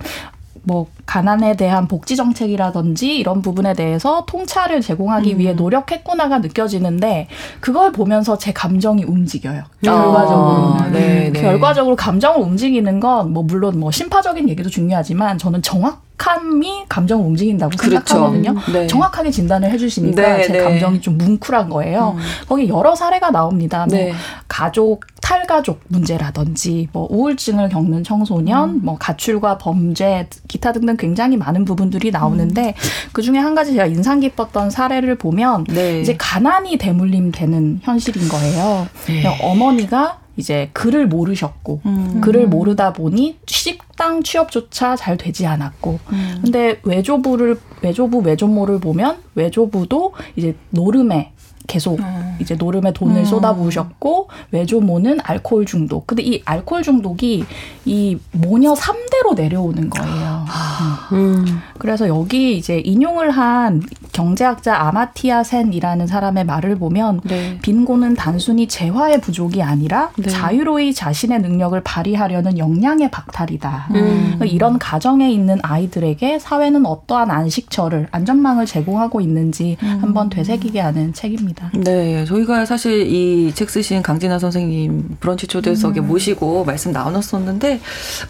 뭐 0.62 0.88
가난에 1.06 1.56
대한 1.56 1.88
복지 1.88 2.16
정책이라든지 2.16 3.16
이런 3.18 3.42
부분에 3.42 3.74
대해서 3.74 4.26
통찰을 4.28 4.82
제공하기 4.82 5.34
음. 5.34 5.40
위해 5.40 5.54
노력했구나가 5.54 6.40
느껴지는데 6.40 7.28
그걸 7.60 7.92
보면서 7.92 8.38
제 8.38 8.54
감정이 8.54 9.04
움직여요. 9.04 9.64
결과적으로. 9.84 10.76
아, 10.80 10.90
네, 10.92 11.30
네. 11.32 11.42
결과적으로 11.42 11.96
감정을 11.96 12.42
움직이는 12.42 13.00
건 13.00 13.24
뭐 13.34 13.44
물론 13.44 13.80
뭐 13.80 13.92
심파적인 13.92 14.50
얘기도 14.50 14.70
중요하지만 14.70 15.38
저는 15.38 15.62
정확 15.62 16.04
정확함이 16.24 16.86
감정을 16.88 17.26
움직인다고 17.26 17.76
그렇죠. 17.78 18.06
생각하거든요. 18.06 18.56
네. 18.72 18.88
정확하게 18.88 19.32
진단을 19.32 19.70
해주시니까 19.72 20.22
네, 20.22 20.44
제 20.44 20.54
네. 20.54 20.64
감정이 20.64 21.02
좀 21.02 21.18
뭉클한 21.18 21.70
거예요. 21.70 22.16
음. 22.18 22.22
거기 22.48 22.70
여러 22.70 22.96
사례가 22.96 23.32
나옵니다. 23.32 23.86
뭐 23.90 23.98
네. 23.98 24.14
가족 24.48 25.02
탈가족 25.22 25.80
문제라든지 25.88 26.90
뭐 26.92 27.08
우울증을 27.10 27.70
겪는 27.70 28.04
청소년, 28.04 28.70
음. 28.70 28.80
뭐 28.84 28.98
가출과 28.98 29.58
범죄, 29.58 30.28
기타 30.48 30.72
등등 30.72 30.93
굉장히 30.98 31.38
많은 31.38 31.66
부분들이 31.66 32.12
나오는데 32.12 32.70
음. 32.70 33.10
그 33.12 33.22
중에 33.22 33.38
한 33.38 33.56
가지 33.56 33.74
제가 33.74 33.86
인상 33.86 34.20
깊었던 34.20 34.70
사례를 34.70 35.16
보면 35.16 35.66
네. 35.66 36.02
이제 36.02 36.16
가난이 36.18 36.78
대물림 36.78 37.32
되는 37.32 37.80
현실인 37.84 38.28
거예요. 38.30 38.88
네. 39.08 39.24
어머니가 39.42 40.20
이제 40.36 40.70
글을 40.74 41.08
모르셨고 41.08 41.82
음. 41.86 42.22
글을 42.22 42.48
모르다 42.48 42.94
보니 42.94 43.38
식당 43.46 44.24
취업조차 44.24 44.96
잘 44.96 45.16
되지 45.16 45.46
않았고 45.46 46.00
음. 46.12 46.40
근데 46.42 46.80
외조부를 46.84 47.60
외조부 47.82 48.20
외조모를 48.20 48.80
보면 48.80 49.18
외조부도 49.36 50.14
이제 50.36 50.56
노름에 50.72 51.33
계속 51.68 52.00
음. 52.00 52.36
이제 52.40 52.56
노름에 52.56 52.94
돈을 52.94 53.22
음. 53.22 53.26
쏟아부으셨고 53.26 54.30
외조모는 54.52 55.20
알코올 55.24 55.66
중독. 55.66 56.08
근데 56.08 56.24
이 56.24 56.42
알코올 56.46 56.84
중독이 56.84 57.46
이 57.86 58.18
모녀 58.32 58.74
3대로 58.74 59.36
내려오는 59.36 59.90
거예요. 59.90 60.46
아. 60.48 61.10
음. 61.14 61.46
그래서 61.78 62.08
여기 62.08 62.58
이제 62.58 62.80
인용을 62.80 63.32
한 63.32 63.82
경제학자 64.12 64.76
아마티아 64.76 65.44
센이라는 65.44 66.08
사람의 66.08 66.46
말을 66.46 66.78
보면 66.78 67.22
네. 67.24 67.58
빈곤은 67.62 68.16
단순히 68.16 68.68
재화의 68.68 69.22
부족이 69.22 69.62
아니라 69.62 70.12
네. 70.18 70.30
자유로이 70.30 70.94
자신의 70.94 71.42
능력을 71.42 71.80
발휘하려는 71.82 72.58
역량의 72.58 73.12
박탈이다. 73.12 73.88
음. 73.92 73.94
그러니까 74.36 74.46
이런 74.46 74.80
가정에 74.80 75.32
있는 75.32 75.60
아이들에게 75.62 76.40
사회는 76.40 76.86
어떠한 76.86 77.32
안식처를 77.32 78.08
안전망을 78.12 78.66
제공하고 78.66 79.22
있는지 79.22 79.78
음. 79.82 80.00
한번 80.02 80.30
되새기게 80.30 80.80
하는 80.80 81.14
책입니다. 81.14 81.53
있습니다. 81.54 81.72
네, 81.76 82.26
저희가 82.26 82.66
사실 82.66 83.08
이 83.08 83.52
책 83.54 83.70
쓰신 83.70 84.02
강진아 84.02 84.40
선생님 84.40 85.18
브런치 85.20 85.48
초대석에 85.48 86.00
음. 86.00 86.08
모시고 86.08 86.66
말씀 86.66 86.92
나눴었는데 86.92 87.80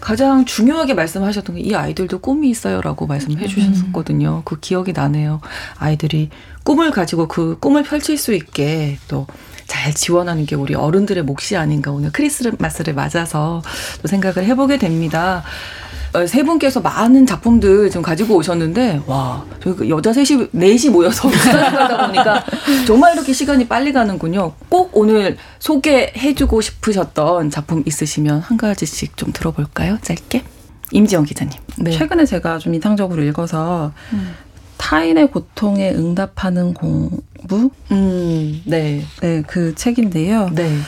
가장 0.00 0.44
중요하게 0.44 0.94
말씀하셨던 0.94 1.56
게 1.56 1.64
이 1.64 1.74
아이들도 1.74 2.18
꿈이 2.18 2.50
있어요라고 2.50 3.06
말씀해 3.06 3.46
주셨었거든요. 3.46 4.36
음. 4.38 4.42
그 4.44 4.60
기억이 4.60 4.92
나네요. 4.92 5.40
아이들이 5.78 6.28
꿈을 6.62 6.90
가지고 6.90 7.26
그 7.26 7.56
꿈을 7.58 7.82
펼칠 7.84 8.18
수 8.18 8.34
있게 8.34 8.98
또 9.08 9.26
잘 9.66 9.94
지원하는 9.94 10.44
게 10.44 10.56
우리 10.56 10.74
어른들의 10.74 11.22
몫이 11.24 11.56
아닌가 11.56 11.90
오늘 11.90 12.12
크리스마스를 12.12 12.92
맞아서 12.92 13.62
또 14.02 14.08
생각을 14.08 14.44
해보게 14.44 14.76
됩니다. 14.76 15.42
어, 16.14 16.26
세 16.26 16.44
분께서 16.44 16.80
많은 16.80 17.26
작품들 17.26 17.90
좀 17.90 18.00
가지고 18.00 18.36
오셨는데 18.36 19.02
와 19.06 19.44
저희 19.60 19.74
그 19.74 19.88
여자 19.88 20.12
셋이 20.12 20.48
넷이 20.52 20.88
모여서 20.90 21.28
하다 21.28 22.06
보니까 22.06 22.44
정말 22.86 23.14
이렇게 23.14 23.32
시간이 23.32 23.66
빨리 23.66 23.92
가는군요. 23.92 24.52
꼭 24.68 24.90
오늘 24.94 25.36
소개해주고 25.58 26.60
싶으셨던 26.60 27.50
작품 27.50 27.82
있으시면 27.84 28.40
한 28.40 28.56
가지씩 28.56 29.16
좀 29.16 29.32
들어볼까요? 29.32 29.98
짧게. 30.02 30.44
임지영 30.92 31.24
기자님. 31.24 31.58
네. 31.78 31.90
최근에 31.90 32.24
제가 32.24 32.58
좀 32.58 32.74
인상적으로 32.74 33.22
읽어서 33.24 33.92
음. 34.12 34.34
타인의 34.76 35.32
고통에 35.32 35.90
응답하는 35.90 36.74
공부. 36.74 37.70
음, 37.90 38.62
네. 38.66 39.04
네, 39.20 39.42
그 39.46 39.74
책인데요. 39.74 40.50
네. 40.54 40.78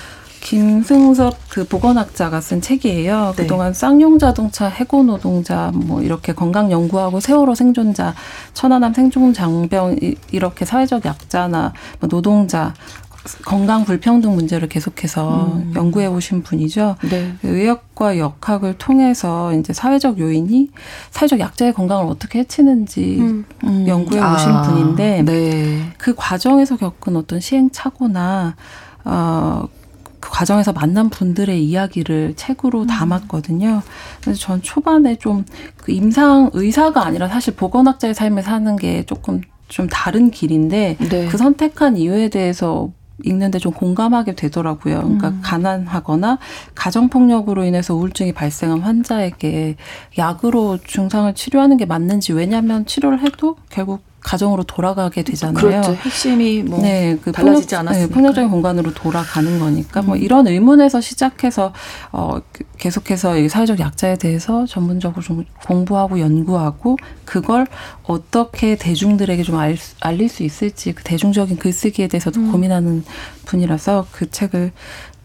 김승섭 0.47 1.37
그 1.49 1.67
보건학자가 1.67 2.41
쓴 2.41 2.61
책이에요. 2.61 3.35
네. 3.37 3.43
그동안 3.43 3.73
쌍용 3.73 4.21
자동차 4.21 4.69
해고 4.69 5.03
노동자 5.03 5.73
뭐 5.75 6.03
이렇게 6.03 6.33
건강 6.33 6.71
연구하고 6.71 7.19
세월호 7.19 7.57
생존자, 7.57 8.15
천안함 8.55 8.95
생존 8.95 9.35
장병 9.35 9.97
이렇게 10.31 10.65
사회적 10.65 11.05
약자나 11.05 11.73
뭐 11.99 12.09
노동자 12.09 12.75
건강 13.45 13.85
불평등 13.85 14.37
문제를 14.37 14.69
계속해서 14.69 15.47
음. 15.53 15.73
연구해 15.75 16.07
오신 16.07 16.45
분이죠. 16.45 16.95
네. 17.11 17.35
의학과 17.43 18.17
역학을 18.17 18.75
통해서 18.79 19.53
이제 19.53 19.73
사회적 19.73 20.21
요인이 20.21 20.71
사회적 21.11 21.41
약자의 21.41 21.73
건강을 21.73 22.07
어떻게 22.07 22.39
해치는지 22.39 23.17
음. 23.19 23.45
음. 23.65 23.85
연구해 23.89 24.21
오신 24.23 24.49
아. 24.49 24.63
분인데 24.63 25.23
네. 25.25 25.93
그 25.99 26.15
과정에서 26.17 26.77
겪은 26.77 27.17
어떤 27.17 27.41
시행착오나 27.41 28.55
어, 29.07 29.69
그 30.27 30.31
과정에서 30.31 30.73
만난 30.73 31.09
분들의 31.09 31.65
이야기를 31.65 32.35
책으로 32.37 32.83
음. 32.83 32.87
담았거든요. 32.87 33.83
그래서 34.21 34.39
전 34.41 34.61
초반에 34.61 35.17
좀 35.17 35.45
그 35.87 35.93
임상 35.93 36.51
의사가 36.53 37.07
아니라 37.07 37.29
사실 37.29 37.55
보건학자의 37.55 38.13
삶을 38.13 38.43
사는 38.43 38.75
게 38.75 39.05
조금 39.05 39.41
좀 39.69 39.87
다른 39.89 40.33
길인데 40.33 40.97
네. 40.99 41.29
그 41.29 41.39
선택한 41.39 41.97
이유에 41.97 42.29
대해서 42.29 42.91
읽는데 43.25 43.61
좀 43.61 43.73
공감하게 43.73 44.35
되더라고요. 44.35 45.01
그러니까 45.01 45.29
음. 45.29 45.41
가난하거나 45.43 46.39
가정폭력으로 46.75 47.65
인해서 47.65 47.95
우울증이 47.95 48.33
발생한 48.33 48.81
환자에게 48.81 49.77
약으로 50.19 50.79
증상을 50.85 51.33
치료하는 51.35 51.77
게 51.77 51.87
맞는지 51.87 52.33
왜냐하면 52.33 52.85
치료를 52.85 53.21
해도 53.21 53.57
결국 53.71 54.03
가정으로 54.27 54.65
돌아가게 54.65 55.23
되잖아요. 55.23 55.55
그렇죠. 55.55 55.95
핵심이 55.95 56.65
뭐 56.65 56.81
네, 56.81 57.17
그 57.23 57.31
달라지지 57.31 57.77
않았으니까. 57.77 58.09
네, 58.09 58.13
폭력적인 58.13 58.51
공간으로 58.51 58.93
돌아가는 58.93 59.59
거니까 59.61 60.03
뭐 60.03 60.07
음. 60.07 60.07
뭐 60.07 60.17
이런 60.17 60.49
의문에서 60.49 61.01
시작해서 61.01 61.73
어그 62.11 62.65
계속해서 62.79 63.39
이 63.39 63.49
사회적 63.49 63.79
약자에 63.79 64.17
대해서 64.17 64.67
전문적으로 64.67 65.23
좀 65.23 65.45
공부하고 65.65 66.19
연구하고 66.19 66.97
그걸 67.25 67.69
어떻게 68.03 68.77
대중들에게 68.77 69.45
좀 69.45 69.57
알, 69.57 69.77
알릴 70.01 70.29
수 70.29 70.43
있을지 70.43 70.93
그 70.93 71.05
대중적인 71.05 71.59
글쓰기에 71.59 72.09
대해서도 72.09 72.41
음. 72.41 72.53
고민하는 72.53 73.05
분이라서 73.45 74.07
그 74.11 74.29
책을 74.29 74.73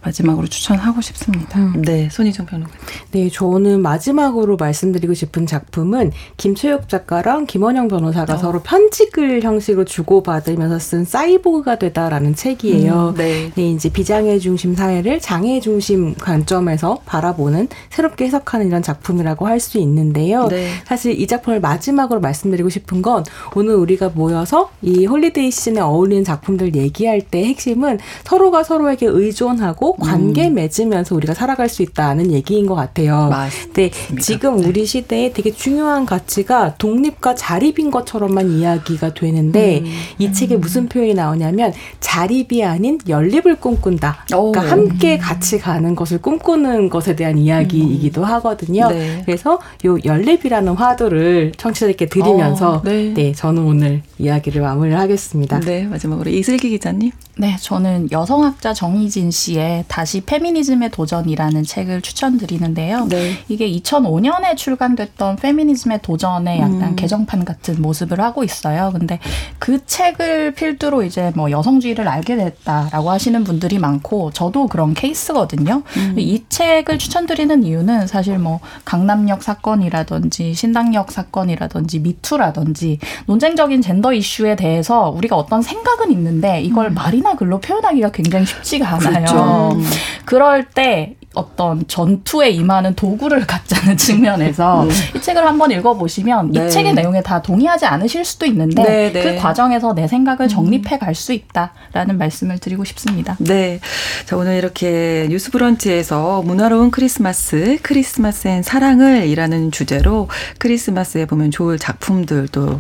마지막으로 0.03 0.47
추천하고 0.47 1.01
싶습니다. 1.01 1.59
음. 1.59 1.81
네, 1.81 2.09
손희정 2.11 2.45
평론가. 2.45 2.73
네, 3.11 3.29
저는 3.29 3.81
마지막으로 3.81 4.57
말씀드리고 4.57 5.13
싶은 5.13 5.45
작품은 5.45 6.11
김초엽 6.37 6.89
작가랑 6.89 7.45
김원영 7.45 7.87
변호사가 7.87 8.33
어. 8.33 8.37
서로 8.37 8.61
편지글 8.61 9.43
형식으로 9.43 9.85
주고받으면서 9.85 10.79
쓴 10.79 11.05
사이보그가 11.05 11.77
되다라는 11.79 12.35
책이에요. 12.35 13.09
음, 13.09 13.17
네. 13.17 13.51
네, 13.55 13.71
이제 13.71 13.89
비장애 13.89 14.39
중심 14.39 14.75
사회를 14.75 15.19
장애 15.19 15.59
중심 15.59 16.15
관점에서 16.15 16.99
바라보는 17.05 17.67
새롭게 17.89 18.25
해석하는 18.25 18.67
이런 18.67 18.81
작품이라고 18.81 19.47
할 19.47 19.61
수 19.61 19.77
있는데요. 19.77 20.47
네. 20.47 20.69
사실 20.85 21.21
이 21.21 21.27
작품을 21.27 21.59
마지막으로 21.59 22.19
말씀드리고 22.19 22.69
싶은 22.69 23.03
건 23.03 23.23
오늘 23.55 23.75
우리가 23.75 24.09
모여서 24.09 24.71
이 24.81 25.05
holiday 25.05 25.51
시즌에 25.51 25.79
어울리는 25.79 26.23
작품들 26.23 26.73
얘기할 26.75 27.21
때 27.21 27.43
핵심은 27.45 27.99
서로가 28.23 28.63
서로에게 28.63 29.05
의존하고 29.05 29.90
관계 29.93 30.47
음. 30.47 30.55
맺으면서 30.55 31.15
우리가 31.15 31.33
살아갈 31.33 31.69
수 31.69 31.81
있다는 31.81 32.31
얘기인 32.31 32.65
것 32.65 32.75
같아요. 32.75 33.29
맞습니다. 33.29 33.73
근데 33.73 33.91
지금 34.19 34.57
네. 34.57 34.67
우리 34.67 34.85
시대에 34.85 35.33
되게 35.33 35.51
중요한 35.51 36.05
가치가 36.05 36.75
독립과 36.75 37.35
자립인 37.35 37.91
것처럼만 37.91 38.51
이야기가 38.51 39.13
되는데 39.13 39.79
음. 39.79 39.91
이 40.19 40.31
책에 40.33 40.57
무슨 40.57 40.87
표현이 40.89 41.13
나오냐면 41.13 41.73
자립이 41.99 42.63
아닌 42.63 42.99
연립을 43.07 43.55
꿈꾼다. 43.55 44.25
그러니까 44.27 44.61
함께 44.61 45.17
같이 45.17 45.59
가는 45.59 45.95
것을 45.95 46.19
꿈꾸는 46.19 46.89
것에 46.89 47.15
대한 47.15 47.37
이야기이기도 47.37 48.23
하거든요. 48.25 48.89
네. 48.89 49.21
그래서 49.25 49.59
요 49.85 49.97
연립이라는 50.03 50.73
화두를 50.73 51.53
청취자들께 51.57 52.07
드리면서 52.07 52.75
어, 52.75 52.81
네. 52.83 53.13
네, 53.13 53.31
저는 53.33 53.63
오늘 53.63 54.01
이야기를 54.19 54.61
마무리를 54.61 54.97
하겠습니다. 54.99 55.59
네, 55.59 55.85
마지막으로 55.85 56.29
이슬기 56.29 56.69
기자님. 56.69 57.11
네, 57.37 57.55
저는 57.59 58.09
여성학자 58.11 58.73
정희진 58.73 59.31
씨의 59.31 59.80
다시 59.87 60.21
페미니즘의 60.21 60.91
도전이라는 60.91 61.63
책을 61.63 62.01
추천드리는데요. 62.01 63.07
네. 63.07 63.37
이게 63.47 63.69
2005년에 63.69 64.55
출간됐던 64.55 65.37
페미니즘의 65.37 66.01
도전의 66.01 66.59
약간 66.59 66.81
음. 66.81 66.95
개정판 66.95 67.45
같은 67.45 67.81
모습을 67.81 68.19
하고 68.19 68.43
있어요. 68.43 68.91
근데 68.93 69.19
그 69.59 69.85
책을 69.85 70.53
필두로 70.53 71.03
이제 71.03 71.31
뭐 71.35 71.51
여성주의를 71.51 72.07
알게 72.07 72.35
됐다라고 72.35 73.09
하시는 73.11 73.43
분들이 73.43 73.79
많고 73.79 74.31
저도 74.31 74.67
그런 74.67 74.93
케이스거든요. 74.93 75.83
음. 75.97 76.15
이 76.17 76.43
책을 76.49 76.97
추천드리는 76.97 77.63
이유는 77.63 78.07
사실 78.07 78.37
뭐 78.37 78.59
강남역 78.85 79.43
사건이라든지 79.43 80.53
신당역 80.53 81.11
사건이라든지 81.11 81.99
미투라든지 81.99 82.99
논쟁적인 83.25 83.81
젠더 83.81 84.13
이슈에 84.13 84.55
대해서 84.55 85.09
우리가 85.09 85.35
어떤 85.35 85.61
생각은 85.61 86.11
있는데 86.11 86.61
이걸 86.61 86.87
음. 86.87 86.93
말이나 86.93 87.35
글로 87.35 87.59
표현하기가 87.59 88.11
굉장히 88.11 88.45
쉽지가 88.45 88.95
않아요. 88.95 89.25
그렇죠. 89.25 89.70
음. 89.73 89.85
그럴 90.25 90.63
때 90.65 91.15
어떤 91.33 91.87
전투에 91.87 92.49
임하는 92.49 92.93
도구를 92.93 93.45
갖자는 93.47 93.95
측면에서 93.95 94.83
음. 94.83 94.89
이 95.15 95.21
책을 95.21 95.45
한번 95.45 95.71
읽어보시면 95.71 96.51
네. 96.51 96.67
이 96.67 96.69
책의 96.69 96.93
내용에 96.93 97.21
다 97.21 97.41
동의하지 97.41 97.85
않으실 97.85 98.25
수도 98.25 98.45
있는데 98.45 98.83
네, 98.83 99.11
네. 99.13 99.23
그 99.23 99.41
과정에서 99.41 99.93
내 99.93 100.07
생각을 100.07 100.41
음. 100.41 100.47
정립해 100.47 100.97
갈 100.99 101.11
수 101.21 101.33
있다라는 101.33 102.17
말씀을 102.17 102.57
드리고 102.57 102.83
싶습니다. 102.83 103.35
네. 103.39 103.79
자, 104.25 104.37
오늘 104.37 104.57
이렇게 104.57 105.27
뉴스 105.29 105.51
브런치에서 105.51 106.41
문화로운 106.41 106.89
크리스마스, 106.89 107.77
크리스마스 107.83 108.47
엔 108.47 108.63
사랑을 108.63 109.27
이라는 109.27 109.71
주제로 109.71 110.27
크리스마스에 110.57 111.25
보면 111.25 111.51
좋을 111.51 111.77
작품들도 111.77 112.79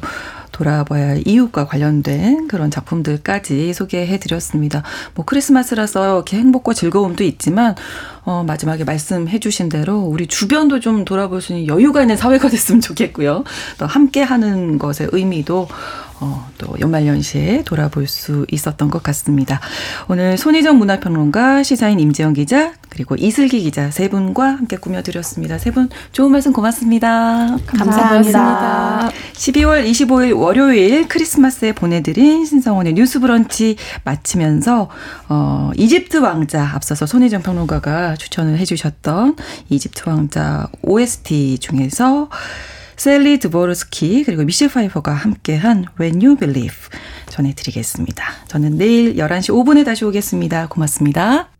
돌아봐야 0.51 1.09
할 1.09 1.23
이웃과 1.25 1.67
관련된 1.67 2.47
그런 2.47 2.71
작품들까지 2.71 3.73
소개해 3.73 4.19
드렸습니다. 4.19 4.83
뭐 5.15 5.25
크리스마스라서 5.25 6.15
이렇게 6.15 6.37
행복과 6.37 6.73
즐거움도 6.73 7.23
있지만 7.23 7.75
어 8.23 8.43
마지막에 8.45 8.83
말씀해 8.83 9.39
주신 9.39 9.69
대로 9.69 9.99
우리 9.99 10.27
주변도 10.27 10.79
좀 10.79 11.05
돌아볼 11.05 11.41
수 11.41 11.53
있는 11.53 11.67
여유가 11.67 12.01
있는 12.01 12.17
사회가 12.17 12.49
됐으면 12.49 12.81
좋겠고요. 12.81 13.43
또 13.79 13.85
함께 13.85 14.21
하는 14.21 14.77
것의 14.77 15.09
의미도 15.11 15.67
어, 16.23 16.47
또 16.59 16.79
연말연시에 16.79 17.63
돌아볼 17.65 18.07
수 18.07 18.45
있었던 18.51 18.89
것 18.91 19.01
같습니다. 19.01 19.59
오늘 20.07 20.37
손희정 20.37 20.77
문화평론가, 20.77 21.63
시사인 21.63 21.99
임지영 21.99 22.33
기자, 22.33 22.73
그리고 22.89 23.15
이슬기 23.15 23.61
기자 23.61 23.89
세 23.89 24.07
분과 24.09 24.43
함께 24.45 24.77
꾸며드렸습니다. 24.77 25.57
세 25.57 25.71
분 25.71 25.89
좋은 26.11 26.31
말씀 26.31 26.51
고맙습니다. 26.53 27.57
감사합니다. 27.65 29.09
12월 29.33 29.89
25일 29.89 30.37
월요일 30.37 31.07
크리스마스에 31.07 31.71
보내드린 31.73 32.45
신성원의 32.45 32.93
뉴스 32.93 33.19
브런치 33.21 33.77
마치면서 34.03 34.89
어, 35.29 35.71
이집트 35.77 36.17
왕자 36.17 36.69
앞서서 36.75 37.05
손희정 37.05 37.41
평론가가 37.41 38.15
추천을 38.17 38.57
해주셨던 38.59 39.37
이집트 39.69 40.07
왕자 40.09 40.67
OST 40.83 41.57
중에서 41.59 42.29
샐리 43.01 43.39
드워스키 43.39 44.23
그리고 44.25 44.43
미셸 44.43 44.69
파이퍼가 44.69 45.11
함께한 45.11 45.85
When 45.99 46.23
You 46.23 46.35
Believe 46.35 46.77
전해드리겠습니다. 47.29 48.23
저는 48.45 48.77
내일 48.77 49.15
11시 49.15 49.49
5분에 49.49 49.83
다시 49.83 50.05
오겠습니다. 50.05 50.67
고맙습니다. 50.67 51.51